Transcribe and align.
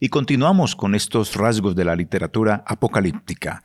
y 0.00 0.08
continuamos 0.10 0.76
con 0.76 0.94
estos 0.94 1.34
rasgos 1.34 1.74
de 1.74 1.84
la 1.84 1.96
literatura 1.96 2.62
apocalíptica. 2.66 3.64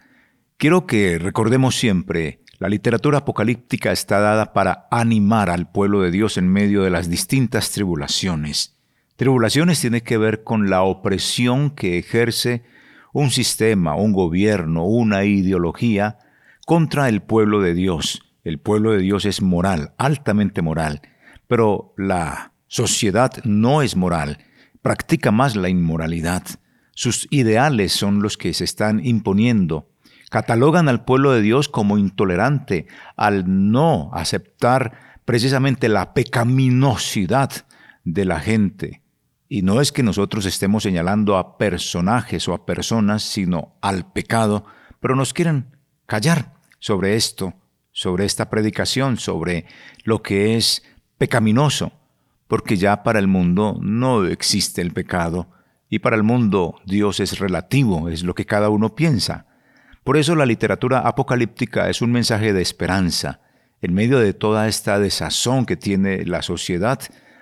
Quiero 0.58 0.88
que 0.88 1.20
recordemos 1.20 1.76
siempre, 1.76 2.42
la 2.60 2.70
literatura 2.70 3.20
apocalíptica 3.20 3.92
está 3.92 4.20
dada 4.20 4.54
para 4.54 4.88
animar 4.90 5.50
al 5.50 5.70
pueblo 5.72 6.02
de 6.02 6.12
Dios 6.12 6.38
en 6.38 6.48
medio 6.48 6.84
de 6.84 6.90
las 6.90 7.10
distintas 7.10 7.72
tribulaciones. 7.72 8.78
Tribulaciones 9.16 9.80
tiene 9.80 10.02
que 10.02 10.18
ver 10.18 10.44
con 10.44 10.70
la 10.70 10.82
opresión 10.82 11.70
que 11.70 12.00
ejerce 12.00 12.64
un 13.12 13.30
sistema, 13.30 13.96
un 13.96 14.12
gobierno, 14.12 14.86
una 14.86 15.26
ideología 15.26 16.18
contra 16.66 17.10
el 17.10 17.22
pueblo 17.22 17.62
de 17.62 17.76
Dios. 17.76 18.24
El 18.44 18.60
pueblo 18.60 18.92
de 18.92 19.00
Dios 19.00 19.26
es 19.26 19.42
moral, 19.42 19.94
altamente 19.98 20.62
moral, 20.62 21.02
pero 21.48 21.94
la 21.96 22.54
sociedad 22.68 23.32
no 23.44 23.84
es 23.84 23.96
moral 23.96 24.40
practica 24.84 25.32
más 25.32 25.56
la 25.56 25.70
inmoralidad. 25.70 26.44
Sus 26.92 27.28
ideales 27.32 27.94
son 27.94 28.22
los 28.22 28.38
que 28.38 28.54
se 28.54 28.66
están 28.66 29.04
imponiendo. 29.04 29.90
Catalogan 30.30 30.90
al 30.90 31.06
pueblo 31.06 31.32
de 31.32 31.42
Dios 31.42 31.70
como 31.70 31.98
intolerante 31.98 32.86
al 33.16 33.72
no 33.72 34.12
aceptar 34.14 35.18
precisamente 35.26 35.90
la 35.90 36.14
pecaminosidad 36.14 37.52
de 38.04 38.26
la 38.26 38.40
gente. 38.40 39.02
Y 39.48 39.62
no 39.62 39.82
es 39.82 39.92
que 39.92 40.04
nosotros 40.04 40.46
estemos 40.46 40.84
señalando 40.84 41.38
a 41.38 41.58
personajes 41.58 42.48
o 42.48 42.54
a 42.54 42.66
personas, 42.66 43.24
sino 43.24 43.78
al 43.82 44.12
pecado, 44.12 44.66
pero 45.00 45.16
nos 45.16 45.34
quieren 45.34 45.78
callar 46.06 46.54
sobre 46.80 47.16
esto, 47.16 47.54
sobre 47.92 48.26
esta 48.26 48.50
predicación, 48.50 49.18
sobre 49.18 49.66
lo 50.04 50.22
que 50.22 50.58
es 50.58 50.84
pecaminoso 51.18 52.03
porque 52.48 52.78
ya 52.78 53.04
para 53.04 53.20
el 53.20 53.28
mundo 53.28 53.78
no 53.82 54.26
existe 54.26 54.82
el 54.82 54.92
pecado, 54.92 55.50
y 55.90 56.00
para 56.00 56.16
el 56.16 56.24
mundo 56.24 56.76
Dios 56.86 57.20
es 57.20 57.38
relativo, 57.38 58.10
es 58.10 58.24
lo 58.24 58.34
que 58.34 58.46
cada 58.46 58.70
uno 58.70 58.96
piensa. 58.96 59.46
Por 60.04 60.18
eso 60.18 60.36
la 60.36 60.46
literatura 60.46 61.00
apocalíptica 61.00 61.90
es 61.90 62.02
un 62.02 62.12
mensaje 62.12 62.52
de 62.52 62.62
esperanza. 62.62 63.42
En 63.80 63.94
medio 63.94 64.20
de 64.20 64.34
toda 64.34 64.68
esta 64.68 64.98
desazón 64.98 65.66
que 65.66 65.78
tiene 65.78 66.26
la 66.26 66.42
sociedad, 66.42 67.00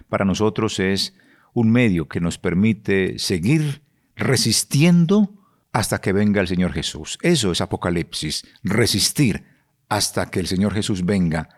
para 0.09 0.25
nosotros 0.25 0.79
es 0.79 1.15
un 1.53 1.71
medio 1.71 2.07
que 2.07 2.19
nos 2.19 2.37
permite 2.37 3.17
seguir 3.19 3.83
resistiendo 4.15 5.33
hasta 5.71 6.01
que 6.01 6.11
venga 6.11 6.41
el 6.41 6.47
Señor 6.47 6.73
Jesús. 6.73 7.17
Eso 7.21 7.51
es 7.51 7.61
Apocalipsis, 7.61 8.45
resistir 8.63 9.45
hasta 9.87 10.25
que 10.25 10.39
el 10.39 10.47
Señor 10.47 10.73
Jesús 10.73 11.05
venga 11.05 11.49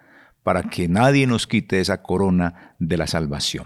para 0.43 0.63
que 0.63 0.87
nadie 0.87 1.25
nos 1.25 1.47
quite 1.47 1.79
esa 1.79 2.01
corona 2.03 2.75
de 2.79 2.97
la 2.97 3.07
salvación. 3.07 3.65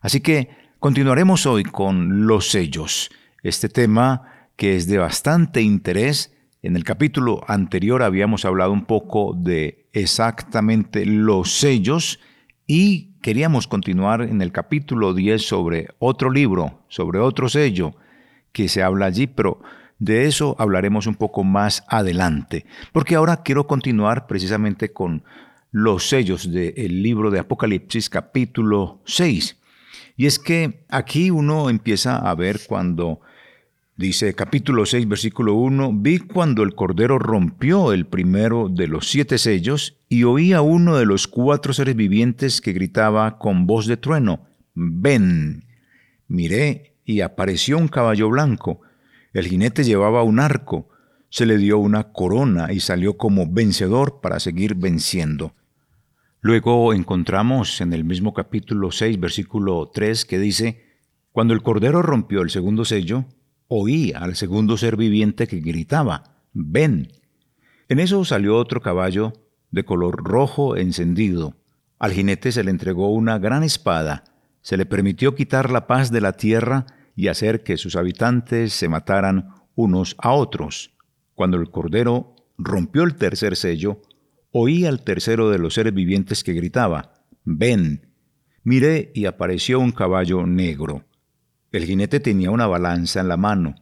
Así 0.00 0.20
que 0.20 0.48
continuaremos 0.78 1.46
hoy 1.46 1.64
con 1.64 2.26
los 2.26 2.50
sellos, 2.50 3.10
este 3.42 3.68
tema 3.68 4.48
que 4.56 4.76
es 4.76 4.86
de 4.86 4.98
bastante 4.98 5.60
interés. 5.62 6.32
En 6.62 6.76
el 6.76 6.84
capítulo 6.84 7.42
anterior 7.48 8.02
habíamos 8.02 8.44
hablado 8.44 8.72
un 8.72 8.86
poco 8.86 9.34
de 9.36 9.88
exactamente 9.92 11.04
los 11.04 11.52
sellos 11.52 12.20
y 12.66 13.14
queríamos 13.20 13.66
continuar 13.66 14.22
en 14.22 14.40
el 14.40 14.52
capítulo 14.52 15.12
10 15.12 15.46
sobre 15.46 15.88
otro 15.98 16.30
libro, 16.30 16.84
sobre 16.88 17.18
otro 17.18 17.48
sello 17.48 17.94
que 18.52 18.68
se 18.68 18.82
habla 18.82 19.06
allí, 19.06 19.26
pero 19.26 19.60
de 19.98 20.26
eso 20.26 20.56
hablaremos 20.58 21.06
un 21.06 21.14
poco 21.14 21.44
más 21.44 21.84
adelante, 21.88 22.66
porque 22.92 23.14
ahora 23.16 23.42
quiero 23.42 23.66
continuar 23.66 24.26
precisamente 24.26 24.92
con 24.92 25.24
los 25.74 26.08
sellos 26.08 26.52
del 26.52 27.02
libro 27.02 27.32
de 27.32 27.40
Apocalipsis 27.40 28.08
capítulo 28.08 29.00
6. 29.06 29.56
Y 30.16 30.26
es 30.26 30.38
que 30.38 30.84
aquí 30.88 31.32
uno 31.32 31.68
empieza 31.68 32.16
a 32.16 32.32
ver 32.36 32.60
cuando 32.68 33.20
dice 33.96 34.34
capítulo 34.34 34.86
6 34.86 35.08
versículo 35.08 35.54
1, 35.54 35.90
vi 35.94 36.20
cuando 36.20 36.62
el 36.62 36.76
Cordero 36.76 37.18
rompió 37.18 37.92
el 37.92 38.06
primero 38.06 38.68
de 38.68 38.86
los 38.86 39.10
siete 39.10 39.36
sellos 39.36 39.98
y 40.08 40.22
oí 40.22 40.52
a 40.52 40.60
uno 40.60 40.96
de 40.96 41.06
los 41.06 41.26
cuatro 41.26 41.72
seres 41.72 41.96
vivientes 41.96 42.60
que 42.60 42.72
gritaba 42.72 43.40
con 43.40 43.66
voz 43.66 43.88
de 43.88 43.96
trueno, 43.96 44.46
ven. 44.74 45.64
Miré 46.28 46.94
y 47.04 47.20
apareció 47.20 47.78
un 47.78 47.88
caballo 47.88 48.28
blanco. 48.28 48.80
El 49.32 49.48
jinete 49.48 49.82
llevaba 49.82 50.22
un 50.22 50.38
arco, 50.38 50.88
se 51.30 51.46
le 51.46 51.58
dio 51.58 51.78
una 51.78 52.12
corona 52.12 52.72
y 52.72 52.78
salió 52.78 53.16
como 53.16 53.50
vencedor 53.50 54.20
para 54.20 54.38
seguir 54.38 54.76
venciendo. 54.76 55.52
Luego 56.46 56.92
encontramos 56.92 57.80
en 57.80 57.94
el 57.94 58.04
mismo 58.04 58.34
capítulo 58.34 58.90
6, 58.90 59.18
versículo 59.18 59.90
3, 59.94 60.26
que 60.26 60.38
dice, 60.38 60.84
Cuando 61.32 61.54
el 61.54 61.62
Cordero 61.62 62.02
rompió 62.02 62.42
el 62.42 62.50
segundo 62.50 62.84
sello, 62.84 63.24
oí 63.66 64.12
al 64.14 64.36
segundo 64.36 64.76
ser 64.76 64.98
viviente 64.98 65.46
que 65.46 65.60
gritaba, 65.60 66.42
Ven. 66.52 67.10
En 67.88 67.98
eso 67.98 68.26
salió 68.26 68.58
otro 68.58 68.82
caballo 68.82 69.32
de 69.70 69.86
color 69.86 70.22
rojo 70.22 70.76
encendido. 70.76 71.56
Al 71.98 72.12
jinete 72.12 72.52
se 72.52 72.62
le 72.62 72.72
entregó 72.72 73.08
una 73.08 73.38
gran 73.38 73.62
espada, 73.62 74.24
se 74.60 74.76
le 74.76 74.84
permitió 74.84 75.34
quitar 75.34 75.70
la 75.70 75.86
paz 75.86 76.10
de 76.10 76.20
la 76.20 76.34
tierra 76.34 76.84
y 77.16 77.28
hacer 77.28 77.62
que 77.62 77.78
sus 77.78 77.96
habitantes 77.96 78.74
se 78.74 78.90
mataran 78.90 79.48
unos 79.76 80.14
a 80.18 80.32
otros. 80.32 80.90
Cuando 81.32 81.56
el 81.56 81.70
Cordero 81.70 82.36
rompió 82.58 83.02
el 83.02 83.14
tercer 83.14 83.56
sello, 83.56 84.02
oí 84.56 84.86
al 84.86 85.02
tercero 85.02 85.50
de 85.50 85.58
los 85.58 85.74
seres 85.74 85.92
vivientes 85.92 86.44
que 86.44 86.52
gritaba, 86.52 87.12
Ven. 87.42 88.06
Miré 88.62 89.10
y 89.12 89.26
apareció 89.26 89.80
un 89.80 89.90
caballo 89.90 90.46
negro. 90.46 91.04
El 91.72 91.84
jinete 91.84 92.20
tenía 92.20 92.52
una 92.52 92.68
balanza 92.68 93.20
en 93.20 93.26
la 93.26 93.36
mano, 93.36 93.74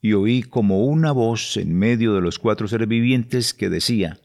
y 0.00 0.12
oí 0.12 0.44
como 0.44 0.84
una 0.84 1.10
voz 1.10 1.56
en 1.56 1.76
medio 1.76 2.14
de 2.14 2.20
los 2.20 2.38
cuatro 2.38 2.68
seres 2.68 2.86
vivientes 2.86 3.52
que 3.52 3.68
decía, 3.68 4.20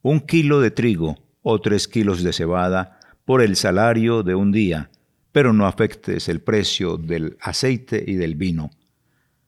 Un 0.00 0.20
kilo 0.20 0.60
de 0.60 0.70
trigo 0.70 1.18
o 1.42 1.60
tres 1.60 1.88
kilos 1.88 2.22
de 2.22 2.32
cebada 2.32 3.00
por 3.24 3.42
el 3.42 3.56
salario 3.56 4.22
de 4.22 4.36
un 4.36 4.52
día, 4.52 4.92
pero 5.32 5.52
no 5.52 5.66
afectes 5.66 6.28
el 6.28 6.40
precio 6.40 6.98
del 6.98 7.36
aceite 7.40 8.04
y 8.06 8.14
del 8.14 8.36
vino. 8.36 8.70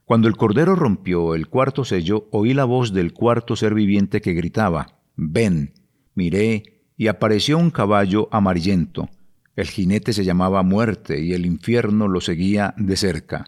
Cuando 0.05 0.27
el 0.27 0.37
cordero 0.37 0.75
rompió 0.75 1.37
el 1.37 1.47
cuarto 1.47 1.85
sello, 1.85 2.27
oí 2.33 2.53
la 2.53 2.65
voz 2.65 2.93
del 2.93 3.13
cuarto 3.13 3.55
ser 3.55 3.75
viviente 3.75 4.21
que 4.21 4.33
gritaba, 4.33 4.99
Ven 5.17 5.84
miré 6.15 6.81
y 6.97 7.09
apareció 7.09 7.59
un 7.59 7.71
caballo 7.71 8.29
amarillento. 8.31 9.09
El 9.57 9.69
jinete 9.69 10.13
se 10.13 10.25
llamaba 10.25 10.63
Muerte 10.63 11.21
y 11.21 11.33
el 11.33 11.47
infierno 11.47 12.09
lo 12.09 12.21
seguía 12.21 12.75
de 12.77 12.97
cerca. 12.97 13.47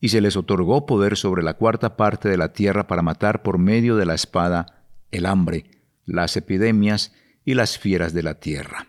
Y 0.00 0.08
se 0.08 0.20
les 0.20 0.36
otorgó 0.36 0.86
poder 0.86 1.16
sobre 1.16 1.42
la 1.42 1.54
cuarta 1.54 1.96
parte 1.96 2.28
de 2.28 2.36
la 2.36 2.52
tierra 2.52 2.86
para 2.86 3.02
matar 3.02 3.42
por 3.42 3.58
medio 3.58 3.96
de 3.96 4.06
la 4.06 4.14
espada 4.14 4.84
el 5.10 5.26
hambre, 5.26 5.64
las 6.04 6.36
epidemias 6.36 7.12
y 7.44 7.54
las 7.54 7.78
fieras 7.78 8.12
de 8.12 8.22
la 8.22 8.34
tierra. 8.40 8.88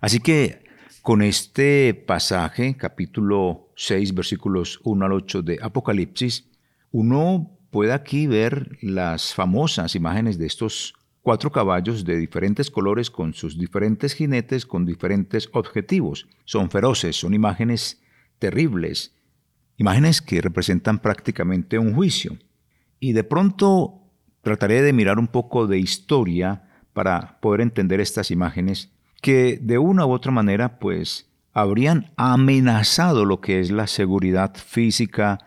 Así 0.00 0.20
que 0.20 0.64
con 1.02 1.22
este 1.22 1.94
pasaje, 1.94 2.76
capítulo 2.76 3.70
6, 3.76 4.14
versículos 4.14 4.80
1 4.84 5.06
al 5.06 5.12
8 5.12 5.42
de 5.42 5.58
Apocalipsis, 5.60 6.48
uno 6.92 7.58
puede 7.70 7.92
aquí 7.92 8.26
ver 8.26 8.78
las 8.80 9.34
famosas 9.34 9.94
imágenes 9.94 10.38
de 10.38 10.46
estos 10.46 10.94
cuatro 11.22 11.50
caballos 11.50 12.04
de 12.04 12.16
diferentes 12.16 12.70
colores 12.70 13.10
con 13.10 13.34
sus 13.34 13.58
diferentes 13.58 14.14
jinetes 14.14 14.66
con 14.66 14.86
diferentes 14.86 15.48
objetivos. 15.52 16.28
Son 16.44 16.70
feroces, 16.70 17.16
son 17.16 17.34
imágenes 17.34 18.02
terribles, 18.38 19.14
imágenes 19.76 20.22
que 20.22 20.40
representan 20.40 20.98
prácticamente 20.98 21.78
un 21.78 21.94
juicio. 21.94 22.38
Y 22.98 23.12
de 23.12 23.24
pronto 23.24 24.00
trataré 24.42 24.82
de 24.82 24.92
mirar 24.92 25.18
un 25.18 25.28
poco 25.28 25.66
de 25.66 25.78
historia 25.78 26.64
para 26.92 27.40
poder 27.40 27.60
entender 27.60 28.00
estas 28.00 28.30
imágenes 28.30 28.90
que 29.22 29.58
de 29.60 29.78
una 29.78 30.06
u 30.06 30.12
otra 30.12 30.32
manera 30.32 30.78
pues 30.78 31.30
habrían 31.52 32.12
amenazado 32.16 33.24
lo 33.24 33.40
que 33.40 33.60
es 33.60 33.70
la 33.70 33.86
seguridad 33.86 34.54
física 34.54 35.38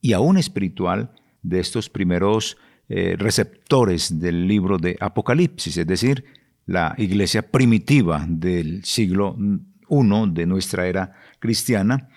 y 0.00 0.12
aún 0.12 0.36
espiritual 0.36 1.14
de 1.42 1.60
estos 1.60 1.88
primeros 1.88 2.56
eh, 2.88 3.16
receptores 3.18 4.20
del 4.20 4.46
libro 4.46 4.78
de 4.78 4.96
Apocalipsis, 5.00 5.76
es 5.76 5.86
decir, 5.86 6.24
la 6.66 6.94
iglesia 6.98 7.42
primitiva 7.50 8.24
del 8.28 8.84
siglo 8.84 9.36
I 9.38 10.30
de 10.32 10.46
nuestra 10.46 10.86
era 10.86 11.14
cristiana, 11.38 12.08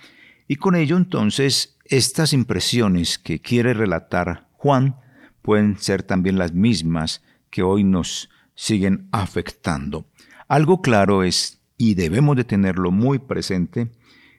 Y 0.49 0.55
con 0.55 0.75
ello 0.75 0.95
entonces 0.95 1.77
estas 1.83 2.31
impresiones 2.31 3.17
que 3.17 3.41
quiere 3.41 3.73
relatar 3.73 4.47
Juan 4.53 4.95
pueden 5.41 5.77
ser 5.77 6.03
también 6.03 6.37
las 6.37 6.53
mismas 6.53 7.21
que 7.49 7.63
hoy 7.63 7.83
nos 7.83 8.29
siguen 8.55 9.07
afectando. 9.11 10.05
Algo 10.47 10.81
claro 10.81 11.23
es, 11.23 11.59
y 11.77 11.93
debemos 11.93 12.35
de 12.35 12.43
tenerlo 12.43 12.91
muy 12.91 13.19
presente, 13.19 13.91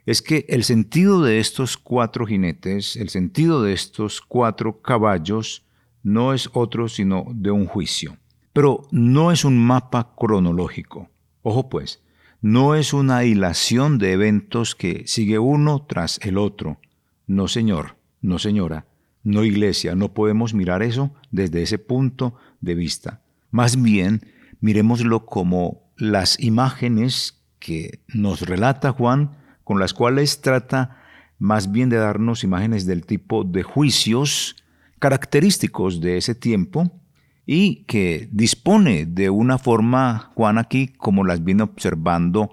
es 0.06 0.22
que 0.22 0.46
el 0.48 0.64
sentido 0.64 1.22
de 1.22 1.38
estos 1.38 1.76
cuatro 1.76 2.26
jinetes, 2.26 2.96
el 2.96 3.10
sentido 3.10 3.62
de 3.62 3.74
estos 3.74 4.22
cuatro 4.22 4.81
caballos, 4.81 5.64
no 6.08 6.32
es 6.32 6.49
otro 6.55 6.88
sino 6.88 7.26
de 7.34 7.50
un 7.50 7.66
juicio. 7.66 8.16
Pero 8.55 8.88
no 8.90 9.31
es 9.31 9.44
un 9.44 9.58
mapa 9.58 10.14
cronológico. 10.16 11.10
Ojo 11.43 11.69
pues, 11.69 12.02
no 12.40 12.75
es 12.75 12.94
una 12.94 13.25
hilación 13.25 13.99
de 13.99 14.12
eventos 14.12 14.75
que 14.75 15.06
sigue 15.06 15.38
uno 15.38 15.84
tras 15.87 16.19
el 16.22 16.38
otro. 16.38 16.81
No 17.26 17.46
señor, 17.46 17.96
no 18.22 18.38
señora, 18.38 18.87
no 19.22 19.44
iglesia, 19.44 19.94
no 19.94 20.14
podemos 20.14 20.55
mirar 20.55 20.82
eso 20.82 21.12
desde 21.31 21.62
ese 21.62 21.78
punto 21.78 22.34
de 22.62 22.75
vista. 22.75 23.20
Más 23.50 23.81
bien, 23.81 24.22
miremoslo 24.60 25.26
como 25.26 25.82
las 25.99 26.40
imágenes 26.40 27.43
que 27.58 28.00
nos 28.08 28.40
relata 28.43 28.93
Juan, 28.93 29.37
con 29.62 29.78
las 29.78 29.93
cuales 29.93 30.40
trata 30.40 31.02
más 31.38 31.70
bien 31.70 31.90
de 31.90 31.99
darnos 31.99 32.44
imágenes 32.44 32.87
del 32.87 33.05
tipo 33.05 33.44
de 33.44 33.62
juicios 33.62 34.56
característicos 34.98 36.00
de 36.00 36.16
ese 36.16 36.34
tiempo 36.34 37.00
y 37.46 37.84
que 37.84 38.28
dispone 38.30 39.06
de 39.06 39.30
una 39.30 39.58
forma, 39.58 40.32
Juan 40.34 40.58
aquí, 40.58 40.88
como 40.88 41.24
las 41.24 41.42
viene 41.42 41.62
observando 41.62 42.50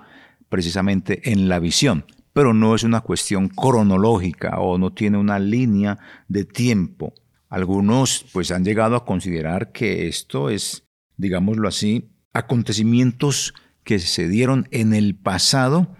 precisamente 0.50 1.32
en 1.32 1.50
la 1.50 1.60
visión, 1.60 2.06
pero 2.34 2.54
no 2.54 2.76
es 2.76 2.84
una 2.84 3.02
cuestión 3.02 3.50
cronológica 3.50 4.60
o 4.60 4.78
no 4.78 4.94
tiene 4.94 5.18
una 5.18 5.40
línea 5.40 6.00
de 6.28 6.46
tiempo. 6.46 7.14
Algunos 7.50 8.26
pues 8.32 8.52
han 8.52 8.64
llegado 8.64 8.96
a 8.96 9.06
considerar 9.06 9.72
que 9.72 10.08
esto 10.08 10.50
es, 10.50 10.88
digámoslo 11.18 11.68
así, 11.68 12.12
acontecimientos 12.34 13.54
que 13.84 14.00
se 14.00 14.28
dieron 14.28 14.68
en 14.72 14.94
el 14.94 15.16
pasado, 15.16 15.96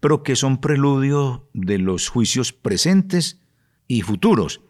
pero 0.00 0.22
que 0.22 0.36
son 0.36 0.58
preludio 0.60 1.50
de 1.54 1.78
los 1.78 2.08
juicios 2.08 2.52
presentes 2.52 3.40
y 3.86 4.02
futuros 4.02 4.62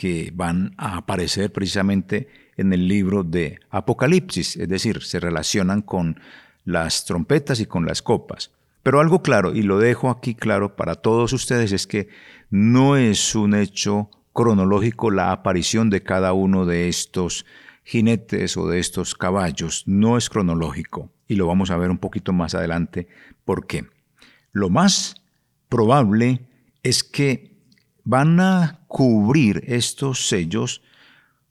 que 0.00 0.32
van 0.34 0.72
a 0.78 0.96
aparecer 0.96 1.52
precisamente 1.52 2.26
en 2.56 2.72
el 2.72 2.88
libro 2.88 3.22
de 3.22 3.60
Apocalipsis, 3.68 4.56
es 4.56 4.66
decir, 4.66 5.02
se 5.02 5.20
relacionan 5.20 5.82
con 5.82 6.18
las 6.64 7.04
trompetas 7.04 7.60
y 7.60 7.66
con 7.66 7.84
las 7.84 8.00
copas. 8.00 8.50
Pero 8.82 9.00
algo 9.00 9.20
claro, 9.20 9.54
y 9.54 9.60
lo 9.60 9.78
dejo 9.78 10.08
aquí 10.08 10.34
claro 10.34 10.74
para 10.74 10.94
todos 10.94 11.34
ustedes, 11.34 11.72
es 11.72 11.86
que 11.86 12.08
no 12.48 12.96
es 12.96 13.34
un 13.34 13.54
hecho 13.54 14.08
cronológico 14.32 15.10
la 15.10 15.32
aparición 15.32 15.90
de 15.90 16.02
cada 16.02 16.32
uno 16.32 16.64
de 16.64 16.88
estos 16.88 17.44
jinetes 17.84 18.56
o 18.56 18.68
de 18.68 18.78
estos 18.78 19.14
caballos, 19.14 19.82
no 19.84 20.16
es 20.16 20.30
cronológico, 20.30 21.10
y 21.28 21.34
lo 21.34 21.46
vamos 21.46 21.70
a 21.70 21.76
ver 21.76 21.90
un 21.90 21.98
poquito 21.98 22.32
más 22.32 22.54
adelante 22.54 23.06
por 23.44 23.66
qué. 23.66 23.84
Lo 24.50 24.70
más 24.70 25.16
probable 25.68 26.40
es 26.82 27.04
que 27.04 27.49
van 28.10 28.40
a 28.40 28.80
cubrir 28.88 29.62
estos 29.68 30.26
sellos 30.26 30.82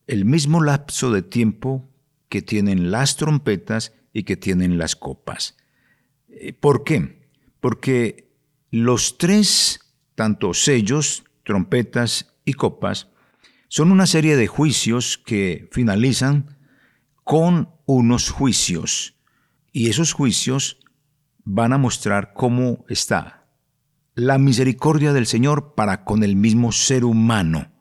el 0.08 0.26
mismo 0.26 0.62
lapso 0.62 1.10
de 1.10 1.22
tiempo 1.22 1.90
que 2.28 2.42
tienen 2.42 2.92
las 2.92 3.16
trompetas 3.16 3.94
y 4.12 4.24
que 4.24 4.36
tienen 4.36 4.78
las 4.78 4.98
copas. 4.98 5.56
Eh, 6.28 6.52
¿Por 6.52 6.84
qué? 6.84 7.30
Porque 7.62 8.30
los 8.72 9.18
tres, 9.18 9.80
tanto 10.16 10.54
sellos, 10.54 11.24
trompetas 11.46 12.34
y 12.44 12.56
copas, 12.56 13.08
son 13.70 13.94
una 13.94 14.06
serie 14.06 14.36
de 14.36 14.48
juicios 14.48 15.18
que 15.18 15.70
finalizan 15.72 16.58
con 17.24 17.70
unos 17.86 18.32
juicios. 18.32 19.16
Y 19.72 19.90
esos 19.90 20.12
juicios 20.12 20.80
van 21.46 21.72
a 21.72 21.78
mostrar 21.78 22.34
cómo 22.34 22.84
está 22.90 23.39
la 24.16 24.38
misericordia 24.38 25.14
del 25.14 25.26
Señor 25.26 25.74
para 25.76 26.04
con 26.04 26.24
el 26.24 26.36
mismo 26.36 26.72
ser 26.72 27.06
humano. 27.06 27.72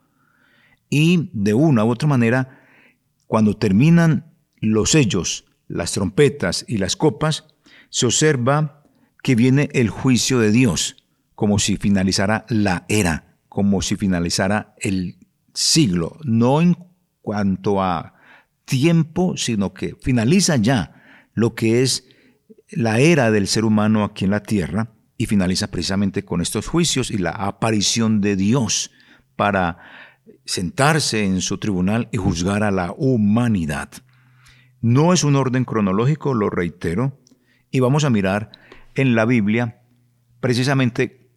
Y 0.91 1.31
de 1.33 1.55
una 1.55 1.85
u 1.85 1.91
otra 1.91 2.09
manera, 2.09 2.61
cuando 3.27 3.57
terminan 3.57 4.33
los 4.61 4.91
sellos, 4.91 5.45
las 5.67 5.93
trompetas 5.93 6.65
y 6.69 6.79
las 6.79 6.97
copas, 6.97 7.47
se 7.91 8.07
observa 8.07 8.85
que 9.23 9.35
viene 9.35 9.69
el 9.73 9.91
juicio 9.91 10.39
de 10.39 10.51
Dios, 10.51 10.97
como 11.35 11.59
si 11.59 11.77
finalizara 11.77 12.47
la 12.49 12.85
era, 12.89 13.37
como 13.49 13.83
si 13.83 13.97
finalizara 13.97 14.75
el 14.79 15.19
siglo, 15.55 16.19
no 16.25 16.61
en 16.61 16.77
cuanto 17.21 17.83
a 17.83 18.15
tiempo, 18.65 19.37
sino 19.37 19.75
que 19.75 19.97
finaliza 20.01 20.57
ya 20.57 21.29
lo 21.35 21.55
que 21.55 21.83
es 21.83 22.05
la 22.71 23.01
era 23.01 23.31
del 23.31 23.47
ser 23.47 23.65
humano 23.65 24.05
aquí 24.05 24.25
en 24.25 24.31
la 24.31 24.43
tierra 24.43 24.93
y 25.19 25.27
finaliza 25.27 25.67
precisamente 25.67 26.25
con 26.25 26.41
estos 26.41 26.69
juicios 26.69 27.11
y 27.11 27.19
la 27.19 27.31
aparición 27.31 28.21
de 28.21 28.37
Dios 28.37 28.93
para 29.35 29.79
sentarse 30.45 31.25
en 31.25 31.41
su 31.41 31.59
tribunal 31.59 32.09
y 32.13 32.17
juzgar 32.17 32.63
a 32.63 32.71
la 32.71 32.95
humanidad. 32.97 33.91
No 34.81 35.13
es 35.13 35.25
un 35.25 35.35
orden 35.35 35.65
cronológico, 35.65 36.35
lo 36.35 36.51
reitero, 36.51 37.21
y 37.71 37.81
vamos 37.81 38.05
a 38.05 38.11
mirar 38.11 38.53
en 38.95 39.17
la 39.17 39.25
Biblia 39.25 39.83
precisamente 40.41 41.29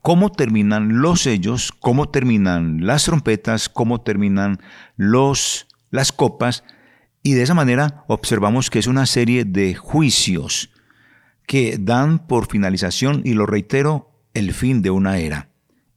cómo 0.00 0.32
terminan 0.32 1.02
los 1.02 1.22
sellos, 1.22 1.70
cómo 1.70 2.08
terminan 2.08 2.86
las 2.86 3.04
trompetas, 3.04 3.68
cómo 3.68 4.00
terminan 4.00 4.58
los, 4.96 5.68
las 5.90 6.12
copas, 6.12 6.64
y 7.22 7.34
de 7.34 7.42
esa 7.42 7.54
manera 7.54 8.04
observamos 8.08 8.70
que 8.70 8.78
es 8.78 8.86
una 8.86 9.04
serie 9.04 9.44
de 9.44 9.74
juicios 9.74 10.70
que 11.48 11.78
dan 11.80 12.26
por 12.26 12.46
finalización, 12.46 13.22
y 13.24 13.32
lo 13.32 13.46
reitero, 13.46 14.12
el 14.34 14.52
fin 14.52 14.82
de 14.82 14.90
una 14.90 15.18
era. 15.18 15.48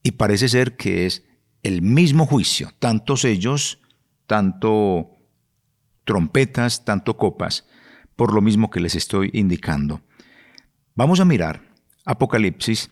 Y 0.02 0.12
parece 0.12 0.48
ser 0.48 0.78
que 0.78 1.06
es 1.06 1.26
el 1.62 1.82
mismo 1.82 2.26
juicio, 2.26 2.72
tantos 2.80 3.26
ellos, 3.26 3.82
tanto 4.28 5.12
trompetas, 6.06 6.86
tanto 6.86 7.18
copas, 7.18 7.68
por 8.16 8.34
lo 8.34 8.42
mismo 8.42 8.70
que 8.70 8.80
les 8.80 8.96
estoy 8.96 9.30
indicando. 9.34 10.02
Vamos 10.96 11.20
a 11.20 11.26
mirar 11.26 11.62
Apocalipsis 12.06 12.90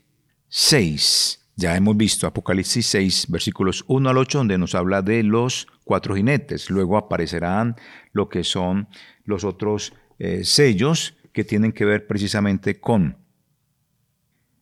6. 0.49 1.51
Ya 1.55 1.77
hemos 1.77 1.95
visto 1.95 2.27
Apocalipsis 2.27 2.85
6, 2.87 3.27
versículos 3.29 3.85
1 3.87 4.09
al 4.09 4.17
8, 4.17 4.39
donde 4.39 4.57
nos 4.57 4.75
habla 4.75 5.01
de 5.01 5.23
los 5.23 5.65
cuatro 5.85 6.13
jinetes. 6.13 6.69
Luego 6.69 6.97
aparecerán 6.97 7.77
lo 8.11 8.27
que 8.27 8.43
son 8.43 8.89
los 9.23 9.45
otros 9.45 9.93
eh, 10.17 10.43
sellos 10.43 11.15
que 11.31 11.43
tienen 11.43 11.71
que 11.71 11.85
ver 11.85 12.07
precisamente 12.07 12.79
con 12.79 13.17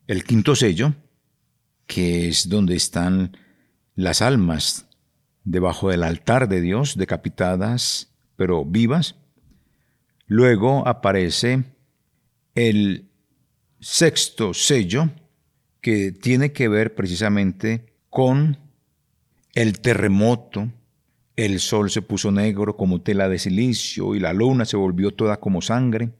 el 0.06 0.24
quinto 0.24 0.56
sello, 0.56 0.94
que 1.86 2.28
es 2.28 2.48
donde 2.48 2.76
están 2.76 3.36
las 3.94 4.22
almas 4.22 4.86
debajo 5.44 5.90
del 5.90 6.02
altar 6.02 6.48
de 6.48 6.60
Dios, 6.60 6.96
decapitadas 6.96 8.14
pero 8.36 8.64
vivas. 8.64 9.16
Luego 10.26 10.86
aparece 10.86 11.64
el 12.54 13.10
sexto 13.80 14.54
sello, 14.54 15.10
que 15.80 16.12
tiene 16.12 16.52
que 16.52 16.68
ver 16.68 16.94
precisamente 16.94 17.94
con 18.10 18.58
el 19.54 19.80
terremoto, 19.80 20.70
el 21.36 21.60
sol 21.60 21.90
se 21.90 22.02
puso 22.02 22.30
negro 22.30 22.76
como 22.76 23.00
tela 23.00 23.28
de 23.28 23.38
silicio 23.38 24.14
y 24.14 24.20
la 24.20 24.32
luna 24.32 24.64
se 24.64 24.76
volvió 24.76 25.12
toda 25.12 25.38
como 25.38 25.62
sangre 25.62 26.10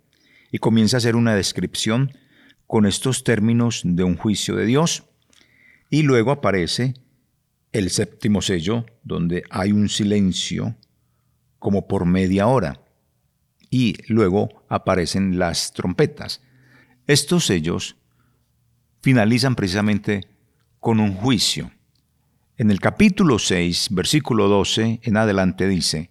y 0.50 0.58
comienza 0.58 0.96
a 0.96 0.98
hacer 0.98 1.16
una 1.16 1.34
descripción 1.34 2.12
con 2.66 2.86
estos 2.86 3.24
términos 3.24 3.82
de 3.84 4.04
un 4.04 4.16
juicio 4.16 4.56
de 4.56 4.66
Dios. 4.66 5.04
Y 5.90 6.02
luego 6.02 6.30
aparece 6.30 6.94
el 7.72 7.90
séptimo 7.90 8.42
sello, 8.42 8.86
donde 9.02 9.44
hay 9.50 9.72
un 9.72 9.88
silencio 9.88 10.76
como 11.58 11.88
por 11.88 12.06
media 12.06 12.46
hora. 12.46 12.80
Y 13.70 13.96
luego 14.08 14.64
aparecen 14.68 15.38
las 15.38 15.72
trompetas. 15.72 16.40
Estos 17.06 17.46
sellos 17.46 17.96
finalizan 19.00 19.54
precisamente 19.54 20.28
con 20.80 21.00
un 21.00 21.14
juicio. 21.14 21.70
En 22.56 22.70
el 22.70 22.80
capítulo 22.80 23.38
6, 23.38 23.88
versículo 23.92 24.48
12 24.48 25.00
en 25.02 25.16
adelante 25.16 25.68
dice, 25.68 26.10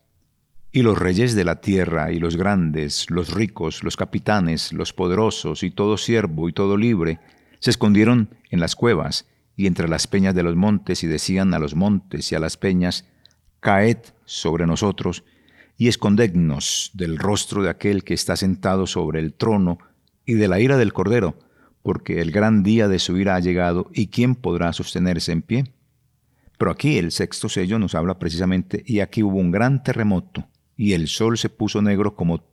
Y 0.73 0.83
los 0.83 0.97
reyes 0.97 1.35
de 1.35 1.43
la 1.43 1.59
tierra, 1.59 2.13
y 2.13 2.19
los 2.19 2.37
grandes, 2.37 3.09
los 3.09 3.33
ricos, 3.33 3.83
los 3.83 3.97
capitanes, 3.97 4.71
los 4.71 4.93
poderosos, 4.93 5.63
y 5.63 5.71
todo 5.71 5.97
siervo 5.97 6.47
y 6.47 6.53
todo 6.53 6.77
libre, 6.77 7.19
se 7.59 7.71
escondieron 7.71 8.29
en 8.51 8.61
las 8.61 8.77
cuevas 8.77 9.27
y 9.57 9.67
entre 9.67 9.89
las 9.89 10.07
peñas 10.07 10.33
de 10.33 10.43
los 10.43 10.55
montes, 10.55 11.03
y 11.03 11.07
decían 11.07 11.53
a 11.53 11.59
los 11.59 11.75
montes 11.75 12.31
y 12.31 12.35
a 12.35 12.39
las 12.39 12.55
peñas, 12.55 13.05
Caed 13.59 13.97
sobre 14.23 14.65
nosotros, 14.65 15.25
y 15.77 15.89
escondednos 15.89 16.91
del 16.93 17.17
rostro 17.17 17.61
de 17.61 17.69
aquel 17.69 18.05
que 18.05 18.13
está 18.13 18.37
sentado 18.37 18.87
sobre 18.87 19.19
el 19.19 19.33
trono, 19.33 19.77
y 20.25 20.35
de 20.35 20.47
la 20.47 20.61
ira 20.61 20.77
del 20.77 20.93
Cordero, 20.93 21.37
porque 21.83 22.21
el 22.21 22.31
gran 22.31 22.63
día 22.63 22.87
de 22.87 22.99
su 22.99 23.17
ira 23.17 23.35
ha 23.35 23.39
llegado, 23.41 23.89
y 23.93 24.07
quién 24.07 24.35
podrá 24.35 24.71
sostenerse 24.71 25.33
en 25.33 25.41
pie. 25.41 25.73
Pero 26.57 26.71
aquí 26.71 26.97
el 26.97 27.11
sexto 27.11 27.49
sello 27.49 27.77
nos 27.77 27.93
habla 27.93 28.19
precisamente, 28.19 28.83
y 28.85 29.01
aquí 29.01 29.21
hubo 29.21 29.37
un 29.37 29.51
gran 29.51 29.83
terremoto, 29.83 30.47
y 30.81 30.93
el 30.93 31.07
sol 31.07 31.37
se 31.37 31.49
puso 31.49 31.79
negro 31.83 32.15
como 32.15 32.43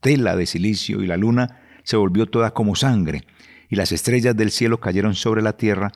tela 0.00 0.36
de 0.36 0.46
silicio, 0.46 1.02
y 1.02 1.06
la 1.06 1.18
luna 1.18 1.60
se 1.82 1.98
volvió 1.98 2.24
toda 2.24 2.52
como 2.52 2.76
sangre, 2.76 3.26
y 3.68 3.76
las 3.76 3.92
estrellas 3.92 4.34
del 4.34 4.50
cielo 4.50 4.80
cayeron 4.80 5.14
sobre 5.14 5.42
la 5.42 5.58
tierra, 5.58 5.92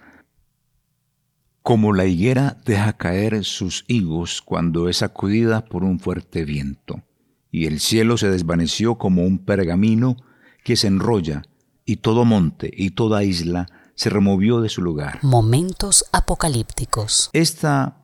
como 1.63 1.95
la 1.95 2.05
higuera 2.05 2.59
deja 2.67 2.93
caer 2.93 3.43
sus 3.43 3.87
higos 3.89 4.43
cuando 4.43 4.91
es 4.91 4.99
sacudida 4.99 5.65
por 5.65 5.83
un 5.83 5.99
fuerte 5.99 6.45
viento, 6.45 7.05
y 7.51 7.65
el 7.65 7.81
cielo 7.81 8.19
se 8.19 8.29
desvaneció 8.29 8.97
como 8.97 9.23
un 9.23 9.39
pergamino 9.39 10.19
que 10.65 10.77
se 10.77 10.89
enrolla, 10.89 11.45
y 11.87 11.97
todo 11.97 12.27
monte 12.27 12.71
y 12.71 12.91
toda 12.91 13.25
isla 13.25 13.67
se 13.95 14.11
removió 14.11 14.61
de 14.61 14.69
su 14.69 14.83
lugar. 14.83 15.21
Momentos 15.23 16.05
apocalípticos. 16.13 17.31
Esta 17.33 17.97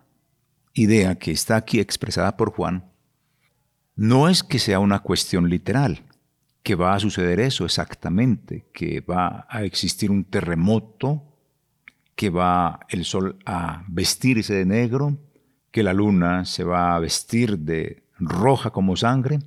idea 0.72 1.16
que 1.16 1.32
está 1.32 1.56
aquí 1.56 1.80
expresada 1.80 2.38
por 2.38 2.50
Juan 2.50 2.93
no 3.96 4.28
es 4.28 4.42
que 4.42 4.58
sea 4.58 4.80
una 4.80 5.00
cuestión 5.00 5.48
literal, 5.48 6.02
que 6.62 6.74
va 6.74 6.94
a 6.94 7.00
suceder 7.00 7.40
eso 7.40 7.64
exactamente, 7.64 8.66
que 8.72 9.00
va 9.00 9.46
a 9.48 9.64
existir 9.64 10.10
un 10.10 10.24
terremoto, 10.24 11.22
que 12.16 12.30
va 12.30 12.80
el 12.88 13.04
sol 13.04 13.38
a 13.44 13.84
vestirse 13.88 14.54
de 14.54 14.64
negro, 14.64 15.18
que 15.70 15.82
la 15.82 15.92
luna 15.92 16.44
se 16.44 16.64
va 16.64 16.94
a 16.94 16.98
vestir 16.98 17.58
de 17.58 18.04
roja 18.18 18.70
como 18.70 18.96
sangre. 18.96 19.40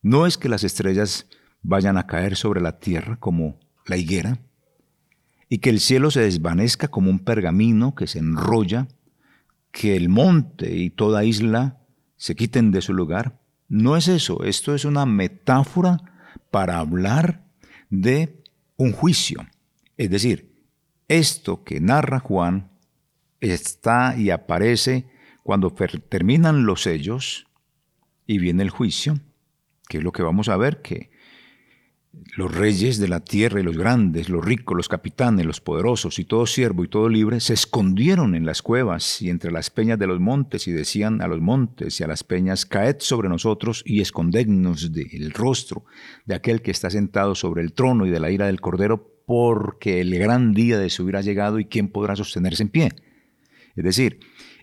No 0.00 0.26
es 0.26 0.38
que 0.38 0.48
las 0.48 0.64
estrellas 0.64 1.26
vayan 1.62 1.98
a 1.98 2.06
caer 2.06 2.36
sobre 2.36 2.60
la 2.60 2.78
tierra 2.78 3.16
como 3.16 3.60
la 3.86 3.96
higuera, 3.96 4.38
y 5.48 5.58
que 5.58 5.70
el 5.70 5.80
cielo 5.80 6.10
se 6.10 6.20
desvanezca 6.20 6.88
como 6.88 7.10
un 7.10 7.18
pergamino 7.18 7.94
que 7.94 8.06
se 8.06 8.18
enrolla, 8.18 8.88
que 9.70 9.96
el 9.96 10.08
monte 10.08 10.74
y 10.74 10.90
toda 10.90 11.24
isla 11.24 11.81
se 12.22 12.36
quiten 12.36 12.70
de 12.70 12.82
su 12.82 12.94
lugar. 12.94 13.40
No 13.68 13.96
es 13.96 14.06
eso, 14.06 14.44
esto 14.44 14.76
es 14.76 14.84
una 14.84 15.06
metáfora 15.06 15.98
para 16.52 16.78
hablar 16.78 17.42
de 17.90 18.44
un 18.76 18.92
juicio. 18.92 19.44
Es 19.96 20.08
decir, 20.08 20.54
esto 21.08 21.64
que 21.64 21.80
narra 21.80 22.20
Juan 22.20 22.70
está 23.40 24.16
y 24.16 24.30
aparece 24.30 25.10
cuando 25.42 25.72
terminan 25.72 26.64
los 26.64 26.82
sellos 26.82 27.48
y 28.24 28.38
viene 28.38 28.62
el 28.62 28.70
juicio, 28.70 29.18
que 29.88 29.98
es 29.98 30.04
lo 30.04 30.12
que 30.12 30.22
vamos 30.22 30.48
a 30.48 30.56
ver, 30.56 30.80
que 30.80 31.10
los 32.36 32.54
reyes 32.54 32.98
de 32.98 33.08
la 33.08 33.20
tierra 33.20 33.60
y 33.60 33.62
los 33.62 33.76
grandes, 33.76 34.28
los 34.28 34.44
ricos, 34.44 34.76
los 34.76 34.88
capitanes, 34.88 35.46
los 35.46 35.60
poderosos 35.60 36.18
y 36.18 36.24
todo 36.24 36.46
siervo 36.46 36.84
y 36.84 36.88
todo 36.88 37.08
libre 37.08 37.40
se 37.40 37.54
escondieron 37.54 38.34
en 38.34 38.44
las 38.44 38.60
cuevas 38.60 39.22
y 39.22 39.30
entre 39.30 39.50
las 39.50 39.70
peñas 39.70 39.98
de 39.98 40.06
los 40.06 40.20
montes 40.20 40.68
y 40.68 40.72
decían 40.72 41.22
a 41.22 41.26
los 41.26 41.40
montes 41.40 41.98
y 42.00 42.04
a 42.04 42.06
las 42.06 42.22
peñas, 42.22 42.66
caed 42.66 42.96
sobre 43.00 43.30
nosotros 43.30 43.82
y 43.86 44.02
escondednos 44.02 44.92
del 44.92 45.32
rostro 45.32 45.84
de 46.26 46.34
aquel 46.34 46.60
que 46.60 46.70
está 46.70 46.90
sentado 46.90 47.34
sobre 47.34 47.62
el 47.62 47.72
trono 47.72 48.06
y 48.06 48.10
de 48.10 48.20
la 48.20 48.30
ira 48.30 48.46
del 48.46 48.60
cordero, 48.60 49.10
porque 49.26 50.00
el 50.00 50.18
gran 50.18 50.52
día 50.52 50.78
de 50.78 50.90
su 50.90 51.08
ira 51.08 51.20
ha 51.20 51.22
llegado 51.22 51.58
y 51.58 51.64
quién 51.64 51.88
podrá 51.88 52.14
sostenerse 52.16 52.62
en 52.62 52.68
pie. 52.68 52.88
Es 53.74 53.84
decir, 53.84 54.20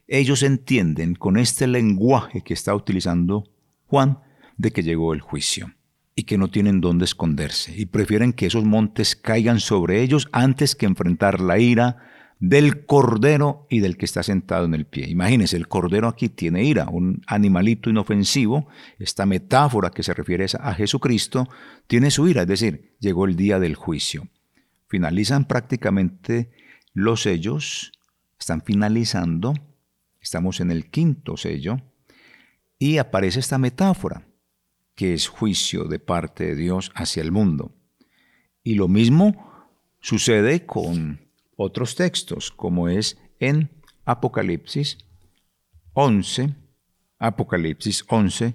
ellos 0.08 0.44
entienden 0.44 1.16
con 1.16 1.38
este 1.38 1.66
lenguaje 1.66 2.42
que 2.44 2.54
está 2.54 2.76
utilizando 2.76 3.46
Juan 3.86 4.20
de 4.58 4.72
que 4.72 4.84
llegó 4.84 5.14
el 5.14 5.22
juicio 5.22 5.74
y 6.20 6.24
que 6.24 6.38
no 6.38 6.50
tienen 6.50 6.82
dónde 6.82 7.06
esconderse, 7.06 7.74
y 7.78 7.86
prefieren 7.86 8.34
que 8.34 8.48
esos 8.48 8.66
montes 8.66 9.16
caigan 9.16 9.62
sobre 9.62 10.02
ellos 10.02 10.28
antes 10.34 10.76
que 10.76 10.86
enfrentar 10.86 11.40
la 11.40 11.60
ira 11.60 11.96
del 12.42 12.86
cordero 12.86 13.66
y 13.70 13.80
del 13.80 13.96
que 13.96 14.04
está 14.04 14.22
sentado 14.22 14.66
en 14.66 14.74
el 14.74 14.86
pie. 14.86 15.08
Imagínense, 15.08 15.56
el 15.56 15.70
cordero 15.70 16.10
aquí 16.10 16.28
tiene 16.28 16.66
ira, 16.66 16.90
un 16.90 17.22
animalito 17.26 17.90
inofensivo, 17.90 18.68
esta 18.98 19.26
metáfora 19.26 19.92
que 19.92 20.04
se 20.04 20.14
refiere 20.14 20.46
a 20.60 20.74
Jesucristo, 20.74 21.48
tiene 21.88 22.12
su 22.12 22.28
ira, 22.28 22.42
es 22.42 22.50
decir, 22.50 22.98
llegó 23.00 23.24
el 23.24 23.38
día 23.38 23.58
del 23.58 23.76
juicio. 23.76 24.28
Finalizan 24.90 25.46
prácticamente 25.46 26.52
los 26.92 27.22
sellos, 27.22 27.94
están 28.38 28.62
finalizando, 28.62 29.54
estamos 30.20 30.60
en 30.60 30.72
el 30.72 30.90
quinto 30.90 31.38
sello, 31.38 31.78
y 32.78 32.98
aparece 32.98 33.40
esta 33.40 33.58
metáfora 33.58 34.29
que 35.00 35.14
es 35.14 35.30
juicio 35.30 35.86
de 35.86 35.98
parte 35.98 36.48
de 36.48 36.56
Dios 36.58 36.92
hacia 36.94 37.24
el 37.24 37.32
mundo. 37.32 37.72
Y 38.64 38.76
lo 38.76 38.90
mismo 38.90 39.50
sucede 40.02 40.66
con 40.66 41.22
otros 41.56 41.96
textos, 41.96 42.52
como 42.52 42.90
es 42.90 43.18
en 43.40 43.70
Apocalipsis 44.04 44.98
11, 45.94 46.54
Apocalipsis 47.18 48.04
11, 48.10 48.52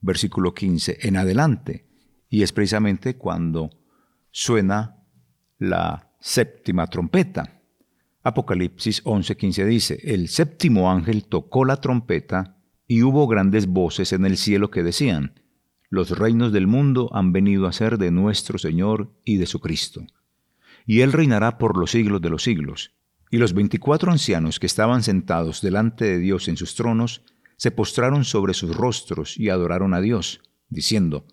versículo 0.00 0.54
15 0.54 1.00
en 1.02 1.18
adelante. 1.18 1.86
Y 2.30 2.44
es 2.44 2.52
precisamente 2.52 3.18
cuando 3.18 3.68
suena 4.30 5.04
la 5.58 6.14
séptima 6.18 6.86
trompeta. 6.86 7.60
Apocalipsis 8.22 9.02
11, 9.04 9.36
15 9.36 9.64
dice, 9.66 10.00
el 10.02 10.28
séptimo 10.28 10.90
ángel 10.90 11.26
tocó 11.26 11.66
la 11.66 11.76
trompeta 11.76 12.56
y 12.86 13.02
hubo 13.02 13.26
grandes 13.26 13.66
voces 13.66 14.14
en 14.14 14.24
el 14.24 14.38
cielo 14.38 14.70
que 14.70 14.82
decían, 14.82 15.43
los 15.94 16.10
reinos 16.10 16.52
del 16.52 16.66
mundo 16.66 17.08
han 17.12 17.32
venido 17.32 17.66
a 17.66 17.72
ser 17.72 17.96
de 17.98 18.10
nuestro 18.10 18.58
Señor 18.58 19.12
y 19.24 19.36
de 19.36 19.46
su 19.46 19.60
Cristo. 19.60 20.04
Y 20.86 21.00
Él 21.00 21.12
reinará 21.12 21.56
por 21.56 21.78
los 21.78 21.92
siglos 21.92 22.20
de 22.20 22.30
los 22.30 22.42
siglos. 22.42 22.92
Y 23.30 23.38
los 23.38 23.54
veinticuatro 23.54 24.12
ancianos 24.12 24.60
que 24.60 24.66
estaban 24.66 25.02
sentados 25.02 25.62
delante 25.62 26.04
de 26.04 26.18
Dios 26.18 26.48
en 26.48 26.56
sus 26.56 26.74
tronos, 26.74 27.22
se 27.56 27.70
postraron 27.70 28.24
sobre 28.24 28.54
sus 28.54 28.76
rostros 28.76 29.38
y 29.38 29.48
adoraron 29.48 29.94
a 29.94 30.00
Dios, 30.00 30.40
diciendo, 30.68 31.24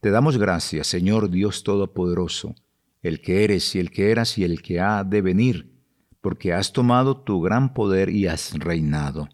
Te 0.00 0.10
damos 0.10 0.38
gracias, 0.38 0.86
Señor 0.86 1.30
Dios 1.30 1.64
Todopoderoso, 1.64 2.54
el 3.02 3.20
que 3.20 3.44
eres 3.44 3.74
y 3.74 3.80
el 3.80 3.90
que 3.90 4.10
eras 4.10 4.38
y 4.38 4.44
el 4.44 4.62
que 4.62 4.80
ha 4.80 5.04
de 5.04 5.22
venir, 5.22 5.72
porque 6.20 6.52
has 6.52 6.72
tomado 6.72 7.16
tu 7.16 7.40
gran 7.40 7.74
poder 7.74 8.10
y 8.10 8.26
has 8.26 8.52
reinado. 8.52 9.28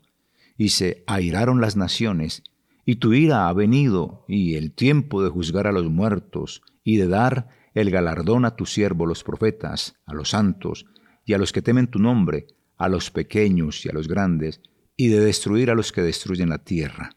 Y 0.56 0.70
se 0.70 1.04
airaron 1.06 1.60
las 1.60 1.76
naciones, 1.76 2.42
y 2.88 2.96
tu 2.96 3.12
ira 3.12 3.50
ha 3.50 3.52
venido, 3.52 4.24
y 4.28 4.54
el 4.54 4.72
tiempo 4.72 5.22
de 5.22 5.28
juzgar 5.28 5.66
a 5.66 5.72
los 5.72 5.90
muertos, 5.90 6.62
y 6.82 6.96
de 6.96 7.06
dar 7.06 7.50
el 7.74 7.90
galardón 7.90 8.46
a 8.46 8.56
tu 8.56 8.64
siervo 8.64 9.04
los 9.04 9.24
profetas, 9.24 9.96
a 10.06 10.14
los 10.14 10.30
santos, 10.30 10.86
y 11.26 11.34
a 11.34 11.38
los 11.38 11.52
que 11.52 11.60
temen 11.60 11.88
tu 11.88 11.98
nombre, 11.98 12.46
a 12.78 12.88
los 12.88 13.10
pequeños 13.10 13.84
y 13.84 13.90
a 13.90 13.92
los 13.92 14.08
grandes, 14.08 14.62
y 14.96 15.08
de 15.08 15.20
destruir 15.20 15.70
a 15.70 15.74
los 15.74 15.92
que 15.92 16.00
destruyen 16.00 16.48
la 16.48 16.64
tierra. 16.64 17.10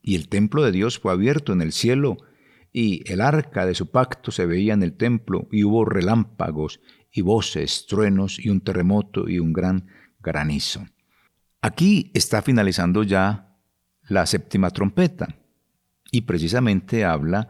Y 0.00 0.14
el 0.14 0.30
templo 0.30 0.62
de 0.62 0.72
Dios 0.72 0.98
fue 0.98 1.12
abierto 1.12 1.52
en 1.52 1.60
el 1.60 1.72
cielo, 1.72 2.16
y 2.72 3.02
el 3.12 3.20
arca 3.20 3.66
de 3.66 3.74
su 3.74 3.90
pacto 3.90 4.30
se 4.30 4.46
veía 4.46 4.72
en 4.72 4.82
el 4.82 4.94
templo, 4.94 5.48
y 5.52 5.64
hubo 5.64 5.84
relámpagos, 5.84 6.80
y 7.12 7.20
voces, 7.20 7.84
truenos, 7.86 8.38
y 8.42 8.48
un 8.48 8.62
terremoto, 8.62 9.28
y 9.28 9.38
un 9.38 9.52
gran 9.52 9.86
granizo. 10.22 10.86
Aquí 11.60 12.10
está 12.14 12.40
finalizando 12.40 13.02
ya 13.02 13.49
la 14.10 14.26
séptima 14.26 14.70
trompeta. 14.70 15.36
Y 16.10 16.22
precisamente 16.22 17.04
habla 17.04 17.48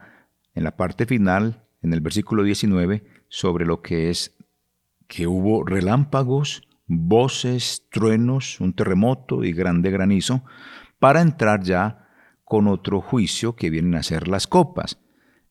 en 0.55 0.63
la 0.63 0.77
parte 0.77 1.07
final, 1.07 1.65
en 1.83 1.95
el 1.95 2.03
versículo 2.03 2.43
19, 2.43 3.03
sobre 3.29 3.65
lo 3.65 3.81
que 3.81 4.11
es 4.11 4.37
que 5.09 5.27
hubo 5.27 5.65
relámpagos, 5.65 6.69
voces, 6.87 7.87
truenos, 7.91 8.61
un 8.61 8.75
terremoto 8.75 9.43
y 9.43 9.53
grande 9.53 9.91
granizo, 9.91 10.45
para 10.99 11.23
entrar 11.23 11.63
ya 11.63 12.07
con 12.45 12.69
otro 12.69 13.01
juicio 13.01 13.57
que 13.57 13.71
vienen 13.71 13.95
a 13.95 14.03
ser 14.03 14.29
las 14.29 14.47
copas. 14.47 14.99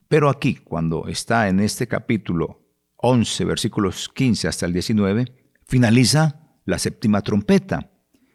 Pero 0.08 0.30
aquí, 0.30 0.56
cuando 0.56 1.08
está 1.08 1.50
en 1.50 1.60
este 1.60 1.88
capítulo 1.88 2.62
11, 2.98 3.46
versículos 3.46 4.10
15 4.10 4.48
hasta 4.48 4.68
el 4.68 4.74
19, 4.74 5.26
finaliza 5.66 6.52
la 6.66 6.78
séptima 6.78 7.22
trompeta 7.22 7.92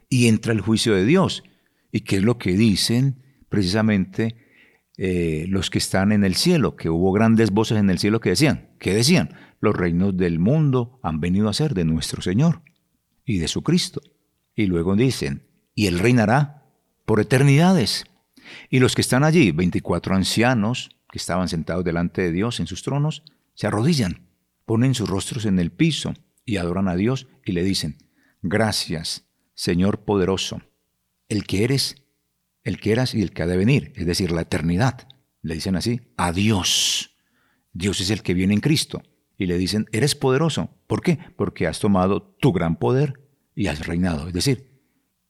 y 0.09 0.27
entra 0.27 0.51
el 0.51 0.59
juicio 0.59 0.93
de 0.93 1.05
Dios. 1.05 1.43
¿Y 1.95 2.01
qué 2.01 2.17
es 2.17 2.23
lo 2.23 2.37
que 2.37 2.57
dicen 2.57 3.23
precisamente 3.47 4.35
eh, 4.97 5.45
los 5.47 5.69
que 5.69 5.77
están 5.77 6.11
en 6.11 6.25
el 6.25 6.35
cielo? 6.35 6.75
Que 6.75 6.89
hubo 6.89 7.13
grandes 7.13 7.51
voces 7.51 7.77
en 7.77 7.89
el 7.89 7.99
cielo 7.99 8.19
que 8.19 8.31
decían, 8.31 8.71
¿qué 8.79 8.93
decían? 8.93 9.29
Los 9.61 9.77
reinos 9.77 10.17
del 10.17 10.37
mundo 10.37 10.99
han 11.03 11.21
venido 11.21 11.47
a 11.47 11.53
ser 11.53 11.73
de 11.73 11.85
nuestro 11.85 12.21
Señor 12.21 12.63
y 13.23 13.37
de 13.37 13.47
su 13.47 13.63
Cristo. 13.63 14.01
Y 14.53 14.65
luego 14.65 14.97
dicen, 14.97 15.47
y 15.73 15.87
él 15.87 15.99
reinará 15.99 16.65
por 17.05 17.21
eternidades. 17.21 18.03
Y 18.69 18.79
los 18.79 18.93
que 18.93 18.99
están 18.99 19.23
allí, 19.23 19.53
24 19.53 20.15
ancianos 20.15 20.89
que 21.09 21.17
estaban 21.17 21.47
sentados 21.47 21.85
delante 21.85 22.23
de 22.23 22.33
Dios 22.33 22.59
en 22.59 22.67
sus 22.67 22.83
tronos, 22.83 23.23
se 23.53 23.67
arrodillan, 23.67 24.27
ponen 24.65 24.95
sus 24.95 25.07
rostros 25.07 25.45
en 25.45 25.59
el 25.59 25.71
piso 25.71 26.13
y 26.43 26.57
adoran 26.57 26.89
a 26.89 26.97
Dios 26.97 27.29
y 27.45 27.53
le 27.53 27.63
dicen, 27.63 27.99
gracias, 28.41 29.29
Señor 29.53 30.03
poderoso, 30.03 30.61
el 31.29 31.45
que 31.45 31.63
eres, 31.63 32.03
el 32.63 32.79
que 32.79 32.91
eras 32.91 33.13
y 33.13 33.21
el 33.21 33.31
que 33.31 33.43
ha 33.43 33.47
de 33.47 33.57
venir, 33.57 33.93
es 33.95 34.05
decir, 34.05 34.31
la 34.31 34.41
eternidad. 34.41 35.07
Le 35.41 35.55
dicen 35.55 35.75
así, 35.75 36.01
a 36.17 36.31
Dios. 36.31 37.15
Dios 37.73 38.01
es 38.01 38.09
el 38.09 38.23
que 38.23 38.33
viene 38.33 38.53
en 38.53 38.61
Cristo. 38.61 39.03
Y 39.37 39.47
le 39.47 39.57
dicen, 39.57 39.85
eres 39.91 40.15
poderoso. 40.15 40.69
¿Por 40.87 41.01
qué? 41.01 41.19
Porque 41.35 41.67
has 41.67 41.79
tomado 41.79 42.21
tu 42.21 42.53
gran 42.53 42.77
poder 42.77 43.29
y 43.53 43.67
has 43.67 43.85
reinado. 43.85 44.27
Es 44.27 44.33
decir, 44.33 44.81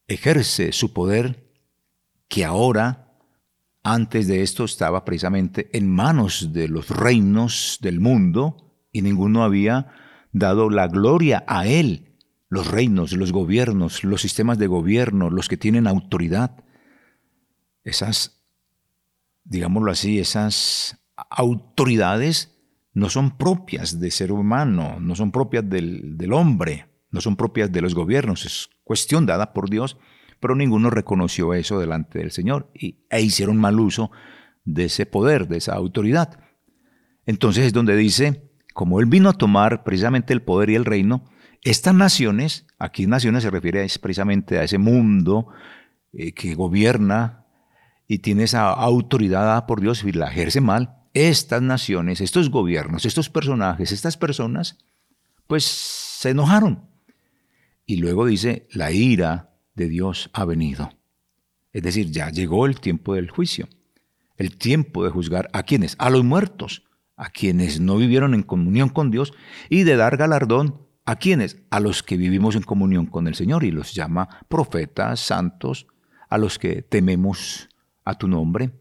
ejerce 0.07 0.71
su 0.71 0.93
poder 0.93 1.51
que 2.27 2.45
ahora, 2.45 3.17
antes 3.83 4.27
de 4.27 4.41
esto, 4.41 4.65
estaba 4.65 5.05
precisamente 5.05 5.69
en 5.73 5.89
manos 5.89 6.53
de 6.53 6.67
los 6.67 6.89
reinos 6.89 7.79
del 7.81 7.99
mundo 7.99 8.73
y 8.91 9.01
ninguno 9.01 9.43
había 9.43 9.91
dado 10.31 10.69
la 10.69 10.87
gloria 10.87 11.43
a 11.47 11.67
él. 11.67 12.04
Los 12.55 12.71
reinos, 12.71 13.11
los 13.11 13.31
gobiernos, 13.31 14.03
los 14.03 14.21
sistemas 14.21 14.57
de 14.57 14.67
gobierno, 14.67 15.29
los 15.29 15.47
que 15.47 15.57
tienen 15.57 15.87
autoridad, 15.87 16.63
esas, 17.83 18.41
digámoslo 19.43 19.91
así, 19.91 20.19
esas 20.19 20.97
autoridades 21.29 22.57
no 22.93 23.09
son 23.09 23.37
propias 23.37 23.99
de 23.99 24.09
ser 24.09 24.31
humano, 24.31 24.97
no 24.99 25.15
son 25.15 25.31
propias 25.31 25.69
del, 25.69 26.31
hombre, 26.31 26.87
no 27.11 27.21
son 27.21 27.35
propias 27.35 27.71
de 27.71 27.81
los 27.81 27.93
gobiernos, 27.93 28.45
es 28.45 28.69
cuestión 28.83 29.25
dada 29.25 29.53
por 29.53 29.69
Dios 29.69 29.97
pero 30.39 30.55
ninguno 30.55 30.91
reconoció 30.91 31.55
eso 31.55 31.79
delante 31.79 32.19
del 32.19 32.29
Señor 32.29 32.69
y, 32.73 32.99
e 33.09 33.21
hicieron 33.21 33.57
mal 33.57 33.79
uso 33.79 34.11
de 34.63 34.85
ese 34.85 35.07
poder, 35.07 35.47
de 35.47 35.57
esa 35.57 35.73
autoridad. 35.73 36.39
Entonces 37.25 37.65
es 37.65 37.73
donde 37.73 37.95
dice, 37.95 38.51
como 38.73 38.99
Él 38.99 39.07
vino 39.07 39.29
a 39.29 39.33
tomar 39.33 39.83
precisamente 39.83 40.33
el 40.33 40.43
poder 40.43 40.69
y 40.69 40.75
el 40.75 40.85
reino, 40.85 41.25
estas 41.65 41.95
naciones, 41.95 42.67
aquí 42.77 43.07
naciones 43.07 43.41
se 43.41 43.49
refiere 43.49 43.85
precisamente 43.99 44.59
a 44.59 44.63
ese 44.63 44.77
mundo 44.77 45.47
eh, 46.13 46.31
que 46.31 46.53
gobierna 46.53 47.45
y 48.07 48.19
tiene 48.19 48.43
esa 48.43 48.69
autoridad 48.71 49.41
dada 49.41 49.65
por 49.65 49.81
Dios 49.81 50.03
y 50.03 50.11
la 50.11 50.29
ejerce 50.29 50.61
mal, 50.61 50.95
estas 51.15 51.63
naciones, 51.63 52.21
estos 52.21 52.51
gobiernos, 52.51 53.03
estos 53.05 53.31
personajes, 53.31 53.91
estas 53.91 54.15
personas, 54.15 54.77
pues 55.47 55.63
se 55.63 56.29
enojaron. 56.29 56.87
Y 57.87 57.97
luego 57.97 58.27
dice, 58.27 58.67
la 58.71 58.91
ira 58.91 59.55
de 59.73 59.89
Dios 59.89 60.29
ha 60.33 60.45
venido. 60.45 60.91
Es 61.73 61.81
decir, 61.81 62.11
ya 62.11 62.29
llegó 62.29 62.67
el 62.67 62.79
tiempo 62.79 63.15
del 63.15 63.31
juicio, 63.31 63.67
el 64.37 64.55
tiempo 64.55 65.03
de 65.03 65.09
juzgar 65.09 65.49
a 65.51 65.63
quienes, 65.63 65.95
a 65.97 66.11
los 66.11 66.23
muertos, 66.23 66.83
a 67.15 67.31
quienes 67.31 67.79
no 67.79 67.97
vivieron 67.97 68.35
en 68.35 68.43
comunión 68.43 68.89
con 68.89 69.09
Dios 69.09 69.33
y 69.67 69.81
de 69.81 69.95
dar 69.95 70.15
galardón 70.17 70.84
a 71.05 71.17
quienes, 71.17 71.61
a 71.69 71.79
los 71.79 72.01
que 72.01 72.17
vivimos 72.17 72.55
en 72.55 72.63
comunión 72.63 73.05
con 73.05 73.27
el 73.27 73.35
Señor 73.35 73.63
y 73.63 73.71
los 73.71 73.93
llama 73.93 74.27
profetas, 74.49 75.19
santos, 75.19 75.87
a 76.29 76.37
los 76.37 76.57
que 76.57 76.81
tememos 76.81 77.69
a 78.03 78.17
tu 78.17 78.27
nombre. 78.27 78.71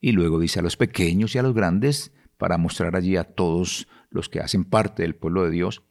Y 0.00 0.12
luego 0.12 0.40
dice 0.40 0.58
a 0.58 0.62
los 0.62 0.76
pequeños 0.76 1.34
y 1.34 1.38
a 1.38 1.42
los 1.42 1.54
grandes 1.54 2.12
para 2.36 2.58
mostrar 2.58 2.96
allí 2.96 3.16
a 3.16 3.24
todos 3.24 3.88
los 4.10 4.28
que 4.28 4.40
hacen 4.40 4.64
parte 4.64 5.02
del 5.02 5.14
pueblo 5.14 5.44
de 5.44 5.50
Dios 5.50 5.82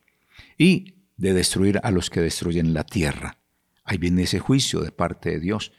y 0.58 0.96
de 1.16 1.34
destruir 1.34 1.80
a 1.84 1.92
los 1.92 2.10
que 2.10 2.22
destruyen 2.22 2.74
la 2.74 2.84
tierra. 2.84 3.40
Ahí 3.84 3.98
viene 3.98 4.24
ese 4.24 4.40
juicio 4.40 4.82
de 4.82 4.92
parte 4.92 5.32
de 5.32 5.40
Dios. 5.40 5.72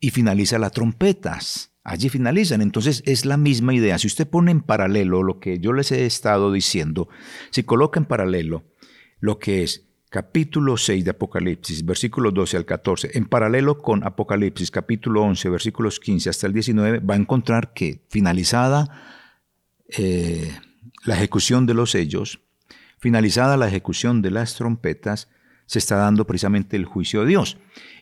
Y 0.00 0.10
finaliza 0.10 0.58
las 0.58 0.72
trompetas. 0.72 1.72
Allí 1.84 2.08
finalizan. 2.08 2.62
Entonces 2.62 3.02
es 3.04 3.26
la 3.26 3.36
misma 3.36 3.74
idea. 3.74 3.98
Si 3.98 4.06
usted 4.06 4.26
pone 4.26 4.50
en 4.50 4.62
paralelo 4.62 5.22
lo 5.22 5.38
que 5.40 5.58
yo 5.58 5.74
les 5.74 5.92
he 5.92 6.06
estado 6.06 6.52
diciendo, 6.52 7.08
si 7.50 7.62
coloca 7.62 8.00
en 8.00 8.06
paralelo 8.06 8.64
lo 9.20 9.38
que 9.38 9.62
es 9.62 9.86
capítulo 10.10 10.76
6 10.76 11.04
de 11.04 11.10
Apocalipsis, 11.12 11.84
versículos 11.84 12.34
12 12.34 12.56
al 12.56 12.64
14, 12.64 13.10
en 13.14 13.26
paralelo 13.26 13.78
con 13.78 14.04
Apocalipsis 14.04 14.70
capítulo 14.70 15.22
11, 15.22 15.48
versículos 15.50 16.00
15 16.00 16.30
hasta 16.30 16.46
el 16.46 16.52
19, 16.52 16.98
va 16.98 17.14
a 17.14 17.18
encontrar 17.18 17.72
que 17.72 18.04
finalizada 18.08 19.02
eh, 19.88 20.52
la 21.04 21.14
ejecución 21.14 21.66
de 21.66 21.74
los 21.74 21.92
sellos, 21.92 22.40
finalizada 22.98 23.56
la 23.56 23.68
ejecución 23.68 24.20
de 24.20 24.32
las 24.32 24.56
trompetas, 24.56 25.28
se 25.66 25.78
está 25.78 25.96
dando 25.96 26.26
precisamente 26.26 26.76
el 26.76 26.84
juicio 26.84 27.20
de 27.20 27.28
Dios. 27.28 27.58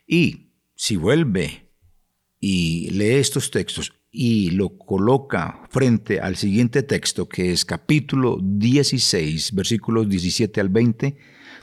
Y 0.06 0.52
si 0.74 0.96
vuelve 0.96 1.68
y 2.40 2.88
lee 2.90 3.16
estos 3.16 3.50
textos 3.50 3.92
y 4.10 4.50
lo 4.50 4.78
coloca 4.78 5.62
frente 5.70 6.20
al 6.20 6.36
siguiente 6.36 6.82
texto, 6.82 7.28
que 7.28 7.52
es 7.52 7.64
capítulo 7.64 8.38
16, 8.42 9.54
versículos 9.54 10.08
17 10.08 10.60
al 10.60 10.68
20, 10.68 11.18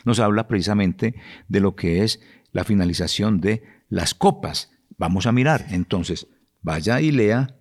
nos 0.05 0.19
habla 0.19 0.47
precisamente 0.47 1.15
de 1.47 1.59
lo 1.59 1.75
que 1.75 2.03
es 2.03 2.21
la 2.51 2.63
finalización 2.63 3.41
de 3.41 3.63
las 3.89 4.13
copas. 4.13 4.71
Vamos 4.97 5.25
a 5.25 5.31
mirar 5.31 5.65
entonces, 5.71 6.27
vaya 6.61 7.01
y 7.01 7.11
lea 7.11 7.55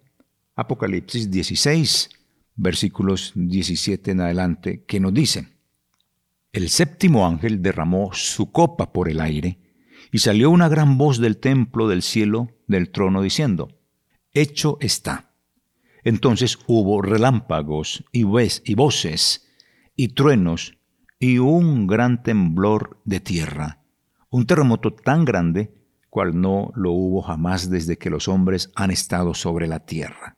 Apocalipsis 0.54 1.30
16, 1.30 2.10
versículos 2.54 3.32
17 3.34 4.12
en 4.12 4.20
adelante, 4.20 4.84
que 4.86 5.00
nos 5.00 5.12
dicen, 5.12 5.54
el 6.52 6.68
séptimo 6.68 7.26
ángel 7.26 7.62
derramó 7.62 8.10
su 8.12 8.52
copa 8.52 8.92
por 8.92 9.08
el 9.08 9.20
aire, 9.20 9.58
y 10.12 10.18
salió 10.18 10.50
una 10.50 10.68
gran 10.68 10.96
voz 10.96 11.18
del 11.18 11.38
templo 11.38 11.88
del 11.88 12.02
cielo 12.02 12.50
del 12.68 12.90
trono 12.90 13.20
diciendo, 13.22 13.83
Hecho 14.34 14.78
está. 14.80 15.30
Entonces 16.02 16.58
hubo 16.66 17.00
relámpagos 17.00 18.04
y, 18.12 18.26
y 18.64 18.74
voces 18.74 19.48
y 19.96 20.08
truenos 20.08 20.76
y 21.18 21.38
un 21.38 21.86
gran 21.86 22.22
temblor 22.22 23.00
de 23.04 23.20
tierra, 23.20 23.80
un 24.30 24.46
terremoto 24.46 24.92
tan 24.92 25.24
grande 25.24 25.72
cual 26.10 26.40
no 26.40 26.72
lo 26.74 26.92
hubo 26.92 27.22
jamás 27.22 27.70
desde 27.70 27.96
que 27.96 28.10
los 28.10 28.28
hombres 28.28 28.70
han 28.74 28.90
estado 28.90 29.34
sobre 29.34 29.66
la 29.66 29.86
tierra. 29.86 30.36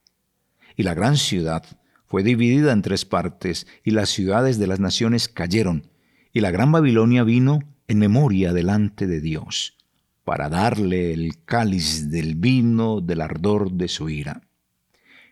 Y 0.77 0.85
la 0.85 0.95
gran 0.95 1.17
ciudad 1.17 1.65
fue 2.07 2.23
dividida 2.23 2.73
en 2.73 2.83
tres 2.83 3.05
partes, 3.05 3.67
y 3.83 3.91
las 3.91 4.11
ciudades 4.11 4.59
de 4.59 4.67
las 4.69 4.79
naciones 4.79 5.29
cayeron, 5.29 5.91
y 6.33 6.41
la 6.41 6.51
gran 6.51 6.71
Babilonia 6.71 7.25
vino 7.25 7.59
en 7.89 7.99
memoria 7.99 8.53
delante 8.53 9.07
de 9.07 9.21
Dios, 9.21 9.76
para 10.27 10.49
darle 10.49 11.12
el 11.12 11.45
cáliz 11.45 12.11
del 12.11 12.35
vino 12.35 13.01
del 13.01 13.21
ardor 13.21 13.71
de 13.71 13.87
su 13.87 14.09
ira. 14.09 14.43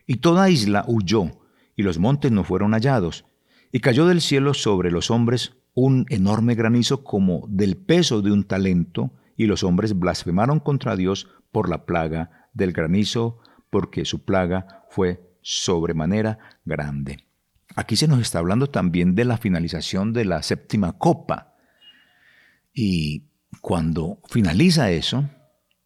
Y 0.07 0.18
toda 0.18 0.48
isla 0.50 0.85
huyó, 0.87 1.33
y 1.74 1.83
los 1.83 1.98
montes 1.98 2.30
no 2.30 2.44
fueron 2.44 2.74
hallados, 2.74 3.24
y 3.72 3.80
cayó 3.80 4.07
del 4.07 4.20
cielo 4.20 4.54
sobre 4.54 4.92
los 4.92 5.11
hombres 5.11 5.57
un 5.74 6.07
enorme 6.11 6.54
granizo 6.54 7.02
como 7.02 7.44
del 7.48 7.76
peso 7.76 8.22
de 8.22 8.30
un 8.30 8.44
talento, 8.44 9.11
y 9.37 9.46
los 9.46 9.64
hombres 9.64 9.98
blasfemaron 9.98 10.61
contra 10.61 10.94
Dios 10.94 11.26
por 11.50 11.68
la 11.68 11.87
plaga 11.87 12.48
del 12.52 12.70
granizo, 12.70 13.40
porque 13.70 14.04
su 14.04 14.24
plaga 14.24 14.85
fue 14.90 15.28
sobremanera 15.42 16.38
grande. 16.64 17.26
Aquí 17.74 17.96
se 17.96 18.07
nos 18.07 18.20
está 18.20 18.38
hablando 18.38 18.70
también 18.70 19.16
de 19.16 19.24
la 19.24 19.38
finalización 19.38 20.12
de 20.12 20.24
la 20.24 20.40
séptima 20.44 20.92
copa. 20.98 21.57
Y 22.72 23.24
cuando 23.60 24.20
finaliza 24.28 24.90
eso, 24.90 25.28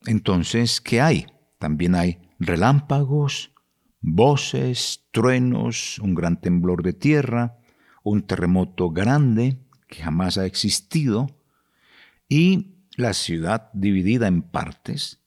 entonces, 0.07 0.81
¿qué 0.81 1.01
hay? 1.01 1.27
También 1.59 1.95
hay 1.95 2.21
relámpagos, 2.39 3.53
voces, 4.01 5.07
truenos, 5.11 5.99
un 5.99 6.15
gran 6.15 6.41
temblor 6.41 6.83
de 6.83 6.93
tierra, 6.93 7.59
un 8.03 8.23
terremoto 8.23 8.91
grande 8.91 9.59
que 9.89 10.03
jamás 10.03 10.39
ha 10.39 10.47
existido 10.47 11.27
y 12.29 12.77
la 12.97 13.13
ciudad 13.13 13.71
dividida 13.73 14.29
en 14.29 14.43
partes. 14.43 15.21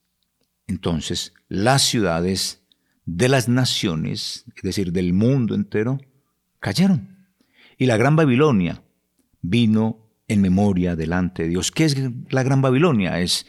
Entonces, 0.66 1.34
las 1.48 1.82
ciudades 1.82 2.62
de 3.04 3.28
las 3.28 3.48
naciones, 3.48 4.44
es 4.54 4.62
decir, 4.62 4.92
del 4.92 5.12
mundo 5.12 5.54
entero, 5.54 6.00
cayeron. 6.60 7.26
Y 7.76 7.86
la 7.86 7.96
gran 7.96 8.16
Babilonia 8.16 8.82
vino 9.40 10.01
en 10.32 10.42
memoria 10.42 10.96
delante 10.96 11.44
de 11.44 11.50
Dios. 11.50 11.70
¿Qué 11.70 11.84
es 11.84 11.96
la 12.30 12.42
gran 12.42 12.62
Babilonia? 12.62 13.20
Es, 13.20 13.46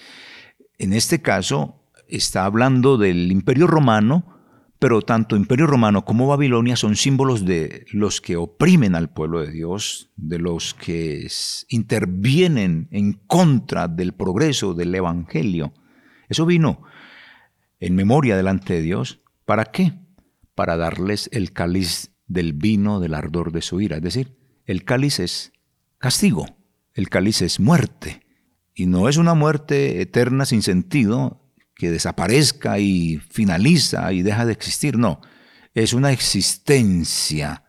en 0.78 0.94
este 0.94 1.22
caso, 1.22 1.84
está 2.08 2.46
hablando 2.46 2.98
del 2.98 3.32
imperio 3.32 3.68
romano, 3.68 4.34
pero 4.80 5.02
tanto 5.02 5.38
imperio 5.38 5.66
romano 5.66 6.04
como 6.04 6.28
Babilonia 6.28 6.76
son 6.76 6.96
símbolos 6.96 7.46
de 7.46 7.86
los 7.92 8.20
que 8.20 8.36
oprimen 8.36 8.96
al 8.96 9.10
pueblo 9.10 9.40
de 9.40 9.52
Dios, 9.52 10.12
de 10.18 10.40
los 10.40 10.74
que 10.74 11.28
intervienen 11.70 12.90
en 12.92 13.14
contra 13.14 13.88
del 13.88 14.14
progreso 14.14 14.74
del 14.74 14.94
Evangelio. 14.94 15.74
Eso 16.28 16.46
vino 16.46 16.84
en 17.80 17.96
memoria 17.96 18.36
delante 18.36 18.74
de 18.74 18.82
Dios. 18.82 19.22
¿Para 19.46 19.66
qué? 19.66 19.94
Para 20.54 20.78
darles 20.78 21.30
el 21.32 21.54
cáliz 21.54 22.12
del 22.28 22.54
vino 22.54 23.00
del 23.00 23.14
ardor 23.14 23.52
de 23.52 23.62
su 23.62 23.80
ira. 23.80 23.98
Es 23.98 24.04
decir, 24.04 24.38
el 24.66 24.84
cáliz 24.84 25.20
es 25.20 25.54
castigo, 25.98 26.46
el 26.94 27.10
cáliz 27.10 27.42
es 27.42 27.60
muerte. 27.60 28.26
Y 28.74 28.86
no 28.86 29.08
es 29.08 29.18
una 29.18 29.34
muerte 29.34 30.02
eterna 30.02 30.46
sin 30.46 30.62
sentido 30.62 31.44
que 31.76 31.92
desaparezca 31.92 32.80
y 32.80 33.18
finaliza 33.30 34.14
y 34.14 34.22
deja 34.22 34.46
de 34.46 34.54
existir, 34.54 34.98
no. 34.98 35.22
Es 35.74 35.94
una 35.94 36.12
existencia 36.12 37.66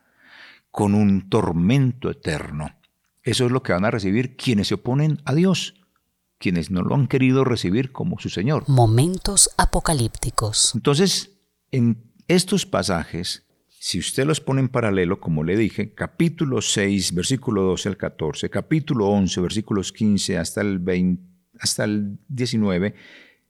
con 0.70 0.94
un 0.94 1.28
tormento 1.28 2.10
eterno. 2.10 2.70
Eso 3.22 3.46
es 3.46 3.52
lo 3.52 3.62
que 3.62 3.72
van 3.72 3.84
a 3.84 3.90
recibir 3.90 4.36
quienes 4.36 4.68
se 4.68 4.74
oponen 4.74 5.22
a 5.24 5.34
Dios, 5.34 5.74
quienes 6.38 6.70
no 6.70 6.82
lo 6.82 6.94
han 6.94 7.06
querido 7.06 7.44
recibir 7.44 7.92
como 7.92 8.18
su 8.18 8.28
Señor. 8.28 8.68
Momentos 8.68 9.50
apocalípticos. 9.56 10.72
Entonces, 10.74 11.38
en 11.70 12.12
estos 12.28 12.66
pasajes, 12.66 13.46
si 13.86 13.98
usted 13.98 14.24
los 14.24 14.40
pone 14.40 14.62
en 14.62 14.70
paralelo, 14.70 15.20
como 15.20 15.44
le 15.44 15.58
dije, 15.58 15.92
capítulo 15.92 16.62
6, 16.62 17.12
versículo 17.12 17.64
12 17.64 17.90
al 17.90 17.96
14, 17.98 18.48
capítulo 18.48 19.08
11, 19.08 19.42
versículos 19.42 19.92
15 19.92 20.38
hasta 20.38 20.62
el, 20.62 20.78
20, 20.78 21.22
hasta 21.60 21.84
el 21.84 22.16
19, 22.28 22.94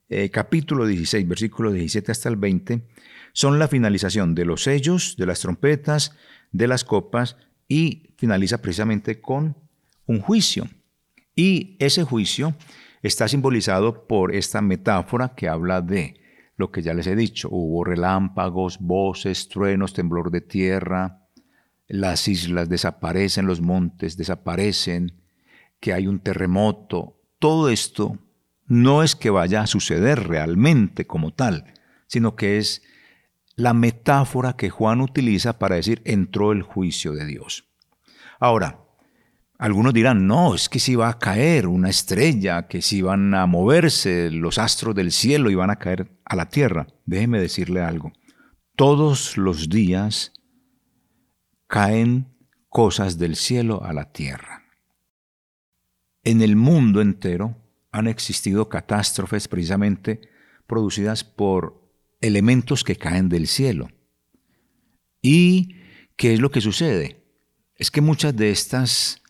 eh, 0.08 0.30
capítulo 0.30 0.86
16, 0.86 1.28
versículo 1.28 1.70
17 1.70 2.10
hasta 2.10 2.28
el 2.28 2.34
20, 2.34 2.84
son 3.32 3.60
la 3.60 3.68
finalización 3.68 4.34
de 4.34 4.44
los 4.44 4.64
sellos, 4.64 5.14
de 5.16 5.26
las 5.26 5.38
trompetas, 5.38 6.16
de 6.50 6.66
las 6.66 6.82
copas 6.82 7.36
y 7.68 8.08
finaliza 8.16 8.60
precisamente 8.60 9.20
con 9.20 9.56
un 10.06 10.20
juicio. 10.20 10.66
Y 11.36 11.76
ese 11.78 12.02
juicio 12.02 12.56
está 13.02 13.28
simbolizado 13.28 14.08
por 14.08 14.34
esta 14.34 14.60
metáfora 14.62 15.36
que 15.36 15.46
habla 15.46 15.80
de 15.80 16.23
lo 16.56 16.70
que 16.70 16.82
ya 16.82 16.94
les 16.94 17.06
he 17.06 17.16
dicho. 17.16 17.48
Hubo 17.50 17.84
relámpagos, 17.84 18.78
voces, 18.78 19.48
truenos, 19.48 19.92
temblor 19.92 20.30
de 20.30 20.40
tierra, 20.40 21.24
las 21.86 22.28
islas 22.28 22.68
desaparecen, 22.68 23.46
los 23.46 23.60
montes 23.60 24.16
desaparecen, 24.16 25.20
que 25.80 25.92
hay 25.92 26.06
un 26.06 26.20
terremoto. 26.20 27.20
Todo 27.38 27.68
esto 27.68 28.18
no 28.66 29.02
es 29.02 29.14
que 29.16 29.30
vaya 29.30 29.62
a 29.62 29.66
suceder 29.66 30.26
realmente 30.26 31.06
como 31.06 31.32
tal, 31.32 31.74
sino 32.06 32.36
que 32.36 32.58
es 32.58 32.82
la 33.56 33.74
metáfora 33.74 34.56
que 34.56 34.70
Juan 34.70 35.00
utiliza 35.00 35.58
para 35.58 35.76
decir 35.76 36.02
entró 36.04 36.52
el 36.52 36.62
juicio 36.62 37.12
de 37.12 37.26
Dios. 37.26 37.68
Ahora, 38.40 38.83
algunos 39.58 39.94
dirán, 39.94 40.26
no, 40.26 40.54
es 40.54 40.68
que 40.68 40.80
si 40.80 40.96
va 40.96 41.08
a 41.08 41.18
caer 41.18 41.68
una 41.68 41.88
estrella, 41.88 42.66
que 42.66 42.82
si 42.82 43.02
van 43.02 43.34
a 43.34 43.46
moverse 43.46 44.30
los 44.30 44.58
astros 44.58 44.94
del 44.94 45.12
cielo 45.12 45.50
y 45.50 45.54
van 45.54 45.70
a 45.70 45.76
caer 45.76 46.10
a 46.24 46.34
la 46.34 46.48
tierra. 46.48 46.88
Déjeme 47.06 47.40
decirle 47.40 47.80
algo. 47.80 48.12
Todos 48.76 49.36
los 49.36 49.68
días 49.68 50.32
caen 51.68 52.34
cosas 52.68 53.18
del 53.18 53.36
cielo 53.36 53.84
a 53.84 53.92
la 53.92 54.12
tierra. 54.12 54.64
En 56.24 56.42
el 56.42 56.56
mundo 56.56 57.00
entero 57.00 57.56
han 57.92 58.08
existido 58.08 58.68
catástrofes 58.68 59.46
precisamente 59.46 60.20
producidas 60.66 61.22
por 61.22 61.88
elementos 62.20 62.82
que 62.82 62.96
caen 62.96 63.28
del 63.28 63.46
cielo. 63.46 63.88
¿Y 65.22 65.76
qué 66.16 66.34
es 66.34 66.40
lo 66.40 66.50
que 66.50 66.60
sucede? 66.60 67.22
Es 67.76 67.90
que 67.90 68.00
muchas 68.00 68.34
de 68.34 68.50
estas 68.50 69.22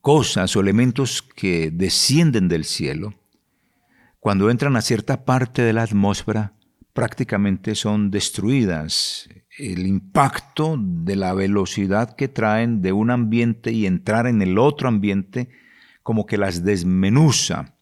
cosas 0.00 0.56
o 0.56 0.60
elementos 0.60 1.22
que 1.22 1.70
descienden 1.70 2.48
del 2.48 2.64
cielo, 2.64 3.14
cuando 4.26 4.50
entran 4.50 4.76
a 4.76 4.82
cierta 4.82 5.24
parte 5.24 5.62
de 5.62 5.72
la 5.72 5.82
atmósfera, 5.82 6.54
prácticamente 6.92 7.74
son 7.74 8.10
destruidas. 8.10 9.28
El 9.56 9.86
impacto 9.86 10.76
de 10.78 11.14
la 11.14 11.32
velocidad 11.32 12.16
que 12.16 12.26
traen 12.26 12.82
de 12.82 12.92
un 12.92 13.10
ambiente 13.10 13.70
y 13.70 13.86
entrar 13.86 14.26
en 14.26 14.42
el 14.42 14.58
otro 14.58 14.88
ambiente 14.88 15.50
como 16.02 16.26
que 16.26 16.38
las 16.38 16.64
desmenuza. 16.64 17.76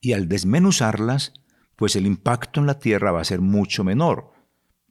Y 0.00 0.12
al 0.14 0.28
desmenuzarlas, 0.28 1.34
pues 1.76 1.94
el 1.94 2.06
impacto 2.06 2.60
en 2.60 2.66
la 2.66 2.78
Tierra 2.78 3.12
va 3.12 3.20
a 3.20 3.24
ser 3.24 3.40
mucho 3.40 3.84
menor. 3.84 4.32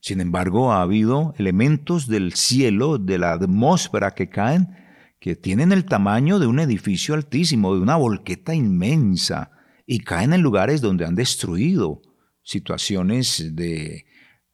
Sin 0.02 0.22
embargo, 0.22 0.72
ha 0.72 0.82
habido 0.82 1.34
elementos 1.40 2.08
del 2.08 2.34
cielo, 2.34 3.00
de 3.00 3.18
la 3.18 3.32
atmósfera 3.32 4.12
que 4.12 4.30
caen, 4.30 4.85
que 5.26 5.36
tienen 5.36 5.72
el 5.72 5.86
tamaño 5.86 6.38
de 6.38 6.46
un 6.46 6.60
edificio 6.60 7.16
altísimo, 7.16 7.74
de 7.74 7.82
una 7.82 7.96
volqueta 7.96 8.54
inmensa, 8.54 9.50
y 9.88 10.02
caen 10.02 10.34
en 10.34 10.42
lugares 10.42 10.82
donde 10.82 11.04
han 11.04 11.16
destruido 11.16 12.04
situaciones 12.44 13.56
de 13.56 14.06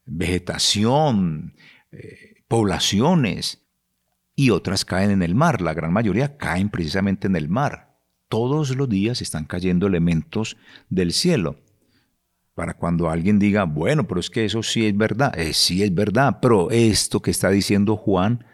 vegetación, 0.05 1.55
eh, 1.91 2.45
poblaciones, 2.47 3.67
y 4.33 4.51
otras 4.51 4.85
caen 4.85 5.11
en 5.11 5.23
el 5.23 5.35
mar. 5.35 5.59
La 5.59 5.73
gran 5.73 5.91
mayoría 5.91 6.37
caen 6.37 6.69
precisamente 6.69 7.27
en 7.27 7.35
el 7.35 7.49
mar. 7.49 7.97
Todos 8.29 8.73
los 8.77 8.87
días 8.87 9.21
están 9.21 9.43
cayendo 9.43 9.87
elementos 9.87 10.55
del 10.89 11.11
cielo. 11.11 11.59
Para 12.53 12.75
cuando 12.75 13.09
alguien 13.09 13.39
diga, 13.39 13.65
bueno, 13.65 14.07
pero 14.07 14.21
es 14.21 14.29
que 14.29 14.45
eso 14.45 14.63
sí 14.63 14.85
es 14.85 14.95
verdad, 14.95 15.37
eh, 15.37 15.51
sí 15.51 15.83
es 15.83 15.93
verdad, 15.93 16.39
pero 16.41 16.71
esto 16.71 17.21
que 17.21 17.31
está 17.31 17.49
diciendo 17.49 17.97
Juan 17.97 18.45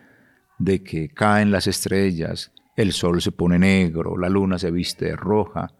de 0.57 0.83
que 0.83 1.09
caen 1.09 1.51
las 1.51 1.67
estrellas, 1.67 2.51
el 2.75 2.91
sol 2.91 3.21
se 3.21 3.31
pone 3.31 3.59
negro, 3.59 4.17
la 4.17 4.29
luna 4.29 4.59
se 4.59 4.71
viste 4.71 5.15
roja, 5.15 5.73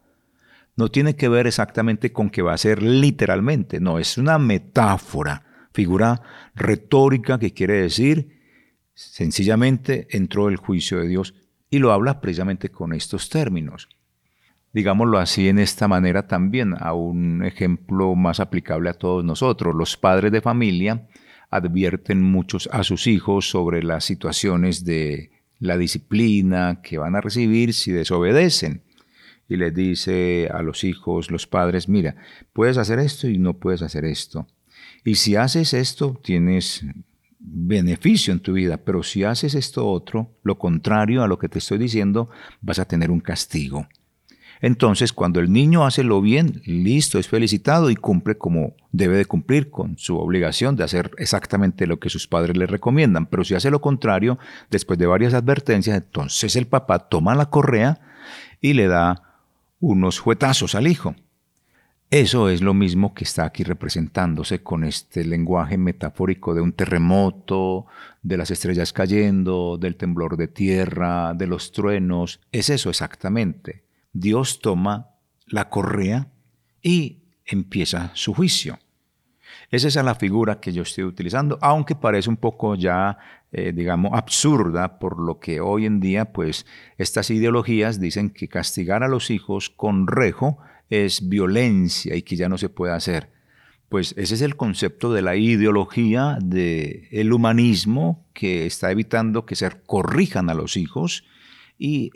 no 0.75 0.89
tiene 0.89 1.15
que 1.15 1.29
ver 1.29 1.47
exactamente 1.47 2.11
con 2.11 2.29
que 2.29 2.41
va 2.41 2.53
a 2.53 2.57
ser 2.57 2.83
literalmente, 2.83 3.79
no, 3.79 3.99
es 3.99 4.17
una 4.17 4.37
metáfora, 4.37 5.43
figura 5.73 6.21
retórica 6.55 7.37
que 7.39 7.53
quiere 7.53 7.81
decir 7.81 8.37
sencillamente 8.93 10.07
entró 10.09 10.49
el 10.49 10.57
juicio 10.57 10.99
de 10.99 11.07
Dios 11.07 11.35
y 11.69 11.77
lo 11.77 11.91
habla 11.91 12.19
precisamente 12.19 12.69
con 12.69 12.93
estos 12.93 13.29
términos. 13.29 13.89
Digámoslo 14.73 15.19
así 15.19 15.47
en 15.49 15.59
esta 15.59 15.87
manera 15.87 16.27
también, 16.27 16.75
a 16.79 16.93
un 16.93 17.43
ejemplo 17.43 18.15
más 18.15 18.39
aplicable 18.39 18.89
a 18.89 18.93
todos 18.93 19.23
nosotros, 19.23 19.75
los 19.75 19.97
padres 19.97 20.31
de 20.31 20.41
familia 20.41 21.07
advierten 21.57 22.21
muchos 22.21 22.69
a 22.71 22.83
sus 22.83 23.07
hijos 23.07 23.49
sobre 23.49 23.83
las 23.83 24.05
situaciones 24.05 24.85
de 24.85 25.31
la 25.59 25.77
disciplina 25.77 26.81
que 26.81 26.97
van 26.97 27.15
a 27.15 27.21
recibir 27.21 27.73
si 27.73 27.91
desobedecen. 27.91 28.83
Y 29.49 29.57
les 29.57 29.73
dice 29.73 30.49
a 30.53 30.61
los 30.61 30.83
hijos, 30.83 31.31
los 31.31 31.47
padres, 31.47 31.87
mira, 31.87 32.15
puedes 32.53 32.77
hacer 32.77 32.99
esto 32.99 33.27
y 33.27 33.37
no 33.37 33.57
puedes 33.57 33.81
hacer 33.81 34.05
esto. 34.05 34.47
Y 35.03 35.15
si 35.15 35.35
haces 35.35 35.73
esto, 35.73 36.19
tienes 36.21 36.85
beneficio 37.39 38.33
en 38.33 38.39
tu 38.39 38.53
vida, 38.53 38.77
pero 38.77 39.03
si 39.03 39.23
haces 39.23 39.55
esto 39.55 39.87
otro, 39.87 40.37
lo 40.43 40.57
contrario 40.57 41.23
a 41.23 41.27
lo 41.27 41.39
que 41.39 41.47
te 41.47 41.59
estoy 41.59 41.77
diciendo, 41.77 42.29
vas 42.61 42.79
a 42.79 42.85
tener 42.85 43.09
un 43.09 43.21
castigo. 43.21 43.87
Entonces, 44.61 45.13
cuando 45.13 45.39
el 45.39 45.51
niño 45.51 45.85
hace 45.85 46.03
lo 46.03 46.21
bien, 46.21 46.61
listo, 46.65 47.19
es 47.19 47.27
felicitado 47.27 47.89
y 47.89 47.95
cumple 47.95 48.37
como 48.37 48.73
debe 48.91 49.17
de 49.17 49.25
cumplir 49.25 49.69
con 49.69 49.97
su 49.97 50.17
obligación 50.17 50.75
de 50.75 50.83
hacer 50.83 51.11
exactamente 51.17 51.87
lo 51.87 51.99
que 51.99 52.09
sus 52.09 52.27
padres 52.27 52.57
le 52.57 52.65
recomiendan. 52.65 53.27
Pero 53.27 53.43
si 53.43 53.55
hace 53.55 53.69
lo 53.69 53.81
contrario, 53.81 54.39
después 54.71 54.97
de 54.97 55.05
varias 55.05 55.33
advertencias, 55.33 55.97
entonces 55.97 56.55
el 56.55 56.67
papá 56.67 57.07
toma 57.07 57.35
la 57.35 57.49
correa 57.49 57.99
y 58.61 58.73
le 58.73 58.87
da 58.87 59.21
unos 59.79 60.19
juetazos 60.19 60.75
al 60.75 60.87
hijo. 60.87 61.15
Eso 62.09 62.47
es 62.49 62.61
lo 62.61 62.73
mismo 62.73 63.13
que 63.13 63.25
está 63.25 63.43
aquí 63.43 63.63
representándose 63.63 64.63
con 64.63 64.85
este 64.85 65.25
lenguaje 65.25 65.77
metafórico 65.77 66.55
de 66.55 66.61
un 66.61 66.71
terremoto, 66.71 67.85
de 68.23 68.37
las 68.37 68.49
estrellas 68.49 68.93
cayendo, 68.93 69.77
del 69.77 69.97
temblor 69.97 70.37
de 70.37 70.47
tierra, 70.47 71.33
de 71.33 71.47
los 71.47 71.73
truenos. 71.73 72.39
Es 72.53 72.69
eso 72.69 72.89
exactamente. 72.89 73.86
Dios 74.19 74.59
toma 74.59 75.11
la 75.45 75.69
correa 75.69 76.27
y 76.81 77.23
empieza 77.45 78.11
su 78.13 78.33
juicio. 78.33 78.79
Esa 79.69 79.87
es 79.87 79.95
la 79.95 80.15
figura 80.15 80.59
que 80.59 80.71
yo 80.71 80.83
estoy 80.83 81.03
utilizando, 81.03 81.57
aunque 81.61 81.95
parece 81.95 82.29
un 82.29 82.37
poco 82.37 82.75
ya, 82.75 83.17
eh, 83.51 83.73
digamos, 83.73 84.11
absurda 84.13 84.99
por 84.99 85.19
lo 85.19 85.39
que 85.39 85.59
hoy 85.59 85.85
en 85.85 85.99
día, 85.99 86.31
pues, 86.31 86.65
estas 86.97 87.29
ideologías 87.29 87.99
dicen 87.99 88.29
que 88.29 88.47
castigar 88.47 89.03
a 89.03 89.07
los 89.07 89.29
hijos 89.29 89.69
con 89.69 90.07
rejo 90.07 90.57
es 90.89 91.27
violencia 91.27 92.15
y 92.15 92.21
que 92.21 92.35
ya 92.35 92.49
no 92.49 92.57
se 92.57 92.69
puede 92.69 92.93
hacer. 92.93 93.29
Pues 93.89 94.13
ese 94.17 94.35
es 94.35 94.41
el 94.41 94.57
concepto 94.57 95.13
de 95.13 95.21
la 95.21 95.37
ideología 95.37 96.37
del 96.41 97.31
humanismo 97.31 98.25
que 98.33 98.65
está 98.65 98.91
evitando 98.91 99.45
que 99.45 99.55
se 99.55 99.69
corrijan 99.85 100.49
a 100.49 100.53
los 100.53 100.75
hijos 100.75 101.23
y 101.77 102.11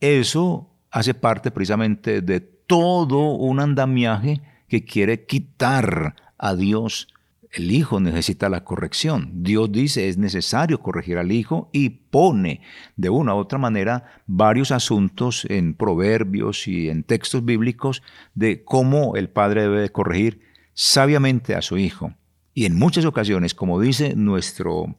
eso 0.00 0.71
hace 0.92 1.14
parte 1.14 1.50
precisamente 1.50 2.20
de 2.20 2.40
todo 2.40 3.32
un 3.32 3.58
andamiaje 3.58 4.42
que 4.68 4.84
quiere 4.84 5.24
quitar 5.24 6.14
a 6.38 6.54
Dios. 6.54 7.08
El 7.50 7.72
hijo 7.72 7.98
necesita 7.98 8.48
la 8.48 8.64
corrección. 8.64 9.42
Dios 9.42 9.72
dice 9.72 10.08
es 10.08 10.16
necesario 10.16 10.80
corregir 10.80 11.18
al 11.18 11.32
hijo 11.32 11.70
y 11.72 11.88
pone 11.90 12.60
de 12.96 13.10
una 13.10 13.34
u 13.34 13.38
otra 13.38 13.58
manera 13.58 14.22
varios 14.26 14.70
asuntos 14.70 15.46
en 15.48 15.74
proverbios 15.74 16.68
y 16.68 16.88
en 16.88 17.02
textos 17.02 17.44
bíblicos 17.44 18.02
de 18.34 18.62
cómo 18.64 19.16
el 19.16 19.28
padre 19.28 19.62
debe 19.62 19.80
de 19.80 19.90
corregir 19.90 20.40
sabiamente 20.74 21.54
a 21.54 21.62
su 21.62 21.78
hijo. 21.78 22.14
Y 22.54 22.66
en 22.66 22.78
muchas 22.78 23.06
ocasiones, 23.06 23.54
como 23.54 23.80
dice 23.80 24.14
nuestro 24.14 24.96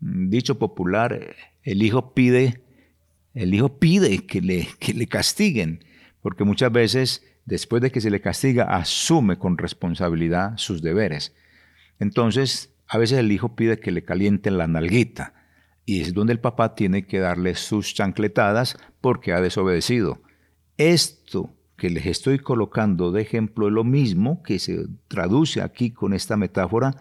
dicho 0.00 0.58
popular, 0.58 1.34
el 1.62 1.82
hijo 1.82 2.14
pide 2.14 2.65
el 3.36 3.54
hijo 3.54 3.78
pide 3.78 4.24
que 4.26 4.40
le, 4.40 4.66
que 4.80 4.94
le 4.94 5.06
castiguen, 5.06 5.84
porque 6.22 6.44
muchas 6.44 6.72
veces 6.72 7.22
después 7.44 7.82
de 7.82 7.92
que 7.92 8.00
se 8.00 8.10
le 8.10 8.22
castiga 8.22 8.64
asume 8.64 9.38
con 9.38 9.58
responsabilidad 9.58 10.56
sus 10.56 10.80
deberes. 10.82 11.34
Entonces, 12.00 12.74
a 12.88 12.96
veces 12.96 13.18
el 13.18 13.30
hijo 13.30 13.54
pide 13.54 13.78
que 13.78 13.92
le 13.92 14.04
calienten 14.04 14.56
la 14.56 14.66
nalguita 14.66 15.34
y 15.84 16.00
es 16.00 16.14
donde 16.14 16.32
el 16.32 16.40
papá 16.40 16.74
tiene 16.74 17.06
que 17.06 17.20
darle 17.20 17.54
sus 17.54 17.94
chancletadas 17.94 18.78
porque 19.02 19.34
ha 19.34 19.40
desobedecido. 19.42 20.22
Esto 20.78 21.54
que 21.76 21.90
les 21.90 22.06
estoy 22.06 22.38
colocando 22.38 23.12
de 23.12 23.20
ejemplo 23.20 23.66
es 23.66 23.72
lo 23.74 23.84
mismo 23.84 24.42
que 24.42 24.58
se 24.58 24.86
traduce 25.08 25.60
aquí 25.60 25.90
con 25.90 26.14
esta 26.14 26.38
metáfora 26.38 26.96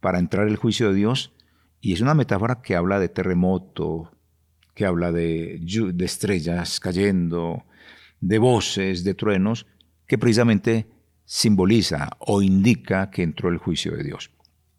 para 0.00 0.18
entrar 0.18 0.48
el 0.48 0.56
juicio 0.56 0.88
de 0.88 0.94
Dios 0.94 1.34
y 1.82 1.92
es 1.92 2.00
una 2.00 2.14
metáfora 2.14 2.62
que 2.62 2.74
habla 2.74 2.98
de 2.98 3.10
terremoto, 3.10 4.10
que 4.74 4.86
habla 4.86 5.12
de, 5.12 5.60
estrellas 6.00 6.80
cayendo, 6.80 7.64
de 8.20 8.38
voces, 8.38 9.04
de 9.04 9.14
truenos, 9.14 9.66
que 10.06 10.18
precisamente 10.18 10.86
simboliza 11.24 12.10
o 12.18 12.42
indica 12.42 13.10
que 13.10 13.22
entró 13.22 13.48
el 13.48 13.58
juicio 13.58 13.96
de 13.96 14.04
Dios. 14.04 14.30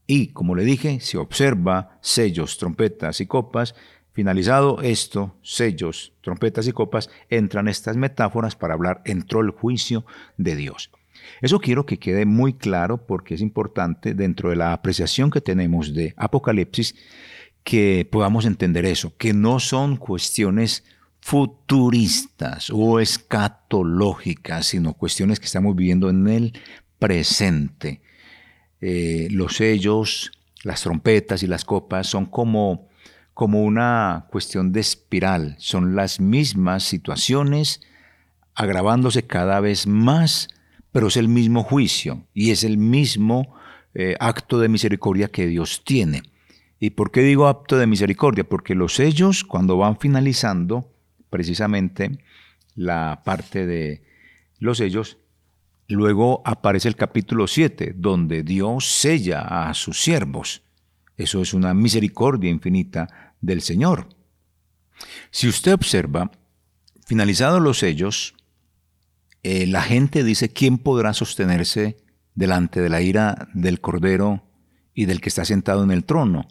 Y, 0.06 0.28
como 0.28 0.56
le 0.56 0.64
dije, 0.64 1.00
se 1.00 1.18
observa 1.18 1.98
sellos, 2.02 2.58
trompetas 2.58 3.22
y 3.22 3.26
copas. 3.26 3.76
Finalizado 4.12 4.82
esto, 4.82 5.38
sellos, 5.42 6.14
trompetas 6.22 6.68
y 6.68 6.72
copas, 6.72 7.10
entran 7.30 7.68
estas 7.68 7.98
metáforas 7.98 8.56
para 8.56 8.74
hablar, 8.74 9.02
entró 9.06 9.42
el 9.42 9.50
juicio 9.52 10.06
de 10.38 10.56
Dios. 10.56 10.92
Eso 11.42 11.60
quiero 11.60 11.86
que 11.86 12.00
quede 12.00 12.26
muy 12.26 12.54
claro 12.54 13.06
porque 13.06 13.34
es 13.34 13.42
importante 13.42 14.14
dentro 14.14 14.50
de 14.50 14.56
la 14.56 14.74
apreciación 14.74 15.32
que 15.32 15.42
tenemos 15.42 15.94
de 15.94 16.14
Apocalipsis 16.18 16.96
que 17.64 18.08
podamos 18.10 18.46
entender 18.46 18.86
eso, 18.86 19.16
que 19.18 19.34
no 19.34 19.60
son 19.60 19.98
cuestiones 19.98 20.84
futuristas 21.22 22.70
o 22.70 23.00
escatológicas, 23.00 24.68
sino 24.68 24.94
cuestiones 24.94 25.40
que 25.40 25.46
estamos 25.46 25.76
viviendo 25.76 26.10
en 26.10 26.28
el 26.28 26.54
presente. 27.00 28.02
Eh, 28.82 29.30
los 29.32 29.56
sellos, 29.56 30.32
las 30.64 30.82
trompetas 30.82 31.42
y 31.42 31.48
las 31.48 31.64
copas 31.64 32.08
son 32.08 32.26
como, 32.26 32.90
como 33.34 33.64
una 33.64 34.28
cuestión 34.30 34.74
de 34.74 34.82
espiral, 34.82 35.56
son 35.60 35.96
las 35.96 36.20
mismas 36.20 36.84
situaciones 36.84 37.82
agravándose 38.56 39.26
cada 39.26 39.62
vez 39.62 39.88
más, 39.88 40.50
pero 40.92 41.08
es 41.08 41.16
el 41.16 41.30
mismo 41.30 41.64
juicio 41.64 42.28
y 42.34 42.52
es 42.52 42.66
el 42.66 42.78
mismo 42.78 43.56
eh, 43.94 44.16
acto 44.20 44.60
de 44.60 44.68
misericordia 44.68 45.30
que 45.30 45.48
Dios 45.48 45.84
tiene. 45.86 46.24
¿Y 46.84 46.90
por 46.90 47.12
qué 47.12 47.22
digo 47.22 47.48
acto 47.48 47.78
de 47.78 47.88
misericordia? 47.88 48.44
Porque 48.44 48.76
los 48.76 48.96
sellos, 48.96 49.46
cuando 49.46 49.78
van 49.78 49.98
finalizando, 49.98 50.92
precisamente 51.30 52.20
la 52.76 53.22
parte 53.24 53.66
de 53.66 54.04
los 54.60 54.80
sellos, 54.80 55.18
Luego 55.88 56.42
aparece 56.44 56.90
el 56.90 56.98
capítulo 56.98 57.48
7, 57.48 57.94
donde 57.96 58.44
Dios 58.44 58.86
sella 58.86 59.70
a 59.70 59.74
sus 59.74 60.02
siervos. 60.02 60.62
Eso 61.16 61.42
es 61.42 61.54
una 61.54 61.74
misericordia 61.74 62.50
infinita 62.50 63.36
del 63.40 63.62
Señor. 63.62 64.10
Si 65.32 65.48
usted 65.48 65.74
observa, 65.74 66.32
finalizados 67.06 67.62
los 67.62 67.80
sellos, 67.80 68.36
eh, 69.44 69.68
la 69.68 69.84
gente 69.84 70.26
dice, 70.26 70.52
¿quién 70.52 70.78
podrá 70.80 71.14
sostenerse 71.14 71.96
delante 72.36 72.82
de 72.82 72.90
la 72.90 73.02
ira 73.02 73.48
del 73.54 73.80
Cordero 73.80 74.44
y 74.94 75.06
del 75.06 75.22
que 75.22 75.30
está 75.30 75.46
sentado 75.46 75.86
en 75.86 75.92
el 75.92 76.04
trono? 76.04 76.48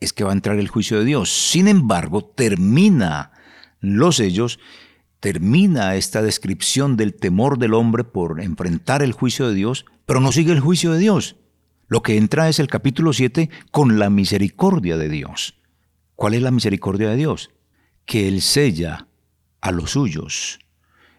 Es 0.00 0.12
que 0.12 0.24
va 0.24 0.30
a 0.30 0.34
entrar 0.34 0.58
el 0.58 0.68
juicio 0.68 0.98
de 0.98 1.04
Dios. 1.04 1.30
Sin 1.30 1.68
embargo, 1.68 2.24
termina 2.24 3.32
los 3.80 4.16
sellos 4.16 4.58
termina 5.20 5.96
esta 5.96 6.22
descripción 6.22 6.96
del 6.96 7.14
temor 7.14 7.58
del 7.58 7.74
hombre 7.74 8.04
por 8.04 8.40
enfrentar 8.40 9.02
el 9.02 9.12
juicio 9.12 9.48
de 9.48 9.54
Dios, 9.54 9.84
pero 10.04 10.20
no 10.20 10.32
sigue 10.32 10.52
el 10.52 10.60
juicio 10.60 10.92
de 10.92 11.00
Dios. 11.00 11.36
Lo 11.88 12.02
que 12.02 12.16
entra 12.16 12.48
es 12.48 12.58
el 12.58 12.68
capítulo 12.68 13.12
7 13.12 13.50
con 13.70 13.98
la 13.98 14.10
misericordia 14.10 14.96
de 14.96 15.08
Dios. 15.08 15.54
¿Cuál 16.14 16.34
es 16.34 16.42
la 16.42 16.50
misericordia 16.50 17.10
de 17.10 17.16
Dios? 17.16 17.50
Que 18.04 18.28
Él 18.28 18.40
sella 18.40 19.08
a 19.60 19.72
los 19.72 19.92
suyos. 19.92 20.58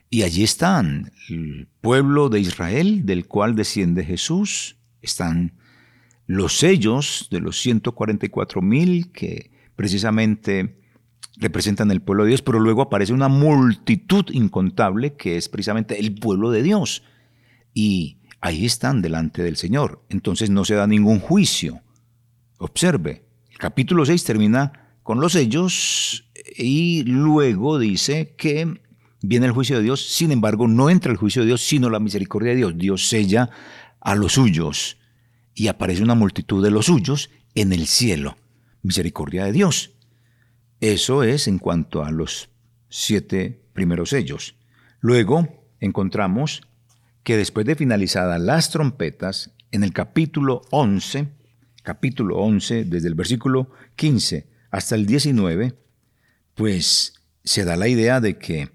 Y 0.10 0.24
allí 0.24 0.44
están 0.44 1.12
el 1.30 1.68
pueblo 1.82 2.30
de 2.30 2.40
Israel, 2.40 3.06
del 3.06 3.28
cual 3.28 3.56
desciende 3.56 4.06
Jesús. 4.06 4.78
Están 5.02 5.54
los 6.28 6.58
sellos 6.58 7.30
de 7.32 7.40
los 7.40 7.60
144 7.60 8.62
mil 8.62 9.12
que 9.12 9.50
precisamente 9.76 10.82
representan 11.38 11.90
el 11.90 12.02
pueblo 12.02 12.24
de 12.24 12.30
Dios, 12.30 12.42
pero 12.42 12.60
luego 12.60 12.82
aparece 12.82 13.14
una 13.14 13.30
multitud 13.30 14.26
incontable 14.32 15.16
que 15.16 15.38
es 15.38 15.50
precisamente 15.50 16.00
el 16.00 16.16
pueblo 16.16 16.52
de 16.52 16.64
Dios. 16.64 17.04
Y 17.74 18.18
ahí 18.42 18.66
están 18.66 19.02
delante 19.02 19.42
del 19.42 19.56
Señor. 19.56 20.04
Entonces 20.10 20.50
no 20.50 20.66
se 20.66 20.76
da 20.76 20.86
ningún 20.86 21.20
juicio. 21.20 21.82
Observe, 22.58 23.24
el 23.52 23.58
capítulo 23.58 24.06
6 24.06 24.24
termina 24.24 24.98
con 25.04 25.22
los 25.22 25.34
sellos 25.34 26.26
y 26.58 27.04
luego 27.04 27.80
dice 27.80 28.36
que 28.38 28.82
viene 29.22 29.46
el 29.46 29.52
juicio 29.54 29.78
de 29.78 29.84
Dios, 29.84 30.06
sin 30.06 30.32
embargo 30.32 30.68
no 30.68 30.90
entra 30.90 31.12
el 31.12 31.18
juicio 31.18 31.44
de 31.44 31.48
Dios, 31.48 31.62
sino 31.62 31.90
la 31.90 32.00
misericordia 32.00 32.52
de 32.52 32.58
Dios. 32.58 32.78
Dios 32.78 33.08
sella 33.08 33.50
a 34.02 34.16
los 34.16 34.34
suyos 34.34 34.98
y 35.58 35.70
aparece 35.70 36.04
una 36.04 36.14
multitud 36.14 36.64
de 36.64 36.70
los 36.70 36.86
suyos 36.86 37.32
en 37.56 37.74
el 37.74 37.88
cielo. 37.88 38.38
Misericordia 38.84 39.44
de 39.46 39.52
Dios. 39.52 39.96
Eso 40.82 41.24
es 41.24 41.48
en 41.48 41.58
cuanto 41.58 42.04
a 42.04 42.12
los 42.12 42.52
siete 42.90 43.66
primeros 43.74 44.12
sellos. 44.12 44.56
Luego 45.00 45.68
encontramos 45.80 46.62
que 47.24 47.38
después 47.38 47.66
de 47.66 47.76
finalizadas 47.76 48.40
las 48.40 48.70
trompetas, 48.70 49.52
en 49.72 49.84
el 49.84 49.94
capítulo 49.94 50.62
11, 50.70 51.30
capítulo 51.82 52.38
11, 52.38 52.86
desde 52.86 53.08
el 53.08 53.16
versículo 53.16 53.72
15 53.96 54.48
hasta 54.70 54.94
el 54.94 55.08
19, 55.08 55.74
pues 56.54 57.16
se 57.44 57.66
da 57.66 57.76
la 57.78 57.88
idea 57.88 58.22
de 58.22 58.38
que 58.38 58.70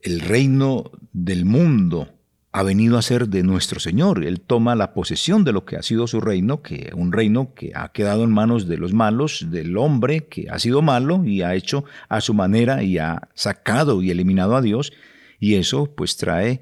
el 0.00 0.20
reino 0.20 0.92
del 1.12 1.46
mundo 1.46 2.21
ha 2.52 2.62
venido 2.62 2.98
a 2.98 3.02
ser 3.02 3.28
de 3.28 3.42
nuestro 3.42 3.80
Señor. 3.80 4.24
Él 4.24 4.40
toma 4.40 4.74
la 4.74 4.92
posesión 4.92 5.42
de 5.42 5.52
lo 5.52 5.64
que 5.64 5.76
ha 5.76 5.82
sido 5.82 6.06
su 6.06 6.20
reino, 6.20 6.60
que 6.60 6.90
un 6.94 7.10
reino 7.10 7.54
que 7.54 7.72
ha 7.74 7.88
quedado 7.92 8.24
en 8.24 8.30
manos 8.30 8.68
de 8.68 8.76
los 8.76 8.92
malos, 8.92 9.46
del 9.50 9.78
hombre 9.78 10.26
que 10.26 10.48
ha 10.50 10.58
sido 10.58 10.82
malo 10.82 11.24
y 11.24 11.40
ha 11.40 11.54
hecho 11.54 11.84
a 12.10 12.20
su 12.20 12.34
manera 12.34 12.82
y 12.82 12.98
ha 12.98 13.28
sacado 13.34 14.02
y 14.02 14.10
eliminado 14.10 14.54
a 14.54 14.60
Dios. 14.60 14.92
Y 15.40 15.54
eso 15.54 15.86
pues 15.96 16.18
trae 16.18 16.60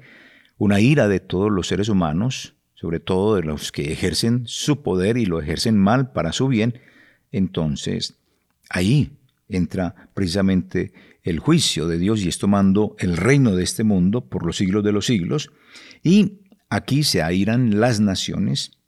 una 0.57 0.79
ira 0.79 1.09
de 1.09 1.19
todos 1.19 1.51
los 1.51 1.67
seres 1.67 1.89
humanos, 1.89 2.53
sobre 2.73 3.01
todo 3.01 3.35
de 3.35 3.43
los 3.43 3.73
que 3.73 3.91
ejercen 3.91 4.43
su 4.45 4.81
poder 4.81 5.17
y 5.17 5.25
lo 5.25 5.41
ejercen 5.41 5.77
mal 5.77 6.13
para 6.13 6.31
su 6.31 6.47
bien. 6.47 6.79
Entonces, 7.33 8.15
ahí 8.69 9.11
entra 9.49 10.09
precisamente 10.13 10.93
el 11.23 11.39
juicio 11.39 11.87
de 11.87 11.97
Dios 11.97 12.21
y 12.21 12.27
es 12.27 12.37
tomando 12.37 12.95
el 12.99 13.17
reino 13.17 13.55
de 13.55 13.63
este 13.63 13.83
mundo 13.83 14.21
por 14.29 14.45
los 14.45 14.57
siglos 14.57 14.83
de 14.83 14.91
los 14.91 15.05
siglos. 15.05 15.51
Y 16.03 16.39
aquí 16.69 17.03
se 17.03 17.21
airan 17.21 17.79
las 17.79 17.99
naciones, 17.99 18.79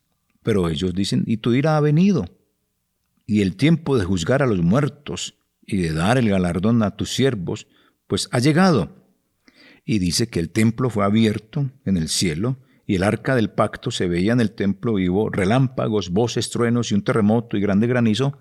pero 0.42 0.70
ellos 0.70 0.94
dicen, 0.94 1.24
y 1.28 1.38
tu 1.38 1.54
ira 1.54 1.78
ha 1.78 1.82
venido, 1.82 2.26
y 3.26 3.42
el 3.42 3.56
tiempo 3.56 3.98
de 3.98 4.06
juzgar 4.06 4.44
a 4.44 4.48
los 4.48 4.62
muertos 4.62 5.36
y 5.66 5.78
de 5.78 5.94
dar 5.94 6.18
el 6.18 6.30
galardón 6.30 6.84
a 6.84 6.98
tus 6.98 7.14
siervos, 7.14 7.68
pues 8.08 8.28
ha 8.32 8.40
llegado. 8.40 9.04
Y 9.86 10.00
dice 10.00 10.28
que 10.28 10.40
el 10.40 10.50
templo 10.50 10.90
fue 10.90 11.06
abierto 11.06 11.72
en 11.86 11.98
el 11.98 12.10
cielo, 12.10 12.58
y 12.86 12.96
el 12.96 13.04
arca 13.04 13.36
del 13.36 13.50
pacto 13.50 13.92
se 13.92 14.08
veía 14.08 14.34
en 14.34 14.42
el 14.42 14.52
templo 14.52 14.96
vivo, 14.96 15.30
relámpagos, 15.30 16.10
voces, 16.10 16.50
truenos 16.50 16.92
y 16.92 16.96
un 16.96 17.04
terremoto 17.04 17.56
y 17.56 17.62
grande 17.62 17.88
granizo, 17.88 18.38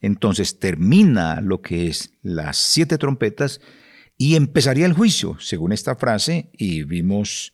entonces 0.00 0.58
termina 0.58 1.40
lo 1.40 1.60
que 1.60 1.88
es 1.88 2.14
las 2.22 2.56
siete 2.56 2.98
trompetas 2.98 3.60
y 4.16 4.36
empezaría 4.36 4.86
el 4.86 4.92
juicio, 4.92 5.36
según 5.40 5.72
esta 5.72 5.96
frase, 5.96 6.50
y 6.56 6.82
vimos 6.84 7.52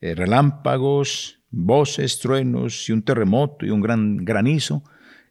eh, 0.00 0.14
relámpagos, 0.14 1.40
voces, 1.50 2.18
truenos 2.18 2.88
y 2.88 2.92
un 2.92 3.02
terremoto 3.02 3.66
y 3.66 3.70
un 3.70 3.80
gran 3.80 4.16
granizo. 4.24 4.82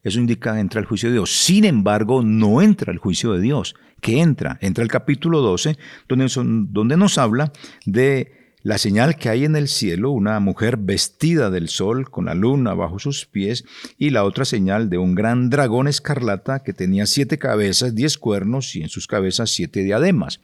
Eso 0.03 0.19
indica 0.19 0.59
entra 0.59 0.79
el 0.79 0.85
juicio 0.85 1.09
de 1.09 1.15
Dios. 1.15 1.31
Sin 1.31 1.65
embargo, 1.65 2.21
no 2.21 2.61
entra 2.61 2.93
el 2.93 2.99
juicio 2.99 3.33
de 3.33 3.41
Dios. 3.41 3.75
¿Qué 4.01 4.21
entra? 4.21 4.57
Entra 4.61 4.83
el 4.83 4.89
capítulo 4.89 5.41
12, 5.41 5.77
donde, 6.07 6.31
donde 6.69 6.97
nos 6.97 7.17
habla 7.17 7.51
de 7.85 8.36
la 8.67 8.77
señal 8.77 9.15
que 9.15 9.29
hay 9.29 9.45
en 9.45 9.55
el 9.55 9.69
cielo, 9.69 10.11
una 10.11 10.41
mujer 10.41 10.75
vestida 10.75 11.49
del 11.49 11.69
sol 11.69 12.11
con 12.11 12.25
la 12.25 12.35
luna 12.35 12.73
bajo 12.73 12.99
sus 12.99 13.25
pies, 13.25 13.63
y 13.97 14.09
la 14.09 14.25
otra 14.25 14.43
señal 14.43 14.89
de 14.89 14.97
un 14.97 15.15
gran 15.15 15.49
dragón 15.49 15.87
escarlata 15.87 16.63
que 16.63 16.73
tenía 16.73 17.05
siete 17.05 17.37
cabezas, 17.37 17.95
diez 17.95 18.17
cuernos 18.17 18.75
y 18.75 18.81
en 18.81 18.89
sus 18.89 19.07
cabezas 19.07 19.51
siete 19.51 19.85
diademas. 19.85 20.41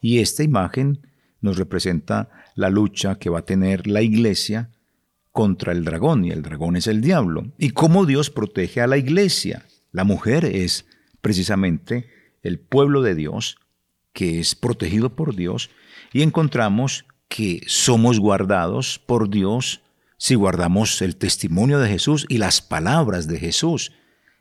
Y 0.00 0.20
esta 0.20 0.44
imagen 0.44 1.00
nos 1.40 1.58
representa 1.58 2.28
la 2.54 2.70
lucha 2.70 3.16
que 3.16 3.28
va 3.28 3.40
a 3.40 3.44
tener 3.44 3.88
la 3.88 4.02
iglesia 4.02 4.70
contra 5.32 5.72
el 5.72 5.84
dragón, 5.84 6.24
y 6.24 6.30
el 6.30 6.42
dragón 6.42 6.76
es 6.76 6.86
el 6.86 7.00
diablo. 7.00 7.50
¿Y 7.58 7.70
cómo 7.70 8.06
Dios 8.06 8.30
protege 8.30 8.82
a 8.82 8.86
la 8.86 8.98
iglesia? 8.98 9.66
La 9.90 10.04
mujer 10.04 10.44
es 10.44 10.86
precisamente 11.20 12.08
el 12.40 12.60
pueblo 12.60 13.02
de 13.02 13.16
Dios, 13.16 13.58
que 14.12 14.38
es 14.38 14.54
protegido 14.54 15.16
por 15.16 15.34
Dios, 15.34 15.70
y 16.12 16.22
encontramos 16.22 17.04
que 17.28 17.62
somos 17.66 18.18
guardados 18.18 18.98
por 18.98 19.28
Dios 19.30 19.82
si 20.16 20.34
guardamos 20.34 21.00
el 21.02 21.16
testimonio 21.16 21.78
de 21.78 21.88
Jesús 21.88 22.26
y 22.28 22.38
las 22.38 22.60
palabras 22.60 23.28
de 23.28 23.38
Jesús. 23.38 23.92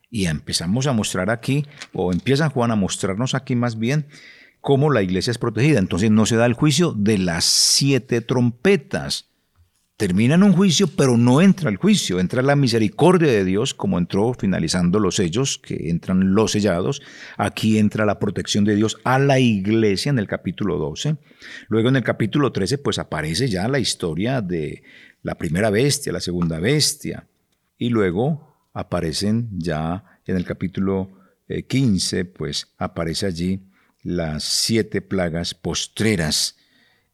Y 0.10 0.26
empezamos 0.26 0.88
a 0.88 0.94
mostrar 0.94 1.30
aquí, 1.30 1.66
o 1.94 2.12
empieza 2.12 2.50
Juan 2.50 2.72
a 2.72 2.76
mostrarnos 2.76 3.36
aquí 3.36 3.56
más 3.56 3.78
bien, 3.78 4.08
cómo 4.62 4.90
la 4.90 5.02
iglesia 5.02 5.32
es 5.32 5.38
protegida. 5.38 5.80
Entonces 5.80 6.10
no 6.10 6.26
se 6.26 6.38
da 6.38 6.46
el 6.46 6.54
juicio 6.54 6.94
de 6.94 7.18
las 7.18 7.46
siete 7.46 8.22
trompetas. 8.22 9.27
Termina 9.98 10.36
en 10.36 10.44
un 10.44 10.54
juicio, 10.54 10.86
pero 10.86 11.18
no 11.18 11.42
entra 11.42 11.72
el 11.72 11.78
juicio, 11.78 12.20
entra 12.20 12.44
la 12.44 12.56
misericordia 12.56 13.32
de 13.32 13.44
Dios, 13.44 13.74
como 13.74 13.98
entró 13.98 14.32
finalizando 14.36 15.00
los 15.00 15.16
sellos, 15.16 15.58
que 15.58 15.90
entran 15.90 16.36
los 16.36 16.52
sellados. 16.52 17.02
Aquí 17.36 17.80
entra 17.80 18.06
la 18.06 18.20
protección 18.20 18.64
de 18.64 18.76
Dios 18.76 19.00
a 19.04 19.18
la 19.18 19.40
iglesia 19.40 20.12
en 20.12 20.20
el 20.20 20.28
capítulo 20.28 20.78
12. 20.78 21.18
Luego 21.68 21.90
en 21.90 21.96
el 21.96 22.04
capítulo 22.04 22.52
13, 22.52 22.78
pues 22.78 23.00
aparece 23.00 23.48
ya 23.48 23.68
la 23.68 23.80
historia 23.80 24.42
de 24.42 24.84
la 25.24 25.36
primera 25.36 25.72
bestia, 25.72 26.14
la 26.14 26.20
segunda 26.20 26.60
bestia. 26.60 27.28
Y 27.80 27.90
luego 27.90 28.70
aparecen 28.74 29.50
ya 29.52 30.04
en 30.28 30.36
el 30.36 30.46
capítulo 30.46 31.10
15, 31.68 32.20
eh, 32.20 32.26
pues 32.26 32.68
aparece 32.78 33.26
allí 33.26 33.64
las 34.04 34.44
siete 34.44 35.02
plagas 35.02 35.56
postreras. 35.56 36.56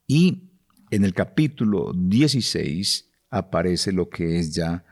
Y 0.05 0.49
en 0.95 1.03
el 1.03 1.15
capítulo 1.15 1.91
16 1.95 3.09
aparece 3.31 3.91
lo 3.91 4.09
que 4.09 4.37
es 4.37 4.53
ya 4.53 4.85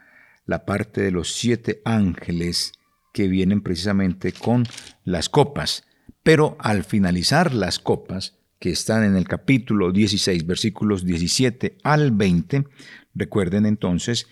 la 0.46 0.66
parte 0.66 1.02
de 1.02 1.12
los 1.12 1.32
siete 1.32 1.82
ángeles 1.86 2.74
que 3.14 3.28
vienen 3.28 3.62
precisamente 3.62 4.32
con 4.32 4.66
las 5.04 5.30
copas. 5.30 5.86
Pero 6.24 6.58
al 6.60 6.84
finalizar 6.84 7.54
las 7.54 7.78
copas, 7.78 8.40
que 8.58 8.72
están 8.72 9.04
en 9.04 9.16
el 9.16 9.28
capítulo 9.28 9.92
16, 9.92 10.46
versículos 10.46 11.06
17 11.06 11.78
al 11.84 12.12
20, 12.12 12.66
recuerden 13.14 13.68
entonces, 13.68 14.28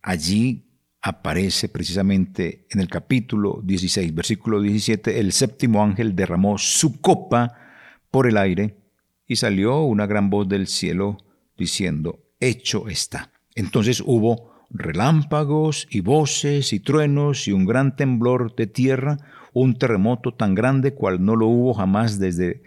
allí 0.00 0.70
aparece 1.02 1.68
precisamente 1.68 2.66
en 2.70 2.80
el 2.80 2.88
capítulo 2.88 3.60
16, 3.62 4.14
versículo 4.14 4.62
17, 4.62 5.20
el 5.20 5.32
séptimo 5.32 5.84
ángel 5.84 6.16
derramó 6.16 6.56
su 6.56 7.00
copa 7.02 7.54
por 8.10 8.26
el 8.26 8.38
aire 8.38 8.83
y 9.26 9.36
salió 9.36 9.82
una 9.82 10.06
gran 10.06 10.30
voz 10.30 10.48
del 10.48 10.66
cielo 10.66 11.18
diciendo, 11.56 12.20
hecho 12.40 12.88
está. 12.88 13.32
Entonces 13.54 14.02
hubo 14.04 14.52
relámpagos 14.70 15.86
y 15.90 16.00
voces 16.00 16.72
y 16.72 16.80
truenos 16.80 17.46
y 17.46 17.52
un 17.52 17.64
gran 17.64 17.96
temblor 17.96 18.54
de 18.56 18.66
tierra, 18.66 19.18
un 19.52 19.78
terremoto 19.78 20.34
tan 20.34 20.54
grande 20.54 20.94
cual 20.94 21.24
no 21.24 21.36
lo 21.36 21.46
hubo 21.46 21.74
jamás 21.74 22.18
desde 22.18 22.62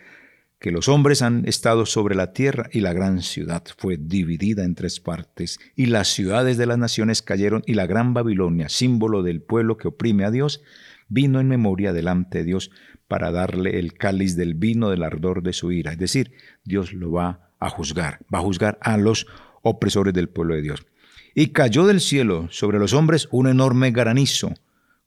que 0.59 0.71
los 0.71 0.87
hombres 0.87 1.21
han 1.21 1.47
estado 1.47 1.85
sobre 1.85 2.15
la 2.15 2.33
tierra 2.33 2.69
y 2.71 2.79
la 2.79 2.93
gran 2.93 3.21
ciudad 3.21 3.63
fue 3.77 3.97
dividida 3.97 4.63
en 4.63 4.73
tres 4.73 4.99
partes 4.99 5.59
y 5.75 5.85
las 5.85 6.07
ciudades 6.07 6.57
de 6.57 6.65
las 6.65 6.79
naciones 6.79 7.21
cayeron 7.21 7.63
y 7.67 7.75
la 7.75 7.85
gran 7.85 8.13
Babilonia, 8.13 8.69
símbolo 8.69 9.21
del 9.21 9.41
pueblo 9.41 9.77
que 9.77 9.89
oprime 9.89 10.25
a 10.25 10.31
Dios, 10.31 10.63
vino 11.09 11.39
en 11.39 11.47
memoria 11.47 11.93
delante 11.93 12.39
de 12.39 12.43
Dios 12.43 12.71
para 13.07 13.31
darle 13.31 13.79
el 13.79 13.93
cáliz 13.93 14.35
del 14.35 14.53
vino 14.53 14.89
del 14.89 15.03
ardor 15.03 15.43
de 15.43 15.53
su 15.53 15.71
ira. 15.71 15.91
Es 15.91 15.97
decir, 15.97 16.33
Dios 16.63 16.93
lo 16.93 17.11
va 17.11 17.51
a 17.59 17.69
juzgar, 17.69 18.19
va 18.33 18.39
a 18.39 18.43
juzgar 18.43 18.77
a 18.81 18.97
los 18.97 19.27
opresores 19.61 20.13
del 20.13 20.29
pueblo 20.29 20.55
de 20.55 20.61
Dios. 20.61 20.85
Y 21.33 21.47
cayó 21.47 21.85
del 21.85 22.01
cielo 22.01 22.47
sobre 22.49 22.79
los 22.79 22.93
hombres 22.93 23.27
un 23.31 23.47
enorme 23.47 23.91
granizo, 23.91 24.53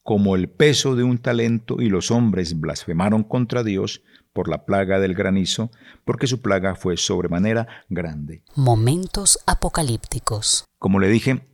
como 0.03 0.37
el 0.37 0.49
peso 0.49 0.97
de 0.97 1.03
un 1.03 1.19
talento, 1.19 1.81
y 1.81 1.89
los 1.89 2.11
hombres 2.11 2.59
blasfemaron 2.59 3.25
contra 3.25 3.63
Dios 3.63 4.03
por 4.33 4.49
la 4.49 4.65
plaga 4.65 5.01
del 5.01 5.15
granizo, 5.15 5.71
porque 6.05 6.27
su 6.27 6.41
plaga 6.41 6.77
fue 6.77 6.97
sobremanera 6.97 7.67
grande. 7.89 8.43
Momentos 8.55 9.39
apocalípticos. 9.47 10.65
Como 10.79 11.01
le 11.01 11.09
dije, 11.09 11.47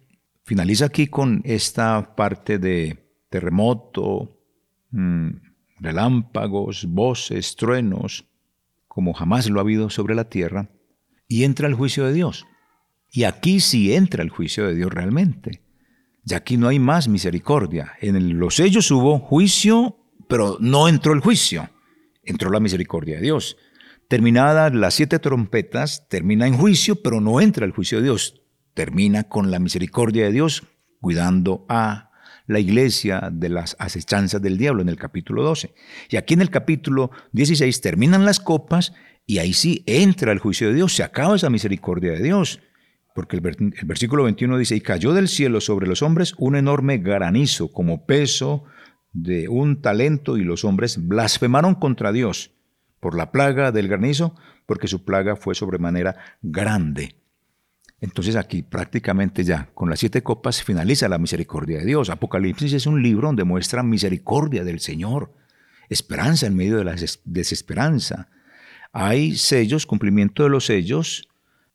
finaliza 0.45 0.87
aquí 0.87 1.07
con 1.07 1.41
esta 1.45 2.15
parte 2.15 2.59
de 2.59 3.03
terremoto, 3.31 4.36
mm, 4.91 5.29
relámpagos, 5.79 6.87
voces, 6.87 7.57
truenos, 7.57 8.27
como 8.89 9.13
jamás 9.13 9.49
lo 9.51 9.61
ha 9.61 9.63
habido 9.63 9.91
sobre 9.91 10.15
la 10.15 10.29
tierra, 10.29 10.71
y 11.29 11.45
entra 11.45 11.69
el 11.69 11.75
juicio 11.75 12.05
de 12.05 12.13
Dios. 12.13 12.47
Y 13.11 13.25
aquí 13.25 13.61
sí 13.61 13.95
entra 13.95 14.23
el 14.23 14.31
juicio 14.31 14.67
de 14.67 14.75
Dios 14.75 14.93
realmente. 14.93 15.63
Y 16.25 16.35
aquí 16.35 16.57
no 16.57 16.69
hay 16.69 16.79
más 16.79 17.09
misericordia. 17.09 17.93
En 18.01 18.39
los 18.39 18.57
sellos 18.57 18.91
hubo 18.91 19.19
juicio, 19.19 19.97
pero 20.29 20.57
no 20.61 20.89
entró 20.89 21.13
el 21.13 21.21
juicio. 21.21 21.71
Entró 22.25 22.51
la 22.51 22.61
misericordia 22.61 23.17
de 23.17 23.23
Dios. 23.23 23.57
Terminadas 24.09 24.75
las 24.75 24.95
siete 24.95 25.19
trompetas, 25.19 26.09
termina 26.09 26.47
en 26.47 26.57
juicio, 26.57 27.01
pero 27.03 27.21
no 27.21 27.41
entra 27.41 27.65
el 27.65 27.73
juicio 27.73 27.99
de 27.99 28.05
Dios. 28.05 28.43
Termina 28.75 29.25
con 29.25 29.51
la 29.51 29.59
misericordia 29.59 30.25
de 30.25 30.33
Dios, 30.33 30.65
cuidando 31.01 31.65
a 31.69 32.06
la 32.47 32.61
iglesia 32.61 33.29
de 33.33 33.49
las 33.49 33.77
acechanzas 33.79 34.41
del 34.41 34.59
diablo 34.59 34.83
en 34.83 34.89
el 34.89 34.97
capítulo 34.97 35.43
12. 35.43 35.75
Y 36.11 36.17
aquí 36.17 36.35
en 36.35 36.43
el 36.43 36.51
capítulo 36.51 37.11
16 37.33 37.81
terminan 37.81 38.25
las 38.25 38.41
copas 38.41 38.93
y 39.27 39.39
ahí 39.39 39.53
sí 39.53 39.83
entra 39.87 40.33
el 40.33 40.39
juicio 40.39 40.69
de 40.69 40.75
Dios, 40.75 40.95
se 40.95 41.03
acaba 41.03 41.37
esa 41.37 41.51
misericordia 41.51 42.13
de 42.13 42.23
Dios. 42.23 42.61
Porque 43.15 43.37
el, 43.37 43.43
versículo 43.85 44.25
21 44.25 44.59
dice, 44.59 44.77
y 44.77 44.81
cayó 44.81 45.15
del 45.15 45.29
cielo 45.29 45.61
sobre 45.61 45.87
los 45.87 46.03
hombres 46.03 46.35
un 46.39 46.55
enorme 46.55 46.99
granizo 46.99 47.73
como 47.73 48.05
peso 48.05 48.65
de 49.13 49.49
un 49.49 49.81
talento 49.81 50.37
y 50.37 50.45
los 50.45 50.65
hombres 50.65 51.09
blasfemaron 51.09 51.75
contra 51.75 52.13
Dios 52.13 52.53
por 53.01 53.17
la 53.17 53.33
plaga 53.33 53.73
del 53.73 53.89
granizo, 53.89 54.35
porque 54.67 54.89
su 54.89 55.05
plaga 55.05 55.35
fue 55.37 55.55
sobremanera 55.55 56.17
grande. 56.43 57.17
Entonces 58.01 58.37
aquí 58.37 58.63
prácticamente 58.63 59.43
ya 59.43 59.71
con 59.75 59.89
las 59.89 60.01
siete 60.01 60.23
copas 60.23 60.63
finaliza 60.63 61.09
la 61.09 61.19
misericordia 61.19 61.79
de 61.79 61.87
Dios. 61.87 62.11
Apocalipsis 62.11 62.73
es 62.75 62.87
un 62.87 63.03
libro 63.03 63.29
donde 63.29 63.45
muestra 63.45 63.83
misericordia 63.83 64.65
del 64.65 64.81
Señor, 64.81 65.33
esperanza 65.89 66.47
en 66.47 66.57
medio 66.57 66.77
de 66.77 66.85
la 66.85 66.95
desesperanza. 67.25 68.29
Hay 68.93 69.37
sellos, 69.37 69.87
cumplimiento 69.87 70.43
de 70.43 70.51
los 70.51 70.67
sellos, 70.67 71.29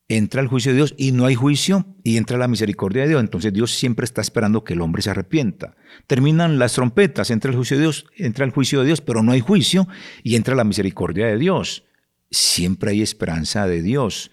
entra 0.08 0.42
el 0.42 0.48
juicio 0.48 0.72
de 0.72 0.78
Dios 0.78 0.94
y 0.98 1.12
no 1.12 1.26
hay 1.26 1.36
juicio 1.36 1.86
y 2.04 2.18
entra 2.18 2.38
la 2.38 2.48
misericordia 2.48 3.04
de 3.04 3.10
Dios. 3.10 3.22
Entonces 3.22 3.52
Dios 3.52 3.72
siempre 3.72 4.04
está 4.04 4.22
esperando 4.22 4.64
que 4.64 4.74
el 4.74 4.82
hombre 4.82 5.02
se 5.02 5.10
arrepienta. 5.10 5.76
Terminan 6.06 6.60
las 6.60 6.74
trompetas, 6.74 7.32
entra 7.32 7.50
el 7.50 7.58
juicio 7.58 7.78
de 7.78 7.84
Dios, 7.84 8.06
entra 8.16 8.46
el 8.46 8.52
juicio 8.52 8.82
de 8.82 8.88
Dios, 8.88 9.02
pero 9.02 9.24
no 9.24 9.32
hay 9.32 9.40
juicio 9.40 9.88
y 10.22 10.36
entra 10.36 10.54
la 10.54 10.66
misericordia 10.66 11.28
de 11.28 11.38
Dios. 11.38 11.86
Siempre 12.30 12.92
hay 12.92 13.02
esperanza 13.02 13.66
de 13.68 13.82
Dios 13.82 14.32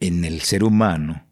en 0.00 0.24
el 0.24 0.40
ser 0.40 0.64
humano 0.64 1.26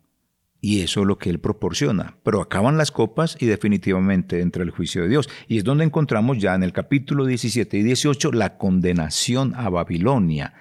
y 0.64 0.80
eso 0.80 1.02
es 1.02 1.06
lo 1.06 1.18
que 1.18 1.28
él 1.28 1.40
proporciona. 1.40 2.16
Pero 2.22 2.40
acaban 2.40 2.78
las 2.78 2.90
copas 2.90 3.36
y 3.38 3.44
definitivamente 3.44 4.40
entra 4.40 4.62
el 4.62 4.70
juicio 4.70 5.02
de 5.02 5.10
Dios. 5.10 5.28
Y 5.46 5.58
es 5.58 5.64
donde 5.64 5.84
encontramos 5.84 6.38
ya 6.38 6.54
en 6.54 6.62
el 6.62 6.72
capítulo 6.72 7.26
17 7.26 7.76
y 7.76 7.82
18 7.82 8.32
la 8.32 8.56
condenación 8.56 9.54
a 9.56 9.68
Babilonia. 9.68 10.54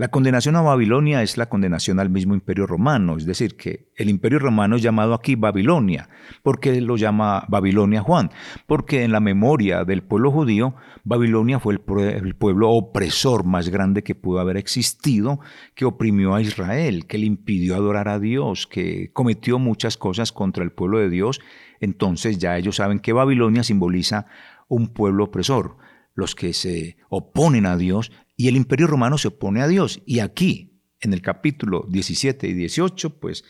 La 0.00 0.08
condenación 0.08 0.56
a 0.56 0.62
Babilonia 0.62 1.22
es 1.22 1.36
la 1.36 1.50
condenación 1.50 2.00
al 2.00 2.08
mismo 2.08 2.32
imperio 2.32 2.66
romano, 2.66 3.18
es 3.18 3.26
decir, 3.26 3.58
que 3.58 3.92
el 3.96 4.08
imperio 4.08 4.38
romano 4.38 4.76
es 4.76 4.82
llamado 4.82 5.12
aquí 5.12 5.34
Babilonia. 5.34 6.08
¿Por 6.42 6.58
qué 6.58 6.80
lo 6.80 6.96
llama 6.96 7.44
Babilonia 7.48 8.00
Juan? 8.00 8.30
Porque 8.66 9.04
en 9.04 9.12
la 9.12 9.20
memoria 9.20 9.84
del 9.84 10.02
pueblo 10.02 10.30
judío, 10.30 10.74
Babilonia 11.04 11.60
fue 11.60 11.74
el, 11.74 12.34
pueblo 12.34 12.70
opresor 12.70 13.44
más 13.44 13.68
grande 13.68 14.02
que 14.02 14.14
pudo 14.14 14.40
haber 14.40 14.56
existido, 14.56 15.40
que 15.74 15.84
oprimió 15.84 16.34
a 16.34 16.40
Israel, 16.40 17.06
que 17.06 17.18
le 17.18 17.26
impidió 17.26 17.74
adorar 17.74 18.08
a 18.08 18.18
Dios, 18.18 18.66
que 18.66 19.12
cometió 19.12 19.58
muchas 19.58 19.98
cosas 19.98 20.32
contra 20.32 20.64
el 20.64 20.72
pueblo 20.72 20.98
de 20.98 21.10
Dios. 21.10 21.42
Entonces 21.78 22.38
ya 22.38 22.56
ellos 22.56 22.76
saben 22.76 23.00
que 23.00 23.12
Babilonia 23.12 23.62
simboliza 23.64 24.24
un 24.66 24.94
pueblo 24.94 25.24
opresor 25.24 25.76
los 26.14 26.34
que 26.34 26.52
se 26.52 26.96
oponen 27.08 27.66
a 27.66 27.76
Dios 27.76 28.12
y 28.40 28.48
el 28.48 28.56
imperio 28.56 28.86
romano 28.86 29.18
se 29.18 29.28
opone 29.28 29.60
a 29.60 29.68
Dios. 29.68 30.00
Y 30.06 30.20
aquí, 30.20 30.80
en 31.02 31.12
el 31.12 31.20
capítulo 31.20 31.84
17 31.90 32.48
y 32.48 32.54
18, 32.54 33.20
pues 33.20 33.44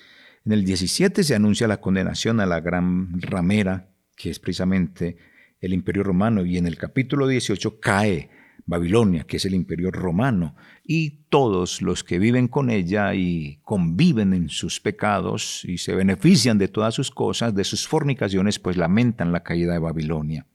en 0.45 0.51
el 0.51 0.65
17 0.65 1.23
se 1.23 1.37
anuncia 1.37 1.69
la 1.69 1.81
condenación 1.81 2.41
a 2.41 2.47
la 2.47 2.59
gran 2.59 3.23
ramera, 3.23 3.89
que 4.17 4.31
es 4.31 4.41
precisamente 4.41 5.17
el 5.61 5.75
imperio 5.75 6.03
romano, 6.03 6.45
y 6.45 6.59
en 6.59 6.67
el 6.67 6.77
capítulo 6.77 7.29
18 7.29 7.79
cae 7.79 8.31
Babilonia, 8.67 9.23
que 9.29 9.37
es 9.37 9.45
el 9.45 9.55
imperio 9.55 9.93
romano, 9.93 10.57
y 10.83 11.21
todos 11.29 11.83
los 11.83 12.03
que 12.03 12.19
viven 12.19 12.49
con 12.49 12.69
ella 12.69 13.15
y 13.15 13.61
conviven 13.63 14.35
en 14.35 14.49
sus 14.49 14.81
pecados 14.81 15.65
y 15.67 15.79
se 15.79 15.95
benefician 15.95 16.59
de 16.59 16.67
todas 16.67 16.95
sus 16.95 17.13
cosas, 17.13 17.55
de 17.55 17.63
sus 17.63 17.87
fornicaciones, 17.87 18.59
pues 18.59 18.77
lamentan 18.77 19.31
la 19.31 19.45
caída 19.45 19.73
de 19.73 19.79
Babilonia. 19.79 20.49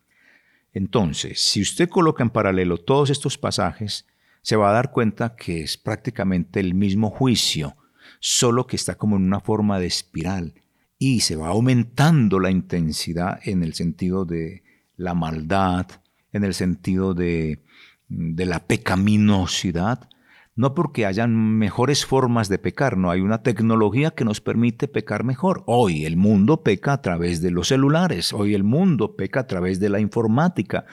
Entonces, 0.74 1.40
si 1.40 1.62
usted 1.62 1.88
coloca 1.88 2.22
en 2.22 2.32
paralelo 2.32 2.78
todos 2.78 3.10
estos 3.10 3.38
pasajes, 3.38 4.06
se 4.46 4.58
va 4.58 4.70
a 4.70 4.74
dar 4.74 4.92
cuenta 4.92 5.36
que 5.36 5.62
es 5.62 5.76
prácticamente 5.76 6.60
el 6.60 6.76
mismo 6.76 7.10
juicio, 7.10 7.78
solo 8.20 8.68
que 8.68 8.76
está 8.76 8.94
como 8.94 9.16
en 9.16 9.24
una 9.24 9.40
forma 9.40 9.80
de 9.80 9.88
espiral 9.88 10.54
y 11.00 11.22
se 11.22 11.36
va 11.36 11.48
aumentando 11.48 12.40
la 12.40 12.52
intensidad 12.52 13.40
en 13.44 13.64
el 13.64 13.74
sentido 13.74 14.24
de 14.24 14.62
la 14.98 15.16
maldad, 15.16 15.88
en 16.32 16.44
el 16.44 16.54
sentido 16.54 17.16
de, 17.16 17.64
la 18.08 18.60
pecaminosidad, 18.68 20.10
no 20.56 20.76
porque 20.76 21.08
hayan 21.08 21.58
mejores 21.58 22.06
formas 22.06 22.48
de 22.48 22.60
pecar, 22.60 22.98
no 22.98 23.10
hay 23.10 23.22
una 23.22 23.42
tecnología 23.42 24.12
que 24.12 24.26
nos 24.26 24.42
permite 24.42 24.88
pecar 24.88 25.24
mejor. 25.24 25.64
Hoy 25.66 26.06
el 26.06 26.18
mundo 26.18 26.62
peca 26.62 26.94
a 26.94 27.02
través 27.02 27.42
de 27.42 27.50
los 27.50 27.70
celulares, 27.70 28.32
hoy 28.32 28.54
el 28.54 28.64
mundo 28.64 29.16
peca 29.16 29.40
a 29.40 29.48
través 29.48 29.80
de 29.80 29.90
la 29.90 30.00
informática. 30.00 30.86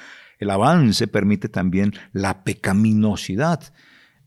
El 0.43 0.51
avance 0.51 1.07
permite 1.07 1.49
también 1.49 1.93
la 2.13 2.43
pecaminosidad 2.45 3.73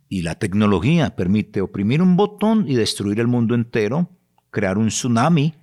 y 0.07 0.21
la 0.21 0.35
tecnología 0.35 1.15
permite 1.15 1.61
oprimir 1.61 2.01
un 2.01 2.15
botón 2.15 2.65
y 2.67 2.75
destruir 2.75 3.19
el 3.19 3.27
mundo 3.27 3.55
entero, 3.55 4.09
crear 4.49 4.77
un 4.77 4.87
tsunami, 4.87 5.55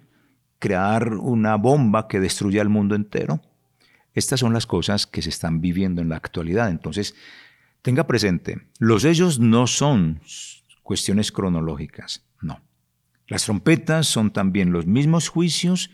crear 0.58 1.14
una 1.14 1.56
bomba 1.56 2.06
que 2.06 2.20
destruya 2.20 2.60
el 2.60 2.68
mundo 2.68 2.94
entero. 2.94 3.40
Estas 4.14 4.40
son 4.40 4.52
las 4.52 4.66
cosas 4.66 5.06
que 5.06 5.22
se 5.22 5.30
están 5.30 5.60
viviendo 5.60 6.02
en 6.02 6.10
la 6.10 6.16
actualidad. 6.16 6.68
Entonces, 6.68 7.14
Tenga 7.82 8.06
presente, 8.06 8.68
los 8.78 9.02
sellos 9.02 9.40
no 9.40 9.66
son 9.66 10.20
cuestiones 10.84 11.32
cronológicas, 11.32 12.24
no. 12.40 12.60
Las 13.26 13.44
trompetas 13.44 14.06
son 14.06 14.32
también 14.32 14.70
los 14.70 14.86
mismos 14.86 15.28
juicios, 15.28 15.90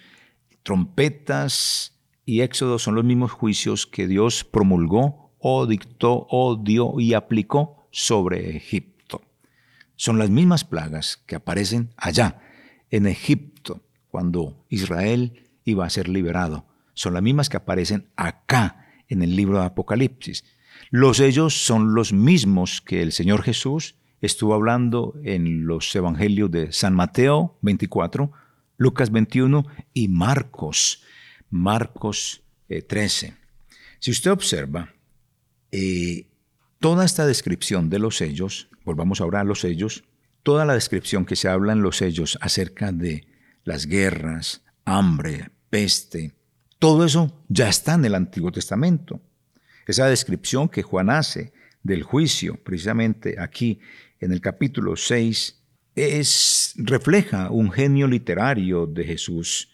trompetas 0.63 1.98
y 2.29 2.43
éxodo 2.43 2.79
son 2.79 2.95
los 2.95 3.07
mismos 3.07 3.33
juicios 3.33 3.87
que 3.87 4.07
Dios 4.07 4.45
promulgó 4.45 5.33
o 5.39 5.67
dictó 5.67 6.27
o 6.29 6.57
dio 6.57 7.01
y 7.01 7.15
aplicó 7.15 7.89
sobre 7.91 8.55
Egipto. 8.55 9.23
Son 9.97 10.19
las 10.19 10.29
mismas 10.29 10.63
plagas 10.63 11.17
que 11.25 11.37
aparecen 11.37 11.89
allá, 11.97 12.43
en 12.91 13.07
Egipto, 13.07 13.81
cuando 14.11 14.63
Israel 14.69 15.49
iba 15.65 15.87
a 15.87 15.91
ser 15.91 16.07
liberado. 16.07 16.67
Son 16.93 17.15
las 17.15 17.23
mismas 17.23 17.49
que 17.49 17.57
aparecen 17.57 18.11
acá, 18.15 18.91
en 19.09 19.23
el 19.23 19.35
libro 19.35 19.61
de 19.61 19.65
Apocalipsis. 19.65 20.45
Los 20.91 21.17
sellos 21.17 21.55
son 21.55 21.95
los 21.95 22.13
mismos 22.13 22.83
que 22.83 23.01
el 23.01 23.13
Señor 23.13 23.41
Jesús 23.41 23.95
estuvo 24.21 24.53
hablando 24.53 25.15
en 25.25 25.67
los 25.67 25.97
evangelios 25.97 26.51
de 26.51 26.73
San 26.73 26.95
Mateo 26.95 27.57
24, 27.63 28.31
Lucas 28.77 29.11
21 29.11 29.65
y 29.95 30.09
Marcos, 30.09 31.03
Marcos 31.51 32.43
13. 32.69 33.27
Eh, 33.27 33.35
si 33.99 34.11
usted 34.11 34.31
observa, 34.31 34.93
eh, 35.73 36.27
toda 36.79 37.05
esta 37.05 37.27
descripción 37.27 37.91
de 37.91 37.99
los 37.99 38.17
sellos, 38.17 38.69
volvamos 38.85 39.21
ahora 39.21 39.41
a 39.41 39.45
los 39.45 39.61
sellos, 39.61 40.05
toda 40.43 40.65
la 40.65 40.75
descripción 40.75 41.25
que 41.25 41.37
se 41.37 41.49
habla 41.49 41.73
en 41.73 41.83
los 41.83 41.97
sellos 41.97 42.39
acerca 42.41 42.93
de 42.93 43.27
las 43.65 43.87
guerras, 43.87 44.63
hambre, 44.85 45.51
peste, 45.69 46.35
todo 46.79 47.05
eso 47.05 47.45
ya 47.49 47.69
está 47.69 47.95
en 47.95 48.05
el 48.05 48.15
Antiguo 48.15 48.53
Testamento. 48.53 49.21
Esa 49.87 50.07
descripción 50.07 50.69
que 50.69 50.83
Juan 50.83 51.11
hace 51.11 51.53
del 51.83 52.03
juicio, 52.03 52.57
precisamente 52.63 53.37
aquí 53.39 53.81
en 54.21 54.33
el 54.33 54.41
capítulo 54.41 54.97
6, 54.97 55.61
es, 55.97 56.75
refleja 56.77 57.51
un 57.51 57.73
genio 57.73 58.07
literario 58.07 58.87
de 58.87 59.05
Jesús, 59.05 59.71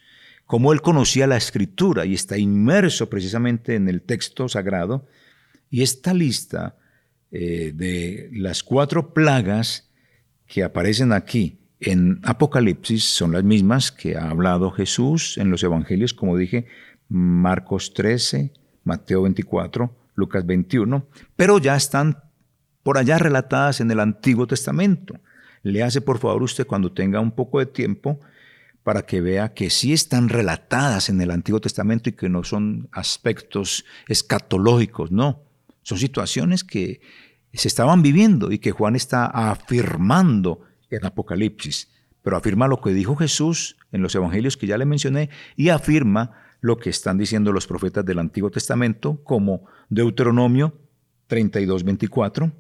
como 0.55 0.73
él 0.73 0.83
conocía 0.83 1.27
la 1.27 1.37
escritura 1.37 2.07
y 2.07 2.15
está 2.15 2.39
inmerso 2.39 3.11
precisamente 3.11 3.75
en 3.75 3.89
el 3.89 4.03
texto 4.03 4.49
sagrado. 4.49 5.05
Y 5.69 5.83
esta 5.83 6.15
lista 6.15 6.77
eh, 7.33 7.73
de 7.75 8.31
las 8.33 8.63
cuatro 8.63 9.13
plagas 9.13 9.91
que 10.47 10.63
aparecen 10.63 11.13
aquí 11.13 11.59
en 11.81 12.21
Apocalipsis 12.23 13.03
son 13.03 13.33
las 13.33 13.43
mismas 13.43 13.91
que 13.91 14.17
ha 14.17 14.31
hablado 14.31 14.71
Jesús 14.71 15.39
en 15.39 15.51
los 15.51 15.65
evangelios, 15.65 16.15
como 16.15 16.37
dije, 16.37 16.67
Marcos 17.09 17.93
13, 17.93 18.53
Mateo 18.85 19.23
24, 19.23 19.93
Lucas 20.15 20.47
21, 20.47 21.09
pero 21.35 21.59
ya 21.59 21.75
están 21.75 22.23
por 22.85 22.97
allá 22.97 23.19
relatadas 23.19 23.81
en 23.81 23.91
el 23.91 23.99
Antiguo 23.99 24.47
Testamento. 24.47 25.19
Le 25.65 25.83
hace 25.83 26.01
por 26.01 26.21
favor 26.21 26.45
usted 26.45 26.65
cuando 26.65 26.93
tenga 26.93 27.19
un 27.19 27.33
poco 27.33 27.59
de 27.59 27.67
tiempo 27.67 28.21
para 28.85 29.07
que 29.07 29.23
vea 29.23 29.55
que 29.55 29.71
sí 29.71 29.93
están 29.93 30.29
relatadas 30.29 31.09
en 31.09 31.21
el 31.21 31.31
Antiguo 31.31 31.61
Testamento 31.61 32.11
y 32.11 32.13
que 32.13 32.29
no 32.29 32.45
son 32.45 32.89
aspectos 32.93 33.85
escatológicos, 34.07 35.11
no, 35.11 35.43
son 35.83 35.99
situaciones 35.99 36.63
que 36.63 37.01
se 37.53 37.67
estaban 37.67 38.03
viviendo 38.03 38.53
y 38.53 38.59
que 38.59 38.73
Juan 38.73 38.95
está 38.95 39.27
afirmando 39.27 40.61
en 40.91 41.05
Apocalipsis, 41.07 41.91
pero 42.23 42.37
afirma 42.37 42.69
lo 42.69 42.81
que 42.81 42.93
dijo 42.93 43.17
Jesús 43.17 43.77
en 43.91 44.03
los 44.03 44.15
evangelios 44.15 44.57
que 44.57 44.67
ya 44.67 44.77
le 44.77 44.85
mencioné 44.85 45.31
y 45.57 45.71
afirma 45.71 46.33
lo 46.61 46.77
que 46.77 46.91
están 46.91 47.17
diciendo 47.17 47.53
los 47.53 47.67
profetas 47.67 48.05
del 48.05 48.19
Antiguo 48.19 48.51
Testamento, 48.51 49.23
como 49.25 49.65
Deuteronomio 49.89 50.79
32, 51.27 51.85
24, 51.85 52.53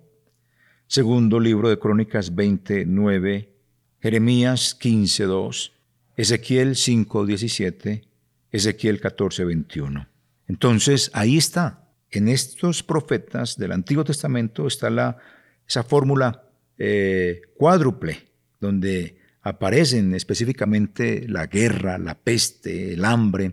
segundo 0.87 1.39
libro 1.39 1.69
de 1.69 1.79
Crónicas 1.79 2.35
29, 2.35 3.55
Jeremías 4.01 4.75
15, 4.75 5.25
2, 5.25 5.74
Ezequiel 6.17 6.77
5, 6.77 7.27
17, 7.27 8.05
Ezequiel 8.51 9.01
14, 9.01 9.45
21. 9.45 10.09
Entonces, 10.49 11.11
ahí 11.15 11.37
está. 11.37 11.89
En 12.11 12.29
estos 12.29 12.83
profetas 12.83 13.57
del 13.57 13.73
Antiguo 13.73 14.05
Testamento 14.05 14.67
está 14.67 14.91
la, 14.91 15.19
esa 15.67 15.83
fórmula 15.83 16.45
eh, 16.79 17.43
cuádruple, 17.57 18.29
donde 18.61 19.19
aparecen 19.43 20.15
específicamente 20.15 21.27
la 21.29 21.47
guerra, 21.47 21.99
la 21.99 22.15
peste, 22.15 22.95
el 22.95 23.05
hambre, 23.05 23.53